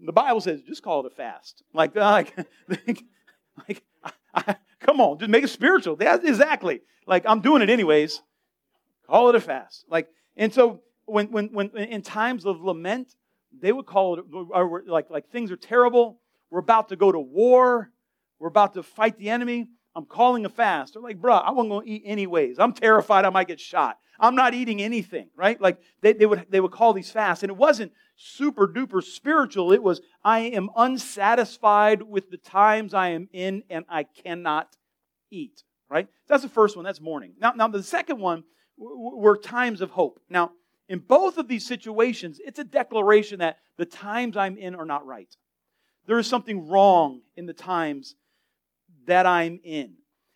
The 0.00 0.12
Bible 0.12 0.40
says 0.40 0.62
just 0.62 0.82
call 0.82 1.04
it 1.04 1.12
a 1.12 1.14
fast. 1.14 1.62
Like 1.72 1.94
like 1.96 2.34
like 3.68 3.82
I, 4.02 4.12
I, 4.34 4.56
come 4.80 5.00
on, 5.00 5.18
just 5.18 5.30
make 5.30 5.44
it 5.44 5.48
spiritual. 5.48 5.96
That's 5.96 6.24
exactly 6.24 6.80
like 7.06 7.24
I'm 7.26 7.40
doing 7.40 7.62
it 7.62 7.70
anyways. 7.70 8.22
Call 9.06 9.28
it 9.28 9.34
a 9.34 9.40
fast. 9.40 9.84
Like 9.88 10.08
and 10.36 10.52
so 10.52 10.80
when 11.04 11.30
when 11.30 11.48
when 11.52 11.70
in 11.76 12.02
times 12.02 12.46
of 12.46 12.60
lament, 12.60 13.14
they 13.60 13.72
would 13.72 13.86
call 13.86 14.18
it 14.18 14.88
like 14.88 15.10
like 15.10 15.30
things 15.30 15.50
are 15.50 15.56
terrible. 15.56 16.20
We're 16.50 16.60
about 16.60 16.88
to 16.90 16.96
go 16.96 17.12
to 17.12 17.20
war. 17.20 17.90
We're 18.38 18.48
about 18.48 18.74
to 18.74 18.82
fight 18.82 19.18
the 19.18 19.30
enemy. 19.30 19.68
I'm 19.96 20.04
calling 20.04 20.44
a 20.44 20.50
fast. 20.50 20.92
They're 20.92 21.02
like, 21.02 21.18
bruh, 21.18 21.42
I 21.42 21.50
wasn't 21.52 21.70
going 21.70 21.86
to 21.86 21.90
eat 21.90 22.02
anyways. 22.04 22.58
I'm 22.58 22.74
terrified 22.74 23.24
I 23.24 23.30
might 23.30 23.48
get 23.48 23.58
shot. 23.58 23.98
I'm 24.20 24.36
not 24.36 24.52
eating 24.52 24.82
anything, 24.82 25.30
right? 25.34 25.58
Like 25.58 25.78
they, 26.02 26.12
they, 26.12 26.26
would, 26.26 26.46
they 26.50 26.60
would 26.60 26.70
call 26.70 26.92
these 26.92 27.10
fasts. 27.10 27.42
And 27.42 27.50
it 27.50 27.56
wasn't 27.56 27.92
super 28.14 28.68
duper 28.68 29.02
spiritual. 29.02 29.72
It 29.72 29.82
was, 29.82 30.02
I 30.22 30.40
am 30.40 30.68
unsatisfied 30.76 32.02
with 32.02 32.30
the 32.30 32.36
times 32.36 32.92
I 32.92 33.08
am 33.08 33.28
in 33.32 33.62
and 33.70 33.86
I 33.88 34.02
cannot 34.02 34.76
eat, 35.30 35.62
right? 35.88 36.08
That's 36.28 36.42
the 36.42 36.50
first 36.50 36.76
one. 36.76 36.84
That's 36.84 37.00
mourning. 37.00 37.32
Now, 37.40 37.52
now 37.52 37.68
the 37.68 37.82
second 37.82 38.20
one 38.20 38.44
were 38.76 39.38
times 39.38 39.80
of 39.80 39.90
hope. 39.90 40.20
Now, 40.28 40.52
in 40.90 40.98
both 40.98 41.38
of 41.38 41.48
these 41.48 41.66
situations, 41.66 42.38
it's 42.44 42.58
a 42.58 42.64
declaration 42.64 43.38
that 43.38 43.56
the 43.78 43.86
times 43.86 44.36
I'm 44.36 44.58
in 44.58 44.74
are 44.74 44.84
not 44.84 45.06
right. 45.06 45.34
There 46.06 46.18
is 46.18 46.26
something 46.26 46.68
wrong 46.68 47.22
in 47.34 47.46
the 47.46 47.54
times 47.54 48.14
that 49.06 49.26
I'm 49.26 49.60
in. 49.64 49.94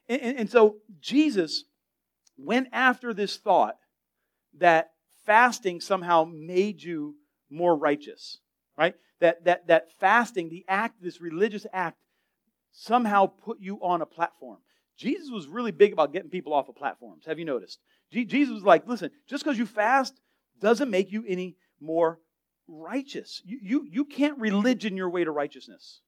And, 0.08 0.22
and, 0.22 0.38
and 0.38 0.50
so 0.50 0.76
Jesus 1.00 1.64
went 2.36 2.68
after 2.72 3.12
this 3.12 3.36
thought 3.36 3.76
that 4.58 4.90
fasting 5.26 5.80
somehow 5.80 6.24
made 6.24 6.82
you 6.82 7.16
more 7.50 7.76
righteous, 7.76 8.38
right? 8.76 8.94
That, 9.20 9.44
that, 9.44 9.66
that 9.68 9.88
fasting, 9.98 10.48
the 10.48 10.64
act, 10.68 11.02
this 11.02 11.20
religious 11.20 11.66
act, 11.72 11.98
somehow 12.72 13.26
put 13.26 13.58
you 13.60 13.78
on 13.82 14.00
a 14.00 14.06
platform. 14.06 14.58
Jesus 14.96 15.30
was 15.30 15.46
really 15.46 15.72
big 15.72 15.92
about 15.92 16.12
getting 16.12 16.30
people 16.30 16.52
off 16.52 16.68
of 16.68 16.76
platforms. 16.76 17.24
Have 17.26 17.38
you 17.38 17.44
noticed? 17.44 17.78
Jesus 18.12 18.52
was 18.52 18.64
like, 18.64 18.86
listen, 18.86 19.10
just 19.28 19.44
because 19.44 19.58
you 19.58 19.66
fast 19.66 20.20
doesn't 20.60 20.90
make 20.90 21.12
you 21.12 21.24
any 21.26 21.56
more 21.80 22.18
righteous. 22.66 23.40
You, 23.44 23.58
you, 23.62 23.86
you 23.90 24.04
can't 24.04 24.38
religion 24.38 24.96
your 24.96 25.08
way 25.08 25.24
to 25.24 25.30
righteousness. 25.30 26.00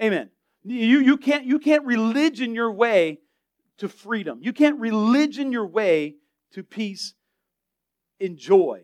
Amen. 0.00 0.30
You, 0.64 1.00
you, 1.00 1.16
can't, 1.16 1.44
you 1.44 1.58
can't 1.58 1.84
religion 1.84 2.54
your 2.54 2.70
way 2.70 3.18
to 3.78 3.88
freedom. 3.88 4.38
You 4.42 4.52
can't 4.52 4.78
religion 4.78 5.50
your 5.50 5.66
way 5.66 6.16
to 6.52 6.62
peace 6.62 7.14
and 8.20 8.36
joy. 8.36 8.82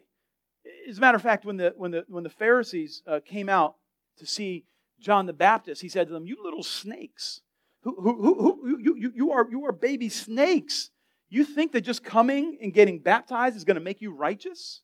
As 0.89 0.99
a 0.99 1.01
matter 1.01 1.17
of 1.17 1.23
fact, 1.23 1.45
when 1.45 1.57
the, 1.57 1.75
when 1.77 1.93
the, 1.93 2.05
when 2.09 2.25
the 2.25 2.31
Pharisees 2.31 3.03
uh, 3.07 3.21
came 3.25 3.49
out 3.49 3.77
to 4.19 4.27
see 4.27 4.65
John 5.01 5.27
the 5.27 5.33
Baptist, 5.33 5.81
he 5.81 5.89
said 5.89 6.09
to 6.09 6.13
them, 6.13 6.27
You 6.27 6.37
little 6.43 6.63
snakes, 6.63 7.43
who, 7.83 7.95
who, 8.01 8.23
who, 8.23 8.35
who 8.35 8.79
you, 8.79 8.97
you, 8.97 9.13
you, 9.15 9.33
are, 9.33 9.47
you 9.49 9.65
are 9.67 9.73
baby 9.73 10.09
snakes. 10.09 10.91
You 11.31 11.45
think 11.45 11.73
that 11.73 11.83
just 11.83 12.03
coming 12.03 12.59
and 12.61 12.73
getting 12.73 12.99
baptized 12.99 13.57
is 13.57 13.65
going 13.65 13.77
to 13.77 13.83
make 13.83 14.01
you 14.01 14.15
righteous? 14.15 14.81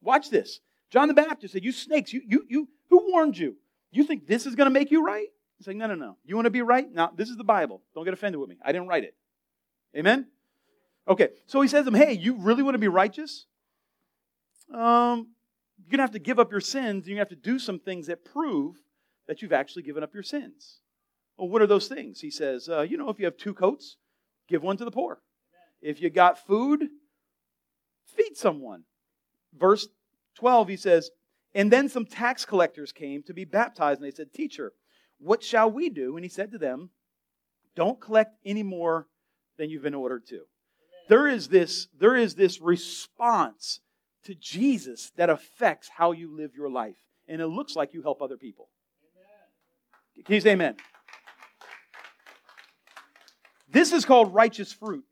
Watch 0.00 0.30
this. 0.30 0.60
John 0.90 1.08
the 1.08 1.14
Baptist 1.14 1.52
said, 1.52 1.64
You 1.64 1.72
snakes, 1.72 2.12
you, 2.12 2.22
you, 2.26 2.46
you, 2.48 2.68
who 2.88 3.10
warned 3.10 3.36
you? 3.36 3.56
You 3.90 4.04
think 4.04 4.26
this 4.26 4.46
is 4.46 4.54
going 4.54 4.66
to 4.66 4.72
make 4.72 4.90
you 4.90 5.04
right? 5.04 5.28
He's 5.58 5.66
like, 5.66 5.76
no, 5.76 5.86
no, 5.86 5.94
no. 5.94 6.16
You 6.24 6.34
want 6.34 6.46
to 6.46 6.50
be 6.50 6.62
right? 6.62 6.90
Now, 6.90 7.12
this 7.14 7.28
is 7.28 7.36
the 7.36 7.44
Bible. 7.44 7.82
Don't 7.94 8.04
get 8.04 8.14
offended 8.14 8.40
with 8.40 8.48
me. 8.48 8.56
I 8.64 8.72
didn't 8.72 8.88
write 8.88 9.04
it. 9.04 9.14
Amen? 9.96 10.26
Okay, 11.06 11.28
so 11.46 11.60
he 11.60 11.68
says 11.68 11.84
to 11.84 11.88
him, 11.88 11.94
hey, 11.94 12.12
you 12.12 12.36
really 12.36 12.62
want 12.62 12.74
to 12.74 12.78
be 12.78 12.88
righteous? 12.88 13.46
Um, 14.72 15.28
you're 15.78 15.90
going 15.90 15.98
to 15.98 16.02
have 16.02 16.12
to 16.12 16.18
give 16.18 16.38
up 16.38 16.50
your 16.50 16.60
sins. 16.60 17.06
You're 17.06 17.16
going 17.16 17.26
to 17.26 17.34
have 17.34 17.42
to 17.42 17.50
do 17.50 17.58
some 17.58 17.78
things 17.78 18.06
that 18.06 18.24
prove 18.24 18.76
that 19.28 19.42
you've 19.42 19.52
actually 19.52 19.82
given 19.82 20.02
up 20.02 20.14
your 20.14 20.22
sins. 20.22 20.80
Well, 21.36 21.48
what 21.48 21.62
are 21.62 21.66
those 21.66 21.88
things? 21.88 22.20
He 22.20 22.30
says, 22.30 22.68
uh, 22.68 22.82
you 22.82 22.96
know, 22.96 23.10
if 23.10 23.18
you 23.18 23.24
have 23.26 23.36
two 23.36 23.54
coats, 23.54 23.96
give 24.48 24.62
one 24.62 24.76
to 24.78 24.84
the 24.84 24.90
poor. 24.90 25.20
If 25.82 26.00
you 26.00 26.10
got 26.10 26.46
food, 26.46 26.88
feed 28.06 28.36
someone. 28.36 28.84
Verse 29.56 29.86
12, 30.36 30.68
he 30.68 30.76
says, 30.76 31.10
and 31.54 31.70
then 31.70 31.88
some 31.88 32.04
tax 32.04 32.44
collectors 32.44 32.92
came 32.92 33.22
to 33.24 33.34
be 33.34 33.44
baptized, 33.44 34.00
and 34.00 34.10
they 34.10 34.14
said, 34.14 34.32
Teacher, 34.32 34.72
what 35.18 35.42
shall 35.42 35.70
we 35.70 35.88
do? 35.88 36.16
And 36.16 36.24
he 36.24 36.28
said 36.28 36.52
to 36.52 36.58
them, 36.58 36.90
Don't 37.74 38.00
collect 38.00 38.36
any 38.44 38.62
more 38.62 39.08
than 39.56 39.70
you've 39.70 39.82
been 39.82 39.94
ordered 39.94 40.26
to. 40.28 40.42
There 41.08 41.28
is 41.28 41.48
this, 41.48 41.88
there 41.98 42.16
is 42.16 42.34
this 42.34 42.60
response 42.60 43.80
to 44.24 44.34
Jesus 44.34 45.12
that 45.16 45.30
affects 45.30 45.88
how 45.88 46.12
you 46.12 46.34
live 46.34 46.54
your 46.56 46.70
life. 46.70 46.96
And 47.28 47.40
it 47.40 47.46
looks 47.46 47.76
like 47.76 47.94
you 47.94 48.02
help 48.02 48.22
other 48.22 48.36
people. 48.36 48.68
Amen. 49.14 50.24
Can 50.24 50.34
you 50.34 50.40
say 50.40 50.52
amen? 50.52 50.76
This 53.70 53.92
is 53.92 54.04
called 54.04 54.34
righteous 54.34 54.72
fruit. 54.72 55.04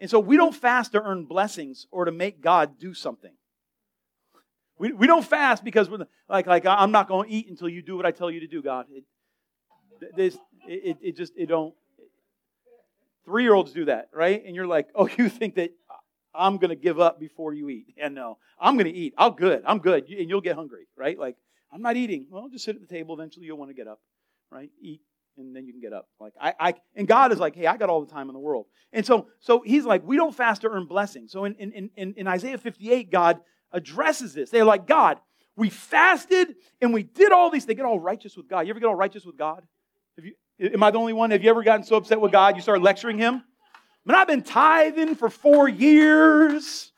And 0.00 0.10
so 0.10 0.18
we 0.18 0.36
don't 0.36 0.54
fast 0.54 0.92
to 0.92 1.02
earn 1.02 1.24
blessings 1.24 1.86
or 1.90 2.04
to 2.04 2.12
make 2.12 2.40
God 2.40 2.78
do 2.78 2.92
something. 2.92 3.32
We, 4.78 4.92
we 4.92 5.06
don't 5.06 5.24
fast 5.24 5.64
because 5.64 5.88
we're 5.88 6.06
like, 6.28 6.46
like 6.46 6.66
I'm 6.66 6.90
not 6.90 7.08
going 7.08 7.28
to 7.28 7.34
eat 7.34 7.48
until 7.48 7.68
you 7.68 7.80
do 7.80 7.96
what 7.96 8.04
I 8.04 8.10
tell 8.10 8.30
you 8.30 8.40
to 8.40 8.46
do, 8.46 8.62
God. 8.62 8.86
It, 8.90 9.04
this, 10.16 10.36
it, 10.66 10.98
it 11.00 11.16
just, 11.16 11.32
it 11.36 11.46
don't. 11.46 11.74
Three 13.24 13.42
year 13.42 13.54
olds 13.54 13.72
do 13.72 13.86
that, 13.86 14.08
right? 14.12 14.42
And 14.44 14.54
you're 14.54 14.66
like, 14.66 14.88
oh, 14.94 15.08
you 15.08 15.28
think 15.28 15.56
that 15.56 15.70
I'm 16.34 16.58
to 16.58 16.76
give 16.76 16.98
up 16.98 17.20
before 17.20 17.54
you 17.54 17.68
eat. 17.70 17.94
And 17.96 18.14
no, 18.14 18.38
I'm 18.58 18.76
to 18.78 18.88
eat. 18.88 19.14
I'm 19.16 19.32
good. 19.32 19.62
I'm 19.66 19.78
good. 19.78 20.08
And 20.08 20.28
you'll 20.28 20.40
get 20.40 20.56
hungry, 20.56 20.88
right? 20.96 21.18
Like, 21.18 21.36
I'm 21.72 21.82
not 21.82 21.96
eating. 21.96 22.26
Well, 22.30 22.48
just 22.48 22.64
sit 22.64 22.76
at 22.76 22.80
the 22.80 22.92
table. 22.92 23.14
Eventually, 23.14 23.46
you'll 23.46 23.58
want 23.58 23.70
to 23.70 23.74
get 23.74 23.88
up, 23.88 24.00
right? 24.50 24.70
Eat, 24.80 25.00
and 25.36 25.54
then 25.54 25.66
you 25.66 25.72
can 25.72 25.80
get 25.80 25.92
up. 25.92 26.08
Like, 26.20 26.32
I, 26.40 26.54
I, 26.58 26.74
and 26.94 27.08
God 27.08 27.32
is 27.32 27.38
like, 27.38 27.56
hey, 27.56 27.66
I 27.66 27.76
got 27.76 27.88
all 27.88 28.04
the 28.04 28.12
time 28.12 28.28
in 28.28 28.34
the 28.34 28.40
world. 28.40 28.66
And 28.92 29.04
so, 29.04 29.28
so 29.40 29.62
He's 29.64 29.84
like, 29.84 30.06
we 30.06 30.16
don't 30.16 30.34
fast 30.34 30.62
to 30.62 30.68
earn 30.68 30.86
blessings. 30.86 31.32
So 31.32 31.44
in, 31.44 31.54
in, 31.54 31.90
in, 31.96 32.14
in 32.16 32.26
Isaiah 32.26 32.58
58, 32.58 33.10
God 33.10 33.40
addresses 33.72 34.34
this. 34.34 34.50
They're 34.50 34.64
like, 34.64 34.86
God, 34.86 35.18
we 35.56 35.70
fasted 35.70 36.54
and 36.80 36.92
we 36.92 37.02
did 37.02 37.32
all 37.32 37.50
these. 37.50 37.66
They 37.66 37.74
get 37.74 37.84
all 37.84 38.00
righteous 38.00 38.36
with 38.36 38.48
God. 38.48 38.60
You 38.60 38.70
ever 38.70 38.80
get 38.80 38.86
all 38.86 38.94
righteous 38.94 39.24
with 39.24 39.36
God? 39.36 39.64
Have 40.16 40.24
you, 40.24 40.34
am 40.72 40.82
I 40.82 40.90
the 40.90 40.98
only 40.98 41.12
one? 41.12 41.30
Have 41.30 41.42
you 41.42 41.50
ever 41.50 41.62
gotten 41.62 41.84
so 41.84 41.96
upset 41.96 42.20
with 42.20 42.32
God 42.32 42.56
you 42.56 42.62
start 42.62 42.82
lecturing 42.82 43.18
him? 43.18 43.34
I 43.34 44.12
mean, 44.12 44.14
I've 44.16 44.28
been 44.28 44.42
tithing 44.42 45.16
for 45.16 45.28
four 45.28 45.68
years, 45.68 46.92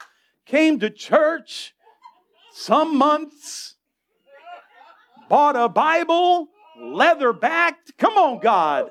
came 0.44 0.81
to 0.81 0.90
church 0.90 1.74
some 2.52 2.96
months, 2.98 3.76
bought 5.29 5.57
a 5.57 5.68
Bible, 5.68 6.48
leather 6.79 7.33
backed. 7.33 7.96
Come 7.96 8.18
on, 8.18 8.40
God. 8.40 8.90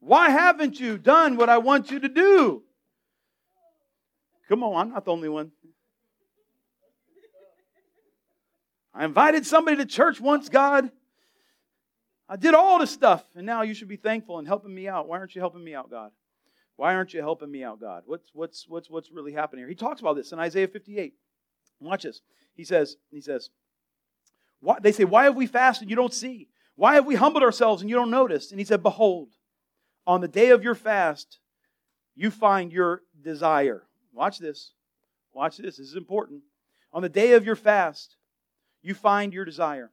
Why 0.00 0.30
haven't 0.30 0.80
you 0.80 0.98
done 0.98 1.36
what 1.36 1.48
I 1.48 1.58
want 1.58 1.90
you 1.90 2.00
to 2.00 2.08
do? 2.08 2.64
Come 4.48 4.64
on, 4.64 4.74
I'm 4.76 4.92
not 4.92 5.04
the 5.04 5.12
only 5.12 5.28
one. 5.28 5.52
I 8.92 9.04
invited 9.04 9.46
somebody 9.46 9.76
to 9.76 9.86
church 9.86 10.20
once, 10.20 10.48
God. 10.48 10.90
I 12.28 12.36
did 12.36 12.54
all 12.54 12.78
this 12.78 12.90
stuff, 12.90 13.24
and 13.34 13.44
now 13.44 13.62
you 13.62 13.74
should 13.74 13.88
be 13.88 13.96
thankful 13.96 14.38
and 14.38 14.46
helping 14.46 14.74
me 14.74 14.88
out. 14.88 15.08
Why 15.08 15.18
aren't 15.18 15.34
you 15.34 15.40
helping 15.40 15.64
me 15.64 15.74
out, 15.74 15.90
God? 15.90 16.12
Why 16.76 16.94
aren't 16.94 17.12
you 17.12 17.20
helping 17.20 17.50
me 17.50 17.62
out, 17.62 17.80
God? 17.80 18.04
What's 18.06 18.30
what's 18.32 18.66
what's 18.68 18.88
what's 18.88 19.10
really 19.10 19.32
happening 19.32 19.60
here? 19.60 19.68
He 19.68 19.74
talks 19.74 20.00
about 20.00 20.16
this 20.16 20.32
in 20.32 20.38
Isaiah 20.38 20.68
58. 20.68 21.14
Watch 21.80 22.04
this. 22.04 22.20
He 22.54 22.64
says, 22.64 22.96
he 23.10 23.20
says, 23.20 23.50
why, 24.62 24.78
they 24.80 24.92
say, 24.92 25.04
Why 25.04 25.24
have 25.24 25.36
we 25.36 25.46
fasted 25.46 25.82
and 25.82 25.90
you 25.90 25.96
don't 25.96 26.14
see? 26.14 26.48
Why 26.76 26.94
have 26.94 27.04
we 27.04 27.16
humbled 27.16 27.42
ourselves 27.42 27.82
and 27.82 27.90
you 27.90 27.96
don't 27.96 28.10
notice? 28.10 28.50
And 28.50 28.58
he 28.58 28.64
said, 28.64 28.82
Behold, 28.82 29.28
on 30.06 30.20
the 30.20 30.28
day 30.28 30.50
of 30.50 30.62
your 30.62 30.74
fast, 30.74 31.38
you 32.14 32.30
find 32.30 32.72
your 32.72 33.02
desire. 33.20 33.82
Watch 34.12 34.38
this. 34.38 34.72
Watch 35.32 35.58
this. 35.58 35.76
This 35.76 35.88
is 35.88 35.96
important. 35.96 36.42
On 36.92 37.02
the 37.02 37.08
day 37.08 37.32
of 37.32 37.44
your 37.44 37.56
fast, 37.56 38.16
you 38.82 38.94
find 38.94 39.34
your 39.34 39.44
desire 39.44 39.90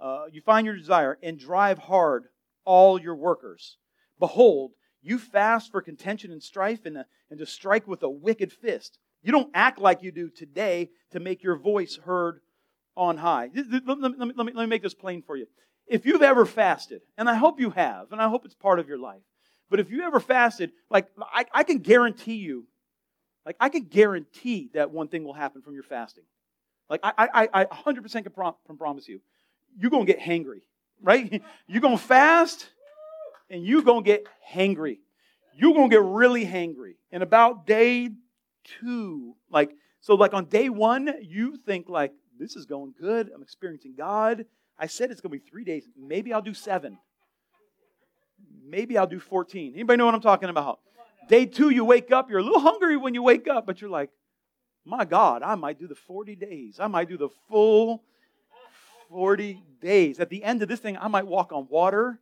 uh, 0.00 0.24
you 0.32 0.40
find 0.40 0.66
your 0.66 0.76
desire 0.76 1.18
and 1.22 1.38
drive 1.38 1.78
hard 1.78 2.24
all 2.64 3.00
your 3.00 3.14
workers. 3.14 3.76
Behold, 4.18 4.72
you 5.02 5.18
fast 5.18 5.70
for 5.70 5.80
contention 5.80 6.32
and 6.32 6.42
strife 6.42 6.84
and, 6.84 6.98
uh, 6.98 7.04
and 7.30 7.38
to 7.38 7.46
strike 7.46 7.86
with 7.86 8.02
a 8.02 8.10
wicked 8.10 8.52
fist. 8.52 8.98
You 9.22 9.32
don't 9.32 9.50
act 9.54 9.78
like 9.78 10.02
you 10.02 10.12
do 10.12 10.30
today 10.30 10.90
to 11.12 11.20
make 11.20 11.42
your 11.42 11.56
voice 11.56 11.98
heard 12.04 12.40
on 12.96 13.18
high. 13.18 13.50
Let 13.54 13.68
me, 13.68 13.80
let, 13.86 13.98
me, 13.98 14.08
let, 14.18 14.28
me, 14.28 14.34
let 14.36 14.54
me 14.54 14.66
make 14.66 14.82
this 14.82 14.94
plain 14.94 15.22
for 15.22 15.36
you. 15.36 15.46
If 15.86 16.06
you've 16.06 16.22
ever 16.22 16.46
fasted, 16.46 17.02
and 17.18 17.28
I 17.28 17.34
hope 17.34 17.60
you 17.60 17.70
have, 17.70 18.12
and 18.12 18.20
I 18.20 18.28
hope 18.28 18.44
it's 18.44 18.54
part 18.54 18.78
of 18.78 18.88
your 18.88 18.98
life, 18.98 19.22
but 19.68 19.80
if 19.80 19.90
you 19.90 20.02
ever 20.02 20.20
fasted, 20.20 20.72
like 20.90 21.08
I, 21.20 21.46
I 21.52 21.64
can 21.64 21.78
guarantee 21.78 22.34
you, 22.34 22.66
like 23.44 23.56
I 23.60 23.68
can 23.68 23.84
guarantee 23.84 24.70
that 24.74 24.90
one 24.90 25.08
thing 25.08 25.24
will 25.24 25.32
happen 25.32 25.62
from 25.62 25.74
your 25.74 25.82
fasting. 25.82 26.24
Like 26.88 27.00
I, 27.02 27.28
I, 27.32 27.48
I 27.52 27.64
100% 27.64 28.12
can, 28.12 28.32
prom- 28.32 28.54
can 28.66 28.76
promise 28.76 29.08
you 29.08 29.20
you're 29.78 29.90
going 29.90 30.06
to 30.06 30.12
get 30.12 30.20
hangry, 30.20 30.62
right? 31.02 31.42
You're 31.66 31.80
going 31.80 31.96
to 31.96 32.02
fast 32.02 32.68
and 33.50 33.64
you're 33.64 33.82
going 33.82 34.04
to 34.04 34.06
get 34.06 34.26
hangry. 34.54 34.98
You're 35.54 35.74
going 35.74 35.90
to 35.90 35.96
get 35.96 36.04
really 36.04 36.46
hangry. 36.46 36.94
And 37.10 37.22
about 37.22 37.66
day 37.66 38.10
two, 38.80 39.34
like, 39.50 39.72
so 40.00 40.14
like 40.14 40.32
on 40.32 40.44
day 40.44 40.68
one, 40.68 41.12
you 41.22 41.56
think 41.56 41.88
like, 41.88 42.12
this 42.38 42.56
is 42.56 42.64
going 42.64 42.94
good. 42.98 43.30
I'm 43.34 43.42
experiencing 43.42 43.94
God. 43.98 44.46
I 44.78 44.86
said 44.86 45.10
it's 45.10 45.20
going 45.20 45.32
to 45.32 45.44
be 45.44 45.50
three 45.50 45.64
days. 45.64 45.86
Maybe 45.98 46.32
I'll 46.32 46.40
do 46.40 46.54
seven. 46.54 46.96
Maybe 48.64 48.96
I'll 48.96 49.06
do 49.06 49.20
14. 49.20 49.74
Anybody 49.74 49.98
know 49.98 50.06
what 50.06 50.14
I'm 50.14 50.20
talking 50.20 50.48
about? 50.48 50.80
Day 51.28 51.44
two, 51.44 51.70
you 51.70 51.84
wake 51.84 52.10
up, 52.12 52.30
you're 52.30 52.38
a 52.38 52.42
little 52.42 52.60
hungry 52.60 52.96
when 52.96 53.14
you 53.14 53.22
wake 53.22 53.46
up, 53.46 53.66
but 53.66 53.80
you're 53.80 53.90
like, 53.90 54.10
my 54.84 55.04
God, 55.04 55.42
I 55.42 55.54
might 55.54 55.78
do 55.78 55.86
the 55.86 55.94
40 55.94 56.34
days. 56.36 56.78
I 56.80 56.86
might 56.86 57.08
do 57.08 57.18
the 57.18 57.28
full 57.48 58.02
40 59.10 59.62
days. 59.82 60.20
At 60.20 60.30
the 60.30 60.42
end 60.42 60.62
of 60.62 60.68
this 60.68 60.80
thing, 60.80 60.96
I 60.96 61.08
might 61.08 61.26
walk 61.26 61.52
on 61.52 61.66
water. 61.68 62.18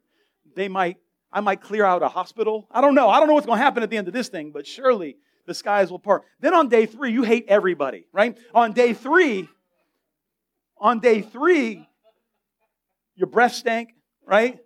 They 0.57 0.68
might, 0.68 0.97
I 1.30 1.41
might 1.41 1.61
clear 1.61 1.84
out 1.84 2.03
a 2.03 2.09
hospital. 2.09 2.66
I 2.70 2.80
don't 2.80 2.95
know. 2.95 3.09
I 3.09 3.20
don't 3.20 3.28
know 3.28 3.34
what's 3.34 3.47
going 3.47 3.59
to 3.59 3.62
happen 3.62 3.82
at 3.82 3.91
the 3.91 3.99
end 3.99 4.09
of 4.09 4.14
this 4.14 4.28
thing, 4.28 4.51
but 4.51 4.66
surely 4.66 5.16
the 5.47 5.55
skies 5.55 5.91
will 5.91 5.99
part. 5.99 6.24
Then 6.41 6.55
on 6.55 6.68
day 6.68 6.86
three, 6.86 7.12
you 7.12 7.22
hate 7.22 7.45
everybody, 7.49 8.07
right? 8.12 8.39
On 8.55 8.72
day 8.72 8.95
three, 8.95 9.49
on 10.78 11.01
day 11.01 11.20
three, 11.20 11.86
your 13.14 13.26
breath 13.26 13.53
stank, 13.55 13.91
right? 14.26 14.59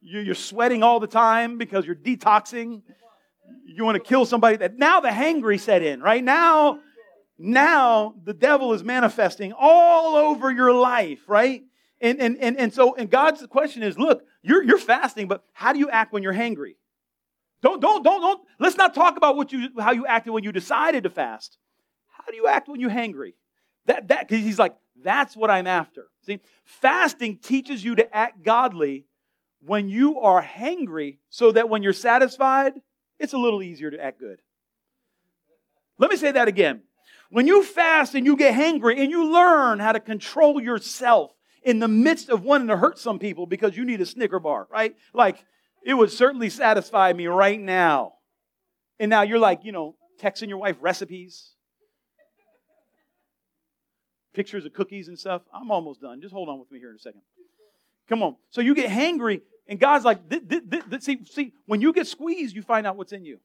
You're 0.00 0.34
sweating 0.34 0.82
all 0.82 0.98
the 0.98 1.06
time 1.06 1.58
because 1.58 1.86
you're 1.86 1.94
detoxing. 1.94 2.82
You 3.64 3.84
want 3.84 3.94
to 3.94 4.02
kill 4.02 4.26
somebody. 4.26 4.56
That 4.56 4.76
now 4.76 4.98
the 4.98 5.08
hangry 5.08 5.60
set 5.60 5.82
in, 5.82 6.00
right? 6.00 6.24
Now, 6.24 6.80
now 7.38 8.14
the 8.24 8.34
devil 8.34 8.72
is 8.72 8.84
manifesting 8.84 9.52
all 9.58 10.16
over 10.16 10.50
your 10.50 10.72
life, 10.72 11.20
right? 11.28 11.62
And, 12.00 12.20
and, 12.20 12.36
and, 12.38 12.58
and 12.58 12.74
so, 12.74 12.94
and 12.96 13.08
God's 13.08 13.46
question 13.46 13.82
is, 13.82 13.98
look, 13.98 14.24
you're, 14.42 14.62
you're 14.62 14.78
fasting, 14.78 15.28
but 15.28 15.44
how 15.52 15.72
do 15.72 15.78
you 15.78 15.88
act 15.88 16.12
when 16.12 16.22
you're 16.22 16.34
hangry? 16.34 16.74
Don't, 17.62 17.80
don't, 17.80 18.02
don't, 18.02 18.20
don't, 18.20 18.40
let's 18.58 18.76
not 18.76 18.94
talk 18.94 19.16
about 19.16 19.36
what 19.36 19.52
you, 19.52 19.68
how 19.78 19.92
you 19.92 20.04
acted 20.04 20.32
when 20.32 20.42
you 20.42 20.50
decided 20.50 21.04
to 21.04 21.10
fast. 21.10 21.58
How 22.08 22.24
do 22.30 22.36
you 22.36 22.48
act 22.48 22.68
when 22.68 22.80
you're 22.80 22.90
hangry? 22.90 23.34
That, 23.86 24.08
that, 24.08 24.28
because 24.28 24.44
he's 24.44 24.58
like, 24.58 24.74
that's 25.02 25.36
what 25.36 25.50
I'm 25.50 25.66
after. 25.66 26.08
See, 26.26 26.40
fasting 26.64 27.38
teaches 27.38 27.84
you 27.84 27.94
to 27.96 28.16
act 28.16 28.42
godly 28.42 29.06
when 29.64 29.88
you 29.88 30.20
are 30.20 30.42
hangry 30.42 31.18
so 31.30 31.52
that 31.52 31.68
when 31.68 31.82
you're 31.82 31.92
satisfied, 31.92 32.74
it's 33.18 33.32
a 33.32 33.38
little 33.38 33.62
easier 33.62 33.90
to 33.90 34.02
act 34.02 34.18
good. 34.18 34.40
Let 35.98 36.10
me 36.10 36.16
say 36.16 36.32
that 36.32 36.48
again. 36.48 36.82
When 37.32 37.46
you 37.46 37.62
fast 37.64 38.14
and 38.14 38.26
you 38.26 38.36
get 38.36 38.52
hangry 38.52 39.00
and 39.00 39.10
you 39.10 39.32
learn 39.32 39.78
how 39.78 39.92
to 39.92 40.00
control 40.00 40.60
yourself 40.60 41.32
in 41.62 41.78
the 41.78 41.88
midst 41.88 42.28
of 42.28 42.44
wanting 42.44 42.68
to 42.68 42.76
hurt 42.76 42.98
some 42.98 43.18
people 43.18 43.46
because 43.46 43.74
you 43.74 43.86
need 43.86 44.02
a 44.02 44.06
Snicker 44.06 44.38
bar, 44.38 44.68
right? 44.70 44.94
Like, 45.14 45.42
it 45.82 45.94
would 45.94 46.10
certainly 46.10 46.50
satisfy 46.50 47.10
me 47.14 47.28
right 47.28 47.58
now. 47.58 48.16
And 49.00 49.08
now 49.08 49.22
you're 49.22 49.38
like, 49.38 49.64
you 49.64 49.72
know, 49.72 49.96
texting 50.20 50.50
your 50.50 50.58
wife 50.58 50.76
recipes, 50.82 51.52
pictures 54.34 54.66
of 54.66 54.74
cookies 54.74 55.08
and 55.08 55.18
stuff. 55.18 55.40
I'm 55.54 55.70
almost 55.70 56.02
done. 56.02 56.20
Just 56.20 56.34
hold 56.34 56.50
on 56.50 56.58
with 56.58 56.70
me 56.70 56.80
here 56.80 56.90
in 56.90 56.96
a 56.96 56.98
second. 56.98 57.22
Come 58.10 58.22
on. 58.22 58.36
So 58.50 58.60
you 58.60 58.74
get 58.74 58.90
hangry 58.90 59.40
and 59.66 59.80
God's 59.80 60.04
like, 60.04 60.18
see, 61.00 61.24
see, 61.24 61.54
when 61.64 61.80
you 61.80 61.94
get 61.94 62.06
squeezed, 62.06 62.54
you 62.54 62.60
find 62.60 62.86
out 62.86 62.96
what's 62.96 63.12
in 63.14 63.24
you. 63.24 63.40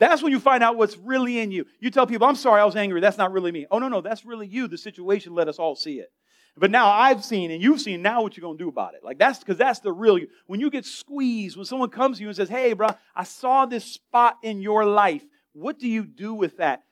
That's 0.00 0.22
when 0.22 0.32
you 0.32 0.40
find 0.40 0.64
out 0.64 0.76
what's 0.76 0.98
really 0.98 1.38
in 1.38 1.52
you. 1.52 1.66
You 1.78 1.90
tell 1.90 2.06
people, 2.06 2.26
I'm 2.26 2.34
sorry, 2.34 2.60
I 2.60 2.64
was 2.64 2.74
angry. 2.74 3.00
That's 3.00 3.18
not 3.18 3.30
really 3.30 3.52
me. 3.52 3.66
Oh, 3.70 3.78
no, 3.78 3.86
no, 3.86 4.00
that's 4.00 4.24
really 4.24 4.48
you. 4.48 4.66
The 4.66 4.78
situation 4.78 5.34
let 5.34 5.46
us 5.46 5.60
all 5.60 5.76
see 5.76 6.00
it. 6.00 6.10
But 6.56 6.70
now 6.70 6.90
I've 6.90 7.24
seen 7.24 7.50
and 7.50 7.62
you've 7.62 7.80
seen, 7.80 8.02
now 8.02 8.22
what 8.22 8.36
you're 8.36 8.42
going 8.42 8.58
to 8.58 8.64
do 8.64 8.68
about 8.68 8.94
it? 8.94 9.04
Like 9.04 9.18
that's 9.18 9.38
because 9.38 9.56
that's 9.56 9.78
the 9.80 9.92
real 9.92 10.18
you. 10.18 10.26
When 10.46 10.58
you 10.58 10.68
get 10.68 10.84
squeezed, 10.84 11.56
when 11.56 11.64
someone 11.64 11.90
comes 11.90 12.16
to 12.16 12.22
you 12.22 12.28
and 12.28 12.36
says, 12.36 12.48
hey, 12.48 12.72
bro, 12.72 12.88
I 13.14 13.24
saw 13.24 13.66
this 13.66 13.84
spot 13.84 14.36
in 14.42 14.60
your 14.60 14.84
life. 14.84 15.22
What 15.52 15.78
do 15.78 15.88
you 15.88 16.04
do 16.04 16.34
with 16.34 16.56
that? 16.56 16.82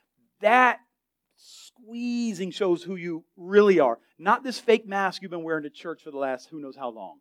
That 0.40 0.78
squeezing 1.36 2.52
shows 2.52 2.82
who 2.82 2.96
you 2.96 3.24
really 3.36 3.80
are. 3.80 3.98
Not 4.18 4.44
this 4.44 4.58
fake 4.58 4.86
mask 4.86 5.22
you've 5.22 5.30
been 5.30 5.42
wearing 5.42 5.64
to 5.64 5.70
church 5.70 6.02
for 6.02 6.10
the 6.10 6.18
last 6.18 6.48
who 6.50 6.60
knows 6.60 6.76
how 6.76 6.90
long. 6.90 7.18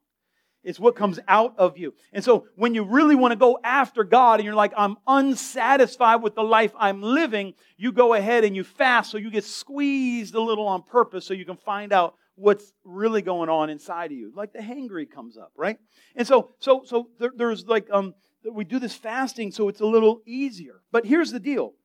It's 0.67 0.81
what 0.81 0.97
comes 0.97 1.17
out 1.29 1.55
of 1.57 1.77
you. 1.77 1.93
And 2.11 2.21
so 2.21 2.45
when 2.57 2.75
you 2.75 2.83
really 2.83 3.15
want 3.15 3.31
to 3.31 3.37
go 3.37 3.57
after 3.63 4.03
God 4.03 4.41
and 4.41 4.45
you're 4.45 4.53
like, 4.53 4.73
I'm 4.75 4.97
unsatisfied 5.07 6.21
with 6.21 6.35
the 6.35 6.43
life 6.43 6.73
I'm 6.77 7.01
living, 7.01 7.53
you 7.77 7.93
go 7.93 8.13
ahead 8.13 8.43
and 8.43 8.53
you 8.53 8.65
fast 8.65 9.09
so 9.09 9.17
you 9.17 9.31
get 9.31 9.45
squeezed 9.45 10.35
a 10.35 10.41
little 10.41 10.67
on 10.67 10.83
purpose 10.83 11.25
so 11.25 11.33
you 11.33 11.45
can 11.45 11.55
find 11.55 11.93
out 11.93 12.15
what's 12.35 12.73
really 12.83 13.21
going 13.21 13.47
on 13.47 13.69
inside 13.69 14.11
of 14.11 14.17
you. 14.17 14.33
Like 14.35 14.51
the 14.51 14.59
hangry 14.59 15.09
comes 15.09 15.37
up, 15.37 15.53
right? 15.55 15.77
And 16.17 16.27
so, 16.27 16.51
so, 16.59 16.83
so 16.85 17.07
there, 17.17 17.31
there's 17.33 17.65
like, 17.65 17.87
um, 17.89 18.13
we 18.51 18.65
do 18.65 18.77
this 18.77 18.93
fasting 18.93 19.53
so 19.53 19.69
it's 19.69 19.79
a 19.79 19.85
little 19.85 20.21
easier. 20.25 20.81
But 20.91 21.05
here's 21.05 21.31
the 21.31 21.39
deal 21.39 21.75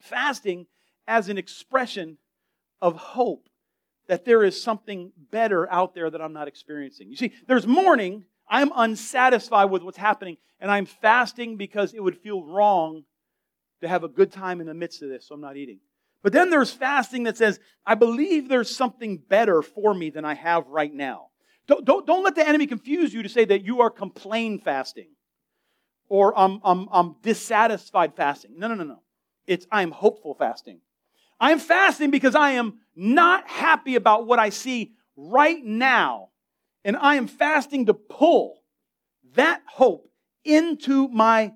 fasting 0.00 0.64
as 1.06 1.28
an 1.28 1.36
expression 1.36 2.16
of 2.80 2.96
hope 2.96 3.48
that 4.08 4.24
there 4.24 4.42
is 4.42 4.60
something 4.60 5.12
better 5.30 5.70
out 5.70 5.94
there 5.94 6.10
that 6.10 6.20
I'm 6.20 6.32
not 6.32 6.48
experiencing. 6.48 7.10
You 7.10 7.16
see, 7.16 7.32
there's 7.46 7.66
mourning. 7.66 8.24
I'm 8.48 8.72
unsatisfied 8.74 9.70
with 9.70 9.82
what's 9.82 9.98
happening, 9.98 10.38
and 10.58 10.70
I'm 10.70 10.86
fasting 10.86 11.56
because 11.56 11.92
it 11.94 12.02
would 12.02 12.18
feel 12.18 12.42
wrong 12.42 13.04
to 13.82 13.88
have 13.88 14.04
a 14.04 14.08
good 14.08 14.32
time 14.32 14.60
in 14.60 14.66
the 14.66 14.74
midst 14.74 15.02
of 15.02 15.10
this, 15.10 15.28
so 15.28 15.34
I'm 15.34 15.40
not 15.40 15.56
eating. 15.56 15.78
But 16.22 16.32
then 16.32 16.50
there's 16.50 16.72
fasting 16.72 17.24
that 17.24 17.36
says, 17.36 17.60
I 17.86 17.94
believe 17.94 18.48
there's 18.48 18.74
something 18.74 19.18
better 19.18 19.62
for 19.62 19.94
me 19.94 20.10
than 20.10 20.24
I 20.24 20.34
have 20.34 20.66
right 20.66 20.92
now. 20.92 21.26
Don't, 21.68 21.84
don't, 21.84 22.06
don't 22.06 22.24
let 22.24 22.34
the 22.34 22.48
enemy 22.48 22.66
confuse 22.66 23.12
you 23.12 23.22
to 23.22 23.28
say 23.28 23.44
that 23.44 23.64
you 23.64 23.82
are 23.82 23.90
complain 23.90 24.58
fasting 24.58 25.10
or 26.08 26.36
I'm, 26.36 26.60
I'm, 26.64 26.88
I'm 26.90 27.16
dissatisfied 27.22 28.14
fasting. 28.16 28.54
No, 28.56 28.68
no, 28.68 28.74
no, 28.74 28.84
no. 28.84 29.02
It's 29.46 29.66
I'm 29.70 29.90
hopeful 29.90 30.34
fasting. 30.34 30.80
I'm 31.40 31.58
fasting 31.58 32.10
because 32.10 32.34
I 32.34 32.52
am 32.52 32.78
not 32.96 33.48
happy 33.48 33.94
about 33.94 34.26
what 34.26 34.38
I 34.38 34.50
see 34.50 34.92
right 35.16 35.64
now. 35.64 36.30
And 36.84 36.96
I 36.96 37.16
am 37.16 37.26
fasting 37.26 37.86
to 37.86 37.94
pull 37.94 38.62
that 39.34 39.62
hope 39.66 40.10
into 40.44 41.08
my 41.08 41.52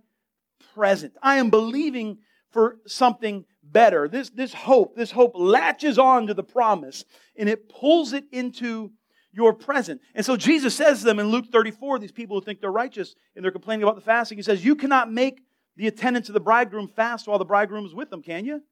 present. 0.75 1.17
I 1.23 1.37
am 1.37 1.51
believing 1.51 2.19
for 2.51 2.79
something 2.87 3.45
better. 3.63 4.09
This, 4.09 4.31
this 4.31 4.53
hope, 4.53 4.97
this 4.97 5.11
hope 5.11 5.33
latches 5.35 5.99
on 5.99 6.27
to 6.27 6.35
the 6.35 6.43
promise 6.43 7.05
and 7.37 7.49
it 7.49 7.69
pulls 7.69 8.13
it 8.13 8.25
into 8.31 8.93
your 9.33 9.55
present. 9.55 10.01
And 10.15 10.25
so 10.25 10.37
Jesus 10.37 10.75
says 10.75 11.01
to 11.01 11.07
them 11.07 11.19
in 11.19 11.29
Luke 11.29 11.47
34, 11.51 11.99
these 11.99 12.13
people 12.13 12.39
who 12.39 12.45
think 12.45 12.61
they're 12.61 12.71
righteous 12.71 13.15
and 13.35 13.45
they're 13.45 13.51
complaining 13.51 13.83
about 13.83 13.95
the 13.95 14.03
fasting, 14.03 14.37
he 14.37 14.43
says, 14.43 14.65
You 14.65 14.77
cannot 14.77 15.11
make 15.11 15.43
the 15.77 15.87
attendants 15.87 16.29
of 16.29 16.35
the 16.35 16.41
bridegroom 16.41 16.89
fast 16.89 17.27
while 17.27 17.39
the 17.39 17.45
bridegroom 17.45 17.87
is 17.87 17.95
with 17.95 18.11
them, 18.11 18.23
can 18.23 18.45
you? 18.45 18.63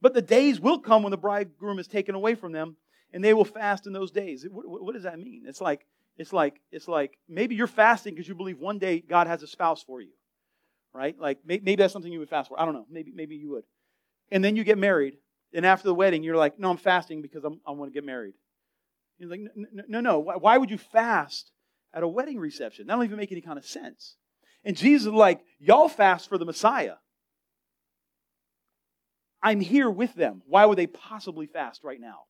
But 0.00 0.14
the 0.14 0.22
days 0.22 0.60
will 0.60 0.78
come 0.78 1.02
when 1.02 1.10
the 1.10 1.18
bridegroom 1.18 1.78
is 1.78 1.86
taken 1.86 2.14
away 2.14 2.34
from 2.34 2.52
them, 2.52 2.76
and 3.12 3.22
they 3.22 3.34
will 3.34 3.44
fast 3.44 3.86
in 3.86 3.92
those 3.92 4.10
days. 4.10 4.46
What, 4.50 4.64
what 4.66 4.94
does 4.94 5.02
that 5.02 5.18
mean? 5.18 5.44
It's 5.46 5.60
like, 5.60 5.86
it's 6.16 6.32
like, 6.32 6.60
it's 6.70 6.88
like 6.88 7.18
maybe 7.28 7.54
you're 7.54 7.66
fasting 7.66 8.14
because 8.14 8.28
you 8.28 8.34
believe 8.34 8.58
one 8.58 8.78
day 8.78 9.00
God 9.00 9.26
has 9.26 9.42
a 9.42 9.46
spouse 9.46 9.82
for 9.82 10.00
you, 10.00 10.12
right? 10.94 11.18
Like 11.18 11.38
maybe 11.44 11.76
that's 11.76 11.92
something 11.92 12.12
you 12.12 12.18
would 12.20 12.28
fast 12.28 12.48
for. 12.48 12.60
I 12.60 12.64
don't 12.64 12.74
know. 12.74 12.86
Maybe, 12.90 13.12
maybe 13.14 13.36
you 13.36 13.50
would. 13.50 13.64
And 14.30 14.44
then 14.44 14.56
you 14.56 14.64
get 14.64 14.78
married, 14.78 15.16
and 15.52 15.66
after 15.66 15.88
the 15.88 15.94
wedding, 15.94 16.22
you're 16.22 16.36
like, 16.36 16.58
no, 16.58 16.70
I'm 16.70 16.76
fasting 16.76 17.20
because 17.22 17.44
I'm, 17.44 17.60
I 17.66 17.72
want 17.72 17.92
to 17.92 17.94
get 17.94 18.04
married. 18.04 18.34
You're 19.18 19.28
like, 19.28 19.40
no, 19.54 19.82
no, 19.88 20.00
no. 20.00 20.18
Why 20.18 20.56
would 20.56 20.70
you 20.70 20.78
fast 20.78 21.50
at 21.92 22.02
a 22.02 22.08
wedding 22.08 22.38
reception? 22.38 22.86
That 22.86 22.94
don't 22.94 23.04
even 23.04 23.18
make 23.18 23.32
any 23.32 23.40
kind 23.40 23.58
of 23.58 23.66
sense. 23.66 24.16
And 24.64 24.76
Jesus 24.76 25.06
is 25.06 25.12
like, 25.12 25.40
y'all 25.58 25.88
fast 25.88 26.28
for 26.28 26.38
the 26.38 26.44
Messiah. 26.44 26.94
I'm 29.42 29.60
here 29.60 29.90
with 29.90 30.14
them. 30.14 30.42
Why 30.46 30.66
would 30.66 30.78
they 30.78 30.86
possibly 30.86 31.46
fast 31.46 31.82
right 31.82 32.00
now? 32.00 32.20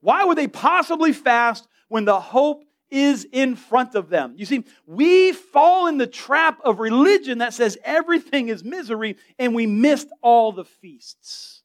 Why 0.00 0.24
would 0.24 0.38
they 0.38 0.48
possibly 0.48 1.12
fast 1.12 1.66
when 1.88 2.04
the 2.04 2.20
hope 2.20 2.64
is 2.90 3.26
in 3.32 3.56
front 3.56 3.94
of 3.94 4.10
them? 4.10 4.34
You 4.36 4.46
see, 4.46 4.64
we 4.86 5.32
fall 5.32 5.88
in 5.88 5.98
the 5.98 6.06
trap 6.06 6.60
of 6.64 6.78
religion 6.78 7.38
that 7.38 7.54
says 7.54 7.78
everything 7.84 8.48
is 8.48 8.62
misery 8.62 9.16
and 9.38 9.54
we 9.54 9.66
missed 9.66 10.08
all 10.22 10.52
the 10.52 10.64
feasts. 10.64 11.62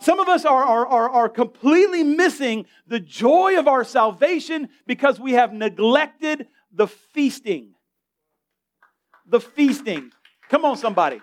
Some 0.00 0.18
of 0.18 0.28
us 0.28 0.44
are, 0.44 0.64
are, 0.64 0.86
are, 0.86 1.10
are 1.10 1.28
completely 1.28 2.02
missing 2.02 2.66
the 2.86 3.00
joy 3.00 3.58
of 3.58 3.68
our 3.68 3.84
salvation 3.84 4.70
because 4.86 5.20
we 5.20 5.32
have 5.32 5.52
neglected 5.52 6.46
the 6.72 6.86
feasting. 6.86 7.74
The 9.26 9.40
feasting. 9.40 10.10
Come 10.48 10.64
on, 10.64 10.76
somebody 10.76 11.20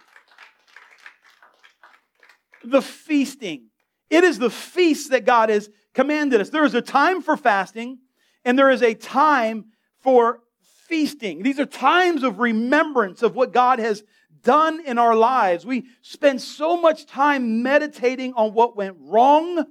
the 2.64 2.82
feasting. 2.82 3.70
It 4.10 4.24
is 4.24 4.39
the 4.39 4.49
feast 4.49 5.12
that 5.12 5.26
God 5.26 5.49
has 5.49 5.70
commanded 5.93 6.41
us. 6.41 6.49
There 6.49 6.66
is 6.66 6.74
a 6.74 6.82
time 6.82 7.22
for 7.22 7.36
fasting 7.38 7.99
and 8.45 8.58
there 8.58 8.70
is 8.70 8.82
a 8.82 8.93
time 8.93 9.66
for 10.01 10.41
feasting. 10.88 11.43
These 11.43 11.60
are 11.60 11.66
times 11.66 12.24
of 12.24 12.39
remembrance 12.39 13.22
of 13.22 13.36
what 13.36 13.51
God 13.51 13.80
has 13.80 14.03
done 14.43 14.80
in 14.86 14.97
our 14.97 15.16
lives. 15.16 15.66
We 15.66 15.88
spend 16.01 16.41
so 16.41 16.80
much 16.80 17.05
time 17.05 17.62
meditating 17.62 18.34
on 18.36 18.53
what 18.53 18.78
went 18.78 18.95
wrong. 18.99 19.66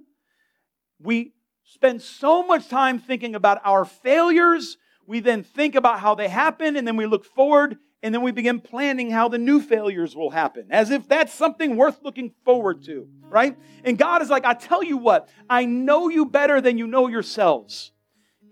We 1.01 1.32
spend 1.64 2.03
so 2.03 2.43
much 2.43 2.68
time 2.68 2.99
thinking 2.99 3.34
about 3.34 3.61
our 3.64 3.84
failures. 3.84 4.76
we 5.07 5.20
then 5.20 5.45
think 5.45 5.74
about 5.74 6.01
how 6.01 6.14
they 6.14 6.28
happened 6.28 6.76
and 6.76 6.87
then 6.87 6.97
we 6.97 7.07
look 7.07 7.24
forward, 7.24 7.78
and 8.07 8.15
then 8.15 8.23
we 8.23 8.31
begin 8.31 8.61
planning 8.61 9.11
how 9.11 9.27
the 9.27 9.37
new 9.37 9.61
failures 9.61 10.15
will 10.15 10.31
happen, 10.31 10.69
as 10.71 10.93
if 10.93 11.09
that's 11.09 11.35
something 11.35 11.77
worth 11.77 11.99
looking 12.05 12.31
forward 12.45 12.85
to, 12.85 13.09
right? 13.23 13.59
And 13.83 13.99
God 13.99 14.23
is 14.23 14.31
like, 14.31 14.45
I 14.45 14.55
tell 14.55 14.85
you 14.85 14.97
what, 14.97 15.29
I 15.51 15.65
know 15.65 16.09
you 16.09 16.25
better 16.25 16.61
than 16.61 16.79
you 16.79 16.87
know 16.87 17.09
yourselves. 17.09 17.91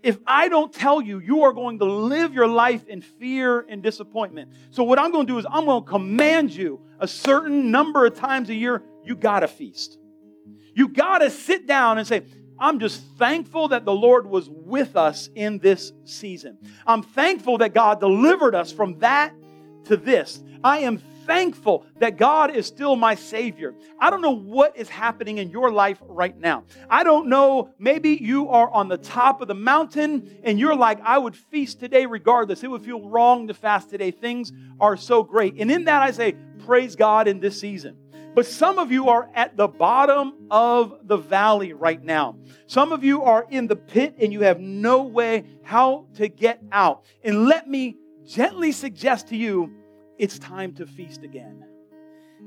If 0.03 0.17
I 0.27 0.49
don't 0.49 0.73
tell 0.73 1.01
you, 1.01 1.19
you 1.19 1.43
are 1.43 1.53
going 1.53 1.79
to 1.79 1.85
live 1.85 2.33
your 2.33 2.49
life 2.49 2.85
in 2.89 3.01
fear 3.01 3.61
and 3.61 3.81
disappointment. 3.81 4.51
So, 4.71 4.83
what 4.83 4.99
I'm 4.99 5.13
going 5.13 5.25
to 5.25 5.31
do 5.31 5.39
is, 5.39 5.45
I'm 5.49 5.63
going 5.67 5.85
to 5.85 5.89
command 5.89 6.53
you 6.53 6.81
a 6.99 7.07
certain 7.07 7.71
number 7.71 8.05
of 8.05 8.13
times 8.13 8.49
a 8.49 8.53
year, 8.53 8.83
you 9.05 9.15
got 9.15 9.39
to 9.39 9.47
feast. 9.47 9.97
You 10.73 10.89
got 10.89 11.19
to 11.19 11.29
sit 11.29 11.65
down 11.65 11.97
and 11.97 12.05
say, 12.05 12.23
I'm 12.59 12.77
just 12.79 13.01
thankful 13.17 13.69
that 13.69 13.85
the 13.85 13.93
Lord 13.93 14.27
was 14.27 14.49
with 14.49 14.97
us 14.97 15.29
in 15.33 15.59
this 15.59 15.93
season. 16.03 16.57
I'm 16.85 17.03
thankful 17.03 17.59
that 17.59 17.73
God 17.73 18.01
delivered 18.01 18.53
us 18.53 18.73
from 18.73 18.99
that 18.99 19.33
to 19.85 19.97
this. 19.97 20.41
I 20.63 20.79
am 20.79 20.97
thankful 21.25 21.85
that 21.97 22.17
God 22.17 22.55
is 22.55 22.65
still 22.65 22.95
my 22.95 23.15
Savior. 23.15 23.73
I 23.99 24.09
don't 24.09 24.21
know 24.21 24.35
what 24.35 24.77
is 24.77 24.89
happening 24.89 25.37
in 25.39 25.49
your 25.49 25.71
life 25.71 25.97
right 26.01 26.37
now. 26.37 26.63
I 26.89 27.03
don't 27.03 27.27
know, 27.27 27.71
maybe 27.79 28.17
you 28.21 28.49
are 28.49 28.69
on 28.71 28.87
the 28.87 28.97
top 28.97 29.41
of 29.41 29.47
the 29.47 29.55
mountain 29.55 30.39
and 30.43 30.59
you're 30.59 30.75
like, 30.75 30.99
I 31.01 31.17
would 31.17 31.35
feast 31.35 31.79
today 31.79 32.05
regardless. 32.05 32.63
It 32.63 32.69
would 32.69 32.83
feel 32.83 33.09
wrong 33.09 33.47
to 33.47 33.53
fast 33.53 33.89
today. 33.89 34.11
Things 34.11 34.51
are 34.79 34.97
so 34.97 35.23
great. 35.23 35.55
And 35.59 35.71
in 35.71 35.85
that, 35.85 36.01
I 36.01 36.11
say, 36.11 36.35
praise 36.65 36.95
God 36.95 37.27
in 37.27 37.39
this 37.39 37.59
season. 37.59 37.97
But 38.35 38.45
some 38.45 38.79
of 38.79 38.91
you 38.91 39.07
are 39.07 39.29
at 39.33 39.55
the 39.55 39.67
bottom 39.67 40.33
of 40.51 41.07
the 41.07 41.15
valley 41.15 41.71
right 41.71 42.03
now. 42.03 42.35
Some 42.67 42.91
of 42.91 43.01
you 43.01 43.23
are 43.23 43.47
in 43.49 43.67
the 43.67 43.77
pit 43.77 44.15
and 44.19 44.33
you 44.33 44.41
have 44.41 44.59
no 44.59 45.03
way 45.03 45.45
how 45.63 46.07
to 46.15 46.27
get 46.27 46.61
out. 46.69 47.05
And 47.23 47.45
let 47.45 47.69
me 47.69 47.95
gently 48.25 48.71
suggest 48.71 49.27
to 49.29 49.35
you 49.35 49.71
it's 50.17 50.39
time 50.39 50.73
to 50.75 50.85
feast 50.85 51.23
again. 51.23 51.65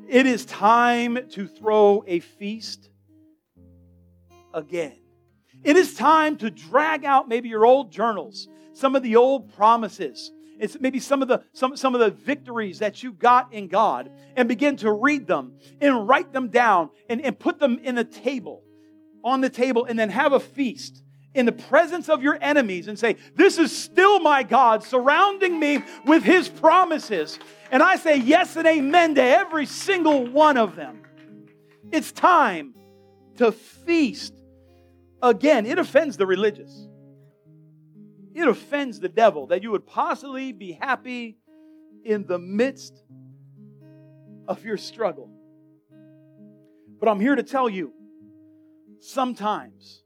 It 0.09 0.26
is 0.26 0.45
time 0.45 1.18
to 1.31 1.47
throw 1.47 2.05
a 2.07 2.20
feast 2.20 2.91
again. 4.55 4.99
It 5.64 5.76
is 5.76 5.95
time 5.95 6.37
to 6.39 6.51
drag 6.51 7.05
out 7.05 7.29
maybe 7.29 7.49
your 7.49 7.66
old 7.66 7.93
journals, 7.93 8.49
some 8.72 8.97
of 8.97 9.03
the 9.03 9.16
old 9.16 9.53
promises, 9.55 10.33
it's 10.59 10.79
maybe 10.81 10.99
some 10.99 11.22
of 11.22 11.29
the 11.29 11.43
some, 11.53 11.76
some 11.76 11.95
of 11.95 12.01
the 12.01 12.11
victories 12.11 12.81
that 12.81 13.03
you 13.03 13.12
got 13.12 13.53
in 13.53 13.68
God 13.68 14.11
and 14.37 14.49
begin 14.49 14.76
to 14.79 14.93
read 14.93 15.26
them 15.26 15.55
and 15.81 16.09
write 16.09 16.33
them 16.33 16.49
down 16.49 16.91
and, 17.09 17.20
and 17.20 17.39
put 17.39 17.59
them 17.59 17.79
in 17.83 17.97
a 17.99 18.05
table 18.05 18.64
on 19.24 19.41
the 19.41 19.51
table 19.51 19.85
and 19.85 19.99
then 19.99 20.11
have 20.11 20.33
a 20.33 20.41
feast 20.41 21.03
in 21.39 21.47
the 21.47 21.53
presence 21.53 22.09
of 22.09 22.20
your 22.22 22.36
enemies 22.41 22.89
and 22.89 22.99
say, 22.99 23.16
This 23.36 23.59
is 23.59 23.76
still 23.76 24.18
my 24.18 24.43
God 24.43 24.82
surrounding 24.82 25.59
me 25.59 25.82
with 26.05 26.24
his 26.24 26.49
promises. 26.49 27.39
And 27.70 27.82
I 27.82 27.97
say 27.97 28.16
yes 28.16 28.57
and 28.57 28.66
amen 28.66 29.14
to 29.14 29.22
every 29.22 29.64
single 29.64 30.26
one 30.26 30.57
of 30.57 30.74
them. 30.74 31.03
It's 31.93 32.11
time 32.11 32.74
to 33.36 33.53
feast 33.53 34.34
again. 35.22 35.64
It 35.64 35.78
offends 35.78 36.16
the 36.16 36.26
religious. 36.26 36.89
It 38.34 38.49
offends 38.49 38.99
the 38.99 39.09
devil 39.09 39.47
that 39.47 39.62
you 39.62 39.70
would 39.70 39.86
possibly 39.86 40.53
be 40.53 40.72
happy 40.72 41.39
in 42.05 42.26
the 42.26 42.39
midst 42.39 43.01
of 44.49 44.64
your 44.64 44.76
struggle. 44.76 45.30
But 46.99 47.09
I'm 47.09 47.20
here 47.20 47.36
to 47.36 47.45
tell 47.45 47.68
you 47.68 47.93
sometimes 49.01 50.03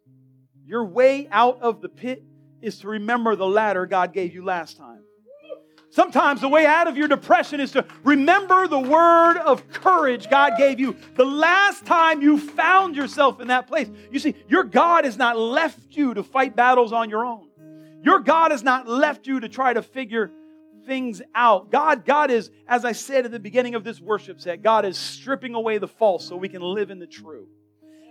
your 0.67 0.85
way 0.85 1.29
out 1.31 1.61
of 1.61 1.81
the 1.81 1.89
pit 1.89 2.25
is 2.61 2.79
to 2.81 2.89
remember 2.89 3.37
the 3.37 3.47
ladder 3.47 3.87
God 3.87 4.13
gave 4.13 4.35
you 4.35 4.45
last 4.45 4.77
time. 4.77 5.03
Sometimes 5.91 6.41
the 6.41 6.49
way 6.49 6.65
out 6.65 6.89
of 6.89 6.97
your 6.97 7.07
depression 7.07 7.61
is 7.61 7.73
to 7.73 7.85
remember 8.03 8.67
the 8.67 8.79
word 8.79 9.37
of 9.37 9.69
courage 9.71 10.31
God 10.31 10.55
gave 10.57 10.81
you 10.81 10.97
the 11.17 11.25
last 11.25 11.85
time 11.85 12.23
you 12.23 12.39
found 12.39 12.97
yourself 12.97 13.41
in 13.41 13.49
that 13.49 13.67
place. 13.67 13.91
You 14.11 14.19
see, 14.19 14.35
your 14.49 14.65
God 14.65 15.05
has 15.05 15.19
not 15.19 15.39
left 15.39 15.79
you 15.91 16.15
to 16.15 16.23
fight 16.23 16.57
battles 16.57 16.95
on 16.95 17.11
your 17.11 17.27
own. 17.27 17.49
Your 18.03 18.21
God 18.21 18.53
has 18.53 18.63
not 18.63 18.89
left 18.89 19.27
you 19.27 19.41
to 19.41 19.51
try 19.51 19.75
to 19.75 19.83
figure 19.83 20.31
things 20.87 21.21
out. 21.35 21.71
God, 21.71 22.07
God 22.07 22.31
is, 22.31 22.51
as 22.67 22.87
I 22.87 22.93
said 22.93 23.27
at 23.27 23.31
the 23.31 23.39
beginning 23.39 23.75
of 23.75 23.85
this 23.85 24.01
worship 24.01 24.41
set, 24.41 24.63
God 24.63 24.87
is 24.87 24.97
stripping 24.97 25.55
away 25.55 25.77
the 25.77 25.89
false 25.89 26.27
so 26.27 26.37
we 26.37 26.49
can 26.49 26.63
live 26.63 26.91
in 26.91 27.01
the 27.01 27.07
true. 27.07 27.49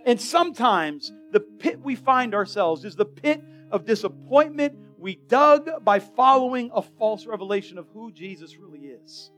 And 0.04 0.20
sometimes 0.20 1.12
the 1.30 1.40
pit 1.40 1.80
we 1.80 1.94
find 1.94 2.34
ourselves 2.34 2.84
is 2.84 2.96
the 2.96 3.04
pit 3.04 3.42
of 3.70 3.84
disappointment 3.84 4.76
we 4.98 5.16
dug 5.16 5.84
by 5.84 5.98
following 5.98 6.70
a 6.74 6.82
false 6.82 7.26
revelation 7.26 7.78
of 7.78 7.86
who 7.92 8.12
Jesus 8.12 8.56
really 8.56 8.86
is. 8.86 9.30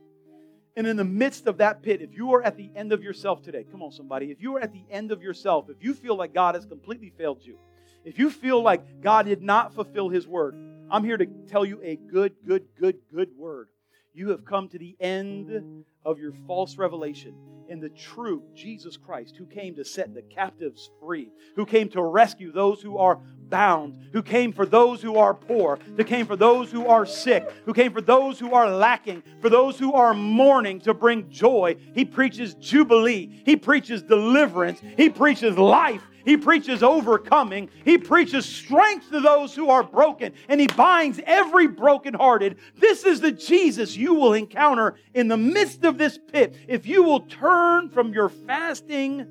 And 0.77 0.87
in 0.87 0.97
the 0.97 1.05
midst 1.05 1.47
of 1.47 1.59
that 1.59 1.83
pit, 1.83 2.03
if 2.03 2.15
you 2.15 2.35
are 2.35 2.43
at 2.43 2.57
the 2.57 2.71
end 2.75 2.93
of 2.93 3.03
yourself 3.03 3.43
today, 3.43 3.65
come 3.71 3.83
on, 3.83 3.93
somebody, 3.93 4.31
if 4.31 4.43
you 4.43 4.57
are 4.57 4.61
at 4.61 4.73
the 4.73 4.85
end 4.91 5.13
of 5.13 5.23
yourself, 5.23 5.71
if 5.71 5.77
you 5.81 5.95
feel 5.95 6.17
like 6.17 6.35
God 6.35 6.57
has 6.57 6.67
completely 6.67 7.13
failed 7.17 7.43
you, 7.43 7.59
if 8.05 8.19
you 8.19 8.29
feel 8.29 8.61
like 8.61 9.01
God 9.01 9.27
did 9.27 9.41
not 9.41 9.75
fulfill 9.75 10.09
his 10.09 10.27
word, 10.27 10.57
I'm 10.91 11.05
here 11.05 11.17
to 11.17 11.27
tell 11.49 11.65
you 11.65 11.81
a 11.83 11.97
good, 11.97 12.35
good, 12.47 12.67
good, 12.79 12.97
good 13.13 13.31
word. 13.37 13.69
You 14.13 14.31
have 14.31 14.45
come 14.45 14.69
to 14.69 14.79
the 14.79 14.97
end 15.01 15.85
of 16.05 16.19
your 16.19 16.33
false 16.47 16.77
revelation 16.77 17.35
in 17.69 17.81
the 17.81 17.89
true 17.89 18.43
Jesus 18.55 18.97
Christ 18.97 19.37
who 19.37 19.47
came 19.47 19.75
to 19.77 19.85
set 19.85 20.15
the 20.15 20.23
captives 20.23 20.91
free, 21.01 21.31
who 21.57 21.65
came 21.65 21.89
to 21.91 22.03
rescue 22.03 22.53
those 22.53 22.83
who 22.83 22.99
are 22.99 23.21
bound, 23.49 23.99
who 24.13 24.23
came 24.23 24.53
for 24.53 24.67
those 24.67 25.01
who 25.01 25.17
are 25.17 25.35
poor, 25.35 25.79
who 25.97 26.05
came 26.05 26.27
for 26.27 26.37
those 26.37 26.71
who 26.71 26.87
are 26.87 27.07
sick, 27.07 27.51
who 27.65 27.73
came 27.73 27.93
for 27.93 28.01
those 28.01 28.39
who 28.39 28.53
are 28.55 28.71
lacking, 28.71 29.23
for 29.41 29.49
those 29.49 29.79
who 29.79 29.93
are 29.93 30.15
mourning 30.15 30.81
to 30.81 30.95
bring 30.95 31.31
joy. 31.31 31.77
He 31.95 32.05
preaches 32.05 32.55
jubilee, 32.55 33.43
he 33.45 33.57
preaches 33.57 34.03
deliverance, 34.03 34.81
he 34.97 35.09
preaches 35.09 35.57
life, 35.57 36.03
he 36.25 36.37
preaches 36.37 36.83
overcoming. 36.83 37.69
He 37.85 37.99
preaches 37.99 38.47
strength 38.47 39.11
to 39.11 39.21
those 39.21 39.55
who 39.55 39.69
are 39.69 39.83
broken, 39.83 40.33
and 40.49 40.61
he 40.61 40.67
binds 40.69 41.21
every 41.27 41.67
brokenhearted. 41.67 42.57
This 42.77 43.05
is 43.05 43.21
the 43.21 43.33
Jesus 43.33 43.97
you 43.97 44.15
will 44.15 44.33
encounter 44.33 44.95
in 45.13 45.29
the 45.29 45.37
midst 45.37 45.85
of 45.85 45.94
this 45.99 46.19
pit 46.19 46.57
if 46.69 46.87
you 46.87 47.03
will 47.03 47.21
turn 47.21 47.91
from 47.91 48.13
your 48.13 48.29
fasting 48.29 49.27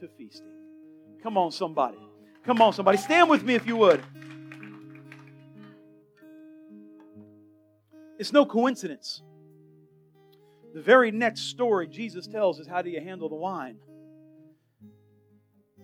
to 0.00 0.08
feasting. 0.18 0.48
Come 1.22 1.38
on, 1.38 1.52
somebody. 1.52 1.98
Come 2.44 2.60
on, 2.60 2.72
somebody. 2.72 2.98
Stand 2.98 3.30
with 3.30 3.44
me 3.44 3.54
if 3.54 3.66
you 3.66 3.76
would. 3.76 4.02
It's 8.18 8.32
no 8.32 8.44
coincidence. 8.44 9.22
The 10.74 10.80
very 10.80 11.10
next 11.10 11.42
story 11.42 11.86
Jesus 11.86 12.26
tells 12.26 12.58
is 12.58 12.66
how 12.66 12.82
do 12.82 12.90
you 12.90 13.00
handle 13.00 13.28
the 13.28 13.36
wine? 13.36 13.76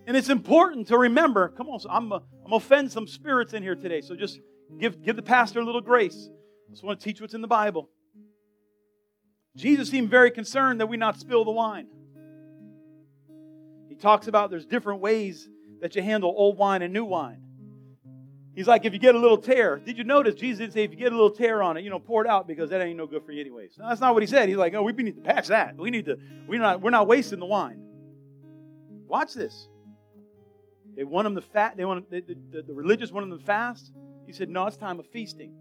And 0.06 0.16
it's 0.16 0.30
important 0.30 0.88
to 0.88 0.96
remember, 0.96 1.48
come 1.50 1.68
on, 1.68 1.80
I'm, 1.90 2.12
I'm 2.12 2.20
to 2.48 2.54
offend 2.54 2.90
some 2.90 3.06
spirits 3.06 3.52
in 3.52 3.62
here 3.62 3.74
today, 3.74 4.00
so 4.00 4.16
just 4.16 4.40
give, 4.80 5.02
give 5.02 5.16
the 5.16 5.22
pastor 5.22 5.60
a 5.60 5.64
little 5.64 5.82
grace. 5.82 6.30
I 6.66 6.70
just 6.70 6.82
want 6.82 6.98
to 6.98 7.04
teach 7.04 7.20
what's 7.20 7.34
in 7.34 7.42
the 7.42 7.48
Bible. 7.48 7.90
Jesus 9.58 9.90
seemed 9.90 10.08
very 10.08 10.30
concerned 10.30 10.80
that 10.80 10.86
we 10.86 10.96
not 10.96 11.18
spill 11.18 11.44
the 11.44 11.50
wine. 11.50 11.88
He 13.88 13.96
talks 13.96 14.28
about 14.28 14.50
there's 14.50 14.66
different 14.66 15.00
ways 15.00 15.48
that 15.80 15.96
you 15.96 16.02
handle 16.02 16.32
old 16.36 16.56
wine 16.56 16.82
and 16.82 16.92
new 16.92 17.04
wine. 17.04 17.42
He's 18.54 18.68
like, 18.68 18.84
if 18.84 18.92
you 18.92 18.98
get 18.98 19.14
a 19.14 19.18
little 19.18 19.38
tear, 19.38 19.78
did 19.78 19.98
you 19.98 20.04
notice 20.04 20.34
Jesus 20.34 20.58
didn't 20.58 20.74
say 20.74 20.84
if 20.84 20.90
you 20.90 20.96
get 20.96 21.12
a 21.12 21.14
little 21.14 21.30
tear 21.30 21.62
on 21.62 21.76
it, 21.76 21.82
you 21.84 21.90
know, 21.90 21.98
pour 21.98 22.24
it 22.24 22.28
out 22.28 22.46
because 22.46 22.70
that 22.70 22.80
ain't 22.80 22.96
no 22.96 23.06
good 23.06 23.24
for 23.24 23.32
you 23.32 23.40
anyways. 23.40 23.76
No, 23.78 23.88
that's 23.88 24.00
not 24.00 24.14
what 24.14 24.22
he 24.22 24.26
said. 24.26 24.48
He's 24.48 24.58
like, 24.58 24.74
oh, 24.74 24.82
we 24.82 24.92
need 24.92 25.16
to 25.16 25.22
patch 25.22 25.48
that. 25.48 25.76
We 25.76 25.90
need 25.90 26.06
to, 26.06 26.18
we're 26.46 26.60
not, 26.60 26.80
we're 26.80 26.90
not 26.90 27.06
wasting 27.06 27.40
the 27.40 27.46
wine. 27.46 27.80
Watch 29.06 29.34
this. 29.34 29.68
They 30.96 31.04
want 31.04 31.26
them 31.26 31.34
to 31.36 31.42
fast. 31.42 31.76
They 31.76 31.84
want 31.84 32.10
the, 32.10 32.20
the, 32.20 32.62
the 32.62 32.74
religious 32.74 33.12
want 33.12 33.28
them 33.28 33.38
to 33.38 33.44
fast. 33.44 33.92
He 34.26 34.32
said, 34.32 34.48
"No, 34.48 34.66
it's 34.66 34.76
time 34.76 34.98
of 34.98 35.06
feasting." 35.06 35.54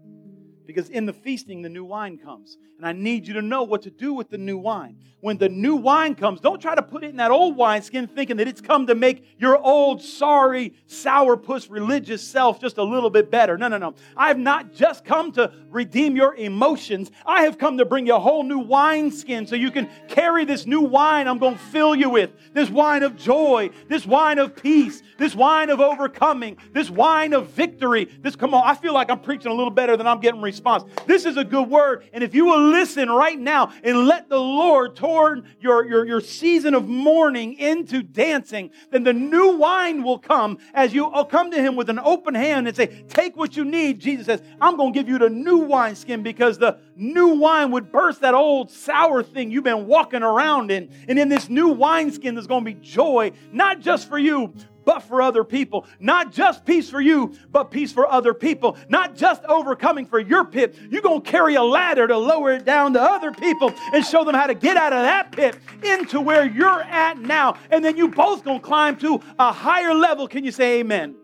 Because 0.68 0.90
in 0.90 1.06
the 1.06 1.14
feasting, 1.14 1.62
the 1.62 1.70
new 1.70 1.82
wine 1.82 2.18
comes. 2.18 2.58
And 2.76 2.86
I 2.86 2.92
need 2.92 3.26
you 3.26 3.32
to 3.34 3.42
know 3.42 3.62
what 3.62 3.82
to 3.82 3.90
do 3.90 4.12
with 4.12 4.28
the 4.28 4.36
new 4.36 4.58
wine. 4.58 4.98
When 5.20 5.38
the 5.38 5.48
new 5.48 5.74
wine 5.74 6.14
comes, 6.14 6.40
don't 6.40 6.60
try 6.60 6.74
to 6.74 6.82
put 6.82 7.02
it 7.02 7.08
in 7.08 7.16
that 7.16 7.30
old 7.32 7.56
wineskin 7.56 8.06
thinking 8.06 8.36
that 8.36 8.46
it's 8.46 8.60
come 8.60 8.86
to 8.86 8.94
make 8.94 9.26
your 9.38 9.56
old, 9.56 10.00
sorry, 10.00 10.74
sourpuss 10.86 11.68
religious 11.70 12.22
self 12.22 12.60
just 12.60 12.76
a 12.76 12.84
little 12.84 13.08
bit 13.08 13.30
better. 13.30 13.56
No, 13.56 13.66
no, 13.66 13.78
no. 13.78 13.94
I 14.14 14.28
have 14.28 14.38
not 14.38 14.74
just 14.74 15.06
come 15.06 15.32
to 15.32 15.50
redeem 15.70 16.14
your 16.14 16.36
emotions. 16.36 17.10
I 17.24 17.44
have 17.44 17.56
come 17.56 17.78
to 17.78 17.86
bring 17.86 18.06
you 18.06 18.14
a 18.14 18.20
whole 18.20 18.44
new 18.44 18.60
wineskin 18.60 19.46
so 19.46 19.56
you 19.56 19.70
can 19.72 19.88
carry 20.06 20.44
this 20.44 20.66
new 20.66 20.82
wine 20.82 21.26
I'm 21.26 21.38
going 21.38 21.54
to 21.54 21.64
fill 21.64 21.96
you 21.96 22.10
with. 22.10 22.30
This 22.52 22.68
wine 22.68 23.02
of 23.02 23.16
joy, 23.16 23.70
this 23.88 24.06
wine 24.06 24.38
of 24.38 24.54
peace, 24.54 25.02
this 25.16 25.34
wine 25.34 25.70
of 25.70 25.80
overcoming, 25.80 26.58
this 26.72 26.90
wine 26.90 27.32
of 27.32 27.48
victory. 27.48 28.04
This, 28.20 28.36
come 28.36 28.52
on, 28.52 28.62
I 28.64 28.74
feel 28.74 28.92
like 28.92 29.10
I'm 29.10 29.20
preaching 29.20 29.50
a 29.50 29.54
little 29.54 29.72
better 29.72 29.96
than 29.96 30.06
I'm 30.06 30.20
getting 30.20 30.42
received 30.42 30.57
response. 30.58 30.84
This 31.06 31.24
is 31.24 31.36
a 31.36 31.44
good 31.44 31.68
word. 31.68 32.08
And 32.12 32.24
if 32.24 32.34
you 32.34 32.46
will 32.46 32.70
listen 32.70 33.08
right 33.08 33.38
now 33.38 33.72
and 33.82 34.06
let 34.06 34.28
the 34.28 34.38
Lord 34.38 34.96
turn 34.96 35.48
your, 35.60 35.86
your, 35.86 36.04
your 36.04 36.20
season 36.20 36.74
of 36.74 36.88
mourning 36.88 37.54
into 37.54 38.02
dancing, 38.02 38.70
then 38.90 39.04
the 39.04 39.12
new 39.12 39.56
wine 39.56 40.02
will 40.02 40.18
come 40.18 40.58
as 40.74 40.92
you 40.92 41.06
oh, 41.06 41.24
come 41.24 41.50
to 41.52 41.62
Him 41.62 41.76
with 41.76 41.88
an 41.90 41.98
open 41.98 42.34
hand 42.34 42.66
and 42.66 42.76
say, 42.76 43.04
Take 43.08 43.36
what 43.36 43.56
you 43.56 43.64
need. 43.64 44.00
Jesus 44.00 44.26
says, 44.26 44.42
I'm 44.60 44.76
going 44.76 44.92
to 44.92 44.98
give 44.98 45.08
you 45.08 45.18
the 45.18 45.30
new 45.30 45.58
wineskin 45.58 46.22
because 46.22 46.58
the 46.58 46.78
new 46.96 47.28
wine 47.28 47.70
would 47.70 47.92
burst 47.92 48.20
that 48.22 48.34
old 48.34 48.70
sour 48.70 49.22
thing 49.22 49.50
you've 49.50 49.64
been 49.64 49.86
walking 49.86 50.22
around 50.22 50.70
in. 50.70 50.90
And 51.08 51.18
in 51.18 51.28
this 51.28 51.48
new 51.48 51.68
wineskin, 51.68 52.34
there's 52.34 52.46
going 52.46 52.64
to 52.64 52.74
be 52.74 52.80
joy, 52.80 53.32
not 53.52 53.80
just 53.80 54.08
for 54.08 54.18
you, 54.18 54.52
but 54.88 55.02
for 55.02 55.20
other 55.20 55.44
people. 55.44 55.84
Not 56.00 56.32
just 56.32 56.64
peace 56.64 56.88
for 56.88 56.98
you, 56.98 57.34
but 57.50 57.64
peace 57.64 57.92
for 57.92 58.10
other 58.10 58.32
people. 58.32 58.78
Not 58.88 59.16
just 59.16 59.44
overcoming 59.44 60.06
for 60.06 60.18
your 60.18 60.46
pit. 60.46 60.78
You're 60.88 61.02
going 61.02 61.20
to 61.20 61.30
carry 61.30 61.56
a 61.56 61.62
ladder 61.62 62.06
to 62.06 62.16
lower 62.16 62.52
it 62.52 62.64
down 62.64 62.94
to 62.94 63.02
other 63.02 63.30
people 63.30 63.70
and 63.92 64.02
show 64.02 64.24
them 64.24 64.34
how 64.34 64.46
to 64.46 64.54
get 64.54 64.78
out 64.78 64.94
of 64.94 65.02
that 65.02 65.30
pit 65.30 65.58
into 65.82 66.22
where 66.22 66.46
you're 66.46 66.82
at 66.84 67.18
now. 67.18 67.58
And 67.70 67.84
then 67.84 67.98
you 67.98 68.08
both 68.08 68.44
going 68.44 68.60
to 68.60 68.66
climb 68.66 68.96
to 69.00 69.20
a 69.38 69.52
higher 69.52 69.92
level. 69.92 70.26
Can 70.26 70.42
you 70.42 70.52
say 70.52 70.80
amen? 70.80 71.16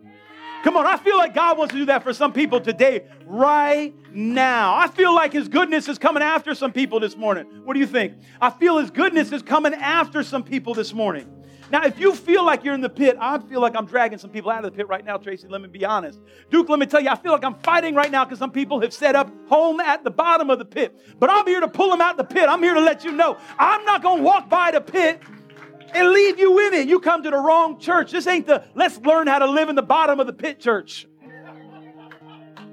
Come 0.63 0.77
on, 0.77 0.85
I 0.85 0.97
feel 0.97 1.17
like 1.17 1.33
God 1.33 1.57
wants 1.57 1.73
to 1.73 1.79
do 1.79 1.85
that 1.85 2.03
for 2.03 2.13
some 2.13 2.33
people 2.33 2.61
today, 2.61 3.07
right 3.25 3.95
now. 4.11 4.75
I 4.75 4.89
feel 4.89 5.13
like 5.13 5.33
His 5.33 5.47
goodness 5.47 5.87
is 5.87 5.97
coming 5.97 6.21
after 6.21 6.53
some 6.53 6.71
people 6.71 6.99
this 6.99 7.17
morning. 7.17 7.45
What 7.63 7.73
do 7.73 7.79
you 7.79 7.87
think? 7.87 8.13
I 8.39 8.51
feel 8.51 8.77
His 8.77 8.91
goodness 8.91 9.31
is 9.31 9.41
coming 9.41 9.73
after 9.73 10.21
some 10.21 10.43
people 10.43 10.75
this 10.75 10.93
morning. 10.93 11.44
Now, 11.71 11.83
if 11.83 11.99
you 11.99 12.13
feel 12.13 12.45
like 12.45 12.63
you're 12.63 12.73
in 12.73 12.81
the 12.81 12.89
pit, 12.89 13.17
I 13.19 13.39
feel 13.39 13.59
like 13.59 13.75
I'm 13.75 13.85
dragging 13.85 14.17
some 14.17 14.29
people 14.29 14.51
out 14.51 14.63
of 14.63 14.71
the 14.71 14.77
pit 14.77 14.87
right 14.87 15.03
now, 15.03 15.17
Tracy. 15.17 15.47
Let 15.47 15.61
me 15.61 15.67
be 15.67 15.83
honest. 15.83 16.19
Duke, 16.51 16.69
let 16.69 16.79
me 16.79 16.85
tell 16.85 17.01
you, 17.01 17.09
I 17.09 17.15
feel 17.15 17.31
like 17.31 17.43
I'm 17.43 17.55
fighting 17.55 17.95
right 17.95 18.11
now 18.11 18.23
because 18.23 18.39
some 18.39 18.51
people 18.51 18.81
have 18.81 18.93
set 18.93 19.15
up 19.15 19.31
home 19.47 19.79
at 19.79 20.03
the 20.03 20.11
bottom 20.11 20.49
of 20.49 20.59
the 20.59 20.65
pit. 20.65 20.95
But 21.19 21.29
I'm 21.31 21.45
here 21.47 21.59
to 21.59 21.67
pull 21.67 21.89
them 21.89 22.01
out 22.01 22.17
the 22.17 22.23
pit. 22.23 22.47
I'm 22.49 22.61
here 22.61 22.75
to 22.75 22.81
let 22.81 23.03
you 23.03 23.11
know 23.11 23.37
I'm 23.57 23.83
not 23.85 24.03
going 24.03 24.19
to 24.19 24.23
walk 24.23 24.49
by 24.49 24.71
the 24.71 24.81
pit 24.81 25.21
and 25.93 26.09
leave 26.11 26.37
you 26.37 26.59
in 26.67 26.73
it. 26.73 26.87
You 26.87 26.99
come 26.99 27.23
to 27.23 27.31
the 27.31 27.37
wrong 27.37 27.79
church. 27.79 28.11
This 28.11 28.27
ain't 28.27 28.47
the 28.47 28.65
let's 28.75 28.97
learn 28.99 29.27
how 29.27 29.39
to 29.39 29.49
live 29.49 29.69
in 29.69 29.75
the 29.75 29.81
bottom 29.81 30.19
of 30.19 30.27
the 30.27 30.33
pit 30.33 30.59
church. 30.59 31.07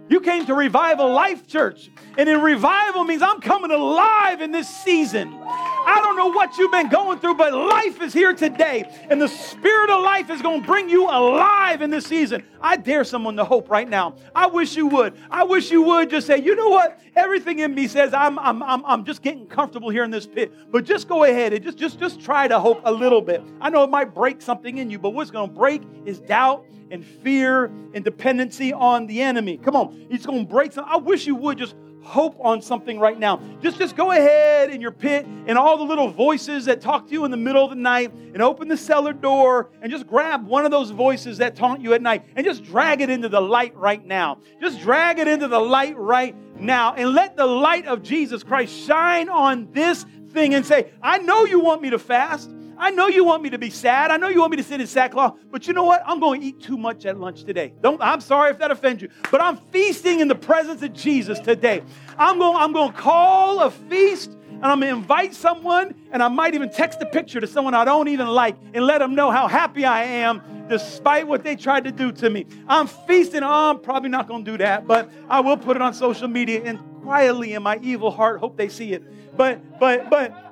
You 0.09 0.20
came 0.20 0.44
to 0.46 0.55
Revival 0.55 1.11
Life 1.12 1.46
Church. 1.46 1.90
And 2.18 2.28
in 2.28 2.40
revival 2.40 3.05
means 3.05 3.22
I'm 3.22 3.40
coming 3.40 3.70
alive 3.70 4.42
in 4.42 4.50
this 4.53 4.68
season. 4.68 5.32
I 5.42 6.00
don't 6.03 6.16
know 6.16 6.28
what 6.28 6.59
you've 6.59 6.70
been 6.70 6.88
going 6.88 7.18
through, 7.18 7.36
but 7.36 7.53
life 7.53 8.00
is 8.03 8.12
here 8.12 8.34
today. 8.34 8.84
And 9.09 9.20
the 9.20 9.28
spirit 9.28 9.90
of 9.90 10.03
life 10.03 10.28
is 10.28 10.42
going 10.42 10.61
to 10.61 10.66
bring 10.66 10.88
you 10.88 11.05
alive 11.07 11.82
in 11.82 11.90
this 11.90 12.07
season. 12.07 12.44
I 12.61 12.76
dare 12.76 13.05
someone 13.05 13.36
to 13.36 13.44
hope 13.44 13.70
right 13.70 13.88
now. 13.88 14.16
I 14.34 14.46
wish 14.46 14.76
you 14.76 14.86
would. 14.88 15.14
I 15.30 15.44
wish 15.44 15.70
you 15.70 15.82
would 15.82 16.11
just 16.11 16.26
say, 16.26 16.38
you 16.38 16.55
know 16.55 16.68
what? 16.68 17.00
Everything 17.16 17.61
in 17.61 17.74
me 17.74 17.88
says 17.88 18.12
I'm, 18.12 18.38
I'm, 18.38 18.62
I'm, 18.62 18.84
I'm 18.84 19.05
just 19.05 19.22
getting 19.22 19.46
comfortable 19.46 19.88
here 19.90 20.05
in 20.05 20.11
this 20.11 20.26
pit. 20.26 20.53
But 20.70 20.84
just 20.84 21.09
go 21.09 21.24
ahead 21.24 21.53
and 21.53 21.64
just, 21.64 21.78
just, 21.78 21.98
just 21.98 22.20
try 22.20 22.48
to 22.48 22.61
hope 22.61 22.80
a 22.84 22.92
little 22.92 23.22
bit. 23.22 23.42
I 23.61 23.70
know 23.70 23.82
it 23.82 23.90
might 23.90 24.14
break 24.14 24.42
something 24.42 24.78
in 24.78 24.90
you, 24.90 24.98
but 24.98 25.11
what's 25.11 25.30
going 25.30 25.48
to 25.48 25.55
break 25.55 25.82
is 26.05 26.20
doubt 26.20 26.66
and 26.93 27.05
fear 27.05 27.64
and 27.95 28.05
dependency 28.05 28.72
on 28.72 29.07
the 29.07 29.20
enemy. 29.22 29.57
Come 29.57 29.74
on, 29.74 30.07
he's 30.09 30.24
going 30.24 30.47
to 30.47 30.51
break 30.51 30.72
some. 30.72 30.84
I 30.86 30.99
wish 30.99 31.26
you 31.26 31.34
would 31.34 31.59
just 31.59 31.74
hope 32.03 32.36
on 32.40 32.61
something 32.61 32.99
right 32.99 33.18
now. 33.18 33.40
Just, 33.61 33.78
just 33.78 33.97
go 33.97 34.11
ahead 34.11 34.70
in 34.70 34.80
your 34.80 34.90
pit 34.90 35.24
and 35.24 35.57
all 35.57 35.78
the 35.78 35.84
little 35.84 36.09
voices 36.09 36.64
that 36.66 36.80
talk 36.80 37.07
to 37.07 37.12
you 37.12 37.24
in 37.24 37.30
the 37.30 37.36
middle 37.36 37.64
of 37.64 37.70
the 37.70 37.76
night 37.76 38.12
and 38.12 38.43
open 38.43 38.68
the 38.68 38.76
cellar 38.76 39.12
door 39.12 39.70
and 39.80 39.90
just 39.90 40.07
grab 40.07 40.47
one 40.47 40.64
of 40.64 40.70
those 40.70 40.90
voices 40.90 41.38
that 41.38 41.57
taunt 41.57 41.80
you 41.80 41.95
at 41.95 42.03
night 42.03 42.24
and 42.36 42.45
just 42.45 42.64
drag 42.64 43.01
it 43.01 43.09
into 43.09 43.28
the 43.28 43.40
light 43.40 43.74
right 43.76 44.05
now. 44.05 44.38
Just 44.61 44.80
drag 44.80 45.18
it 45.18 45.28
into 45.28 45.49
the 45.49 45.61
light 45.61 45.97
right 45.97 46.36
now 46.59 46.95
and 46.95 47.14
let 47.14 47.36
the 47.36 47.47
light 47.47 47.86
of 47.86 48.03
Jesus 48.03 48.43
Christ 48.43 48.74
shine 48.74 49.28
on 49.28 49.68
this 49.72 50.05
thing 50.30 50.55
and 50.55 50.66
say, 50.66 50.90
I 51.03 51.18
know 51.18 51.45
you 51.45 51.61
want 51.61 51.82
me 51.82 51.90
to 51.90 51.99
fast. 51.99 52.51
I 52.79 52.91
know 52.91 53.09
you 53.09 53.25
want 53.25 53.43
me 53.43 53.51
to 53.51 53.59
be 53.59 53.70
sad. 53.70 54.11
I 54.11 54.16
know 54.16 54.29
you 54.29 54.41
want 54.41 54.51
me 54.51 54.57
to 54.57 54.62
sit 54.62 54.81
in 54.81 54.87
sackcloth, 54.87 55.39
but 55.51 55.66
you 55.66 55.73
know 55.73 55.85
what? 55.85 56.03
I'm 56.07 56.20
going 56.20 56.41
to 56.41 56.47
eat 56.47 56.61
too 56.61 56.77
much 56.77 57.07
at 57.07 57.18
lunch 57.18 57.45
today. 57.45 57.73
Don't 57.81 58.01
I'm 58.01 58.20
sorry 58.20 58.51
if 58.51 58.59
that 58.59 58.70
offends 58.70 59.03
you, 59.03 59.09
but 59.31 59.41
I'm 59.41 59.57
feasting 59.70 60.20
in 60.20 60.29
the 60.29 60.35
presence 60.35 60.83
of 60.83 60.93
Jesus 60.93 61.39
today. 61.41 61.83
I'm 62.18 62.39
going 62.39 62.57
I'm 62.57 62.73
going 62.73 62.93
to 62.93 62.99
call 62.99 63.61
a 63.61 63.70
feast 63.70 64.33
and 64.49 64.64
I'm 64.64 64.81
going 64.81 64.95
to 64.95 65.01
invite 65.01 65.35
someone 65.35 65.95
and 66.12 66.23
I 66.23 66.29
might 66.29 66.55
even 66.55 66.70
text 66.70 67.01
a 67.03 67.07
picture 67.07 67.41
to 67.41 67.47
someone 67.47 67.75
I 67.75 67.85
don't 67.85 68.09
even 68.09 68.29
like 68.29 68.57
and 68.75 68.87
let 68.87 68.99
them 68.99 69.14
know 69.14 69.31
how 69.31 69.49
happy 69.49 69.85
I 69.85 70.05
am 70.05 70.43
despite 70.68 71.27
what 71.27 71.43
they 71.45 71.57
tried 71.57 71.85
to 71.85 71.93
do 71.93 72.12
to 72.12 72.31
me. 72.31 72.47
I'm 72.68 72.87
feasting. 72.87 73.43
Oh, 73.43 73.70
I'm 73.70 73.81
probably 73.81 74.09
not 74.09 74.29
going 74.29 74.45
to 74.45 74.51
do 74.53 74.59
that, 74.59 74.87
but 74.87 75.11
I 75.29 75.41
will 75.41 75.57
put 75.57 75.77
it 75.77 75.83
on 75.83 75.95
social 75.95 76.29
media 76.29 76.62
and 76.64 76.79
quietly 77.03 77.55
in 77.55 77.62
my 77.62 77.79
evil 77.83 78.11
heart 78.11 78.41
hope 78.41 78.57
they 78.57 78.68
see 78.68 78.93
it. 78.93 79.37
But 79.37 79.79
but 79.79 80.09
but 80.11 80.51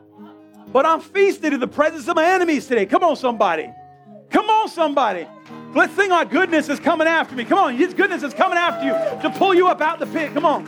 but 0.72 0.86
I'm 0.86 1.00
feasted 1.00 1.52
in 1.52 1.60
the 1.60 1.68
presence 1.68 2.08
of 2.08 2.16
my 2.16 2.24
enemies 2.24 2.66
today. 2.66 2.86
Come 2.86 3.02
on, 3.02 3.16
somebody. 3.16 3.70
Come 4.30 4.48
on, 4.48 4.68
somebody. 4.68 5.26
Let's 5.74 5.94
sing 5.94 6.10
our 6.12 6.24
goodness 6.24 6.68
is 6.68 6.80
coming 6.80 7.06
after 7.06 7.34
me. 7.34 7.44
Come 7.44 7.58
on, 7.58 7.76
His 7.76 7.94
goodness 7.94 8.22
is 8.22 8.34
coming 8.34 8.58
after 8.58 8.86
you 8.86 8.92
to 9.22 9.30
pull 9.38 9.54
you 9.54 9.68
up 9.68 9.80
out 9.80 9.98
the 9.98 10.06
pit. 10.06 10.32
Come 10.34 10.44
on. 10.44 10.66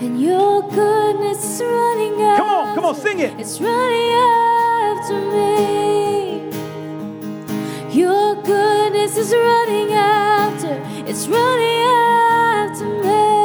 And 0.00 0.20
your 0.20 0.62
goodness 0.70 1.42
is 1.42 1.62
running 1.62 2.20
after 2.22 2.42
Come 2.42 2.50
on, 2.50 2.74
come 2.74 2.84
on, 2.84 2.94
sing 2.94 3.18
it. 3.20 3.38
It's 3.40 3.60
running 3.60 4.10
after 4.10 5.20
me. 5.32 5.56
Your 7.98 8.42
goodness 8.42 9.16
is 9.16 9.32
running 9.32 9.92
after. 9.94 10.80
It's 11.08 11.26
running 11.26 11.82
after 11.86 12.84
me. 12.84 13.35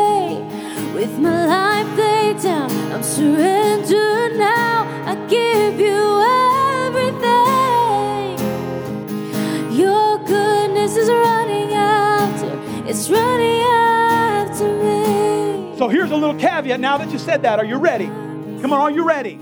With 1.02 1.18
my 1.18 1.47
life 1.47 1.97
laid 1.97 2.39
down, 2.43 2.70
I'm 2.91 3.02
surrendered 3.02 4.38
now. 4.38 4.86
I 5.08 5.16
give 5.28 5.80
you 5.80 6.22
everything. 6.86 8.38
Your 9.76 10.20
goodness 10.20 10.95
is 10.97 11.10
running 11.10 11.74
after. 11.74 12.56
It's 12.88 13.10
running 13.10 13.62
after 13.64 14.66
me. 14.76 15.76
So 15.80 15.89
here's 15.89 16.12
a 16.12 16.16
little 16.16 16.36
caveat 16.36 16.80
now 16.80 16.99
that 16.99 17.12
you 17.12 17.18
said 17.18 17.41
that. 17.41 17.58
Are 17.58 17.66
you 17.66 17.78
ready? 17.78 18.06
Come 18.62 18.72
on, 18.72 18.80
are 18.82 18.91
you 18.91 19.04
ready? 19.04 19.39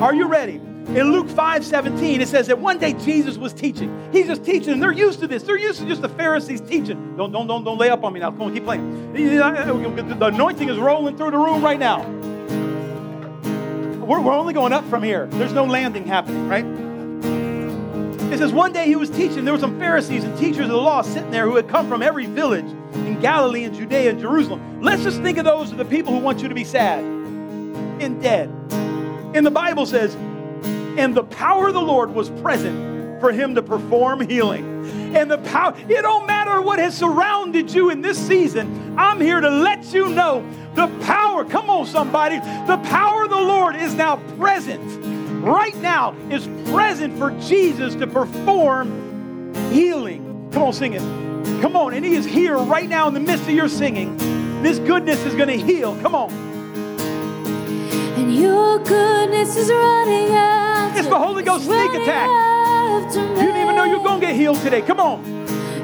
Are 0.00 0.12
you 0.12 0.26
ready? 0.26 0.60
In 0.88 1.12
Luke 1.12 1.28
5 1.28 1.64
17, 1.64 2.20
it 2.20 2.28
says 2.28 2.46
that 2.46 2.58
one 2.58 2.78
day 2.78 2.92
Jesus 2.92 3.36
was 3.36 3.52
teaching. 3.52 4.08
He's 4.12 4.26
just 4.26 4.44
teaching, 4.44 4.72
and 4.72 4.82
they're 4.82 4.92
used 4.92 5.18
to 5.20 5.26
this. 5.26 5.42
They're 5.42 5.58
used 5.58 5.80
to 5.80 5.86
just 5.86 6.00
the 6.00 6.08
Pharisees 6.08 6.60
teaching. 6.60 7.16
Don't, 7.16 7.32
don't, 7.32 7.48
don't, 7.48 7.64
don't 7.64 7.76
lay 7.76 7.90
up 7.90 8.04
on 8.04 8.12
me 8.12 8.20
now. 8.20 8.30
Come 8.30 8.42
on, 8.42 8.54
keep 8.54 8.64
playing. 8.64 9.12
The 9.12 10.26
anointing 10.26 10.68
is 10.68 10.78
rolling 10.78 11.16
through 11.16 11.32
the 11.32 11.38
room 11.38 11.62
right 11.62 11.78
now. 11.78 12.06
We're, 14.06 14.20
we're 14.20 14.32
only 14.32 14.54
going 14.54 14.72
up 14.72 14.88
from 14.88 15.02
here. 15.02 15.26
There's 15.26 15.52
no 15.52 15.64
landing 15.64 16.06
happening, 16.06 16.48
right? 16.48 16.64
It 18.32 18.38
says 18.38 18.52
one 18.52 18.72
day 18.72 18.86
he 18.86 18.94
was 18.94 19.10
teaching. 19.10 19.44
There 19.44 19.54
were 19.54 19.60
some 19.60 19.78
Pharisees 19.80 20.22
and 20.22 20.38
teachers 20.38 20.66
of 20.66 20.70
the 20.70 20.76
law 20.76 21.02
sitting 21.02 21.32
there 21.32 21.46
who 21.46 21.56
had 21.56 21.68
come 21.68 21.88
from 21.88 22.02
every 22.02 22.26
village 22.26 22.66
in 22.94 23.20
Galilee 23.20 23.64
and 23.64 23.74
Judea 23.74 24.10
and 24.10 24.20
Jerusalem. 24.20 24.80
Let's 24.80 25.02
just 25.02 25.20
think 25.22 25.38
of 25.38 25.44
those 25.44 25.72
are 25.72 25.76
the 25.76 25.84
people 25.84 26.12
who 26.12 26.20
want 26.20 26.42
you 26.42 26.48
to 26.48 26.54
be 26.54 26.64
sad 26.64 27.00
and 27.02 28.22
dead. 28.22 28.48
And 29.34 29.44
the 29.44 29.50
Bible 29.50 29.86
says, 29.86 30.16
and 30.98 31.14
the 31.14 31.24
power 31.24 31.68
of 31.68 31.74
the 31.74 31.80
Lord 31.80 32.14
was 32.14 32.30
present 32.30 33.20
for 33.20 33.32
him 33.32 33.54
to 33.54 33.62
perform 33.62 34.20
healing. 34.28 35.14
And 35.16 35.30
the 35.30 35.38
power, 35.38 35.74
it 35.88 36.02
don't 36.02 36.26
matter 36.26 36.60
what 36.60 36.78
has 36.78 36.96
surrounded 36.96 37.72
you 37.72 37.90
in 37.90 38.00
this 38.00 38.18
season. 38.18 38.98
I'm 38.98 39.20
here 39.20 39.40
to 39.40 39.50
let 39.50 39.92
you 39.92 40.08
know 40.08 40.46
the 40.74 40.88
power, 41.04 41.44
come 41.44 41.70
on, 41.70 41.86
somebody, 41.86 42.36
the 42.38 42.80
power 42.88 43.24
of 43.24 43.30
the 43.30 43.36
Lord 43.36 43.76
is 43.76 43.94
now 43.94 44.16
present. 44.36 44.82
Right 45.42 45.76
now 45.76 46.14
is 46.30 46.46
present 46.70 47.16
for 47.18 47.30
Jesus 47.40 47.94
to 47.96 48.06
perform 48.06 49.54
healing. 49.70 50.50
Come 50.52 50.64
on, 50.64 50.72
sing 50.72 50.92
it. 50.92 51.00
Come 51.62 51.76
on, 51.76 51.94
and 51.94 52.04
He 52.04 52.14
is 52.14 52.24
here 52.24 52.58
right 52.58 52.88
now 52.88 53.08
in 53.08 53.14
the 53.14 53.20
midst 53.20 53.44
of 53.44 53.54
your 53.54 53.68
singing. 53.68 54.16
This 54.62 54.78
goodness 54.78 55.24
is 55.24 55.34
going 55.34 55.48
to 55.48 55.58
heal. 55.58 55.98
Come 56.02 56.14
on. 56.14 56.30
And 58.18 58.34
your 58.34 58.78
goodness 58.80 59.56
is 59.56 59.70
running 59.70 60.34
after. 60.34 60.65
It's 60.98 61.08
the 61.08 61.18
Holy 61.18 61.42
Ghost 61.42 61.66
sneak 61.66 61.92
attack. 61.92 62.26
You 63.04 63.34
didn't 63.34 63.60
even 63.60 63.76
know 63.76 63.84
you're 63.84 64.02
going 64.02 64.18
to 64.18 64.26
get 64.26 64.34
healed 64.34 64.58
today. 64.62 64.80
Come 64.80 64.98
on. 64.98 65.22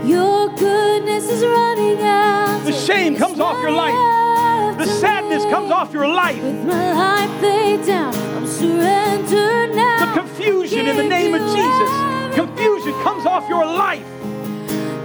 Your 0.06 0.48
goodness 0.56 1.28
is 1.28 1.44
running 1.44 1.98
after. 1.98 2.72
The 2.72 2.76
shame 2.76 3.16
comes 3.16 3.38
off 3.38 3.60
your 3.62 3.72
life. 3.72 4.78
The 4.78 4.86
sadness 4.86 5.44
comes 5.44 5.70
off 5.70 5.92
your 5.92 6.08
life. 6.08 6.42
With 6.42 6.64
my 6.64 6.92
life 6.92 7.42
laid 7.42 7.86
down, 7.86 8.14
I'm 8.14 8.46
surrendered 8.46 9.76
now. 9.76 10.06
The 10.06 10.20
confusion 10.20 10.88
in 10.88 10.96
the 10.96 11.04
name 11.04 11.34
of 11.34 11.42
Jesus. 11.42 12.34
Confusion 12.34 12.92
comes 13.02 13.26
off 13.26 13.46
your 13.50 13.66
life. 13.66 14.06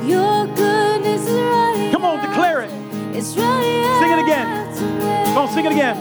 Your 0.08 0.48
goodness 0.56 1.28
is 1.28 1.40
running. 1.40 1.92
Come 1.92 2.06
on, 2.06 2.26
declare 2.26 2.62
it. 2.62 2.72
It's 3.14 3.36
running 3.36 3.84
Sing 4.00 4.12
it 4.12 4.24
again. 4.24 5.26
Come 5.26 5.38
on, 5.38 5.54
sing 5.54 5.66
it 5.66 5.72
again. 5.74 5.98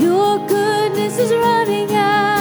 Your 0.00 0.46
goodness 0.48 1.16
is 1.16 1.30
running 1.30 1.90
after. 1.92 2.39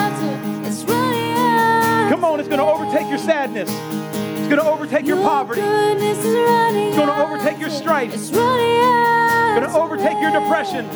It's 2.09 2.15
running 2.15 2.15
after. 2.15 2.15
Come 2.15 2.23
on, 2.25 2.39
it's 2.39 2.49
going 2.49 2.59
to 2.59 2.65
overtake 2.65 3.09
your 3.09 3.19
sadness. 3.19 3.69
It's 3.69 4.47
going 4.47 4.59
to 4.59 4.65
overtake 4.65 5.05
your 5.05 5.17
poverty. 5.17 5.61
It's 5.61 6.95
going 6.95 7.07
to 7.07 7.23
overtake 7.23 7.59
your 7.59 7.69
strife. 7.69 8.13
It's 8.13 8.31
going 8.31 9.63
to 9.63 9.73
overtake 9.73 10.19
your 10.19 10.31
depression. 10.31 10.87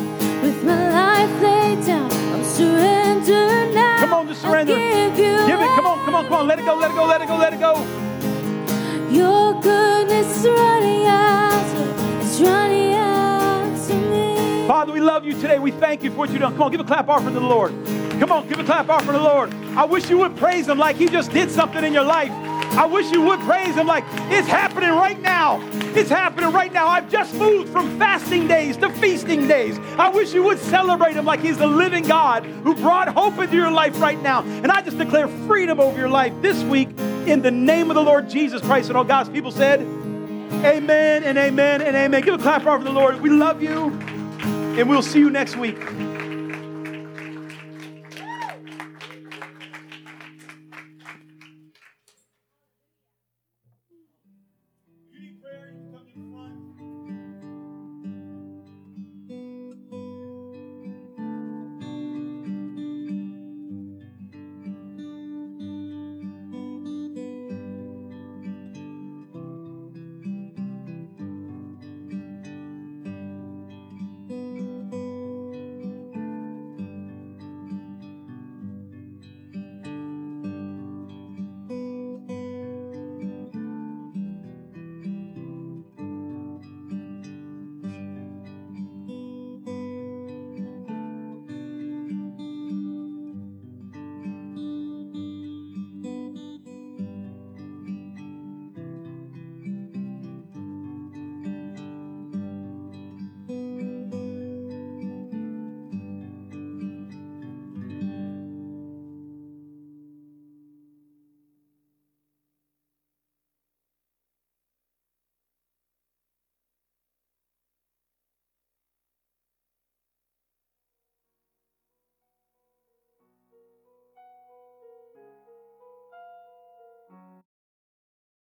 With 0.41 0.64
my 0.64 0.89
life 0.91 1.41
laid 1.41 1.86
down, 1.86 2.11
I'm 2.11 2.43
surrendered 2.43 3.74
now. 3.74 3.99
Come 3.99 4.14
on, 4.14 4.28
just 4.28 4.41
surrender. 4.41 4.76
Give 4.76 5.16
Give 5.16 5.61
it. 5.61 5.68
Come 5.76 5.86
on, 5.86 6.03
come 6.05 6.16
on, 6.16 6.26
come 6.26 6.34
on. 6.34 6.47
Let 6.47 6.59
it 6.59 6.66
go, 6.66 6.76
let 6.76 6.91
it 6.91 6.95
go, 6.95 7.05
let 7.05 7.22
it 7.22 7.28
go, 7.28 7.38
let 7.38 7.53
it 7.53 7.59
go. 7.59 7.76
Your 9.09 9.61
goodness 9.61 10.38
is 10.39 10.45
running 10.45 11.05
out, 11.05 11.53
it's 12.22 12.39
running 12.41 12.93
out 12.95 13.88
to 13.88 13.93
me. 13.93 14.68
Father, 14.68 14.91
we 14.91 14.99
love 14.99 15.24
you 15.24 15.34
today. 15.34 15.59
We 15.59 15.72
thank 15.72 16.03
you 16.03 16.09
for 16.09 16.18
what 16.18 16.32
you've 16.32 16.41
done. 16.41 16.53
Come 16.53 16.64
on, 16.64 16.72
give 16.72 16.82
a 16.82 16.84
clap 16.84 17.07
offering 17.07 17.36
to 17.36 17.39
the 17.39 17.45
Lord. 17.45 17.74
Come 18.20 18.32
on, 18.32 18.47
give 18.47 18.59
a 18.59 18.64
clap 18.64 18.89
offering 18.89 19.14
to 19.14 19.20
the 19.20 19.24
Lord. 19.24 19.53
I 19.76 19.86
wish 19.86 20.09
you 20.09 20.18
would 20.20 20.36
praise 20.38 20.68
him 20.68 20.78
like 20.78 20.95
he 20.95 21.07
just 21.07 21.32
did 21.32 21.49
something 21.49 21.84
in 21.84 21.93
your 21.93 22.03
life. 22.03 22.32
I 22.76 22.86
wish 22.86 23.11
you 23.11 23.22
would 23.22 23.39
praise 23.41 23.76
him 23.76 23.86
like 23.86 24.03
it's 24.32 24.47
happening 24.47 24.89
right 24.91 25.20
now. 25.22 25.59
It's 25.95 26.09
happening 26.09 26.51
right 26.51 26.74
now. 26.74 26.88
I've 26.88 27.09
just 27.09 27.34
moved 27.36 27.70
from 27.72 27.99
fasting 27.99 28.47
days 28.47 28.78
to 28.78 28.89
feasting 28.93 29.47
days. 29.47 29.78
I 29.97 30.09
wish 30.09 30.34
you 30.34 30.43
would 30.43 30.57
celebrate 30.57 31.16
him 31.16 31.26
like 31.26 31.39
he's 31.39 31.57
the 31.57 31.68
living 31.68 32.03
God 32.03 32.45
who 32.45 32.74
brought 32.76 33.09
hope 33.09 33.38
into 33.38 33.55
your 33.55 33.70
life 33.70 33.99
right 34.01 34.22
now. 34.24 34.41
And 34.41 34.72
I 34.72 34.82
just 34.82 34.97
declare 34.97 35.28
freedom 35.47 35.80
over 35.80 35.97
your 35.97 36.09
life 36.09 36.34
this 36.41 36.64
week 36.64 36.89
in 37.28 37.41
the 37.41 37.51
name 37.51 37.91
of 37.91 37.95
the 37.95 38.03
Lord 38.03 38.28
Jesus 38.28 38.61
Christ. 38.61 38.89
And 38.89 38.97
all 38.97 39.03
God's 39.03 39.30
people 39.30 39.51
said, 39.51 39.82
Amen 40.66 41.24
and 41.24 41.38
amen 41.38 41.82
and 41.82 41.95
amen. 41.95 42.22
Give 42.22 42.36
a 42.36 42.38
clap 42.38 42.66
offering 42.66 42.86
to 42.86 42.91
the 42.91 42.99
Lord. 42.99 43.22
We 43.22 43.30
love 43.30 43.61
you, 43.61 43.91
and 44.41 44.89
we'll 44.89 45.01
see 45.01 45.20
you 45.20 45.30
next 45.30 45.57
week. 45.57 45.78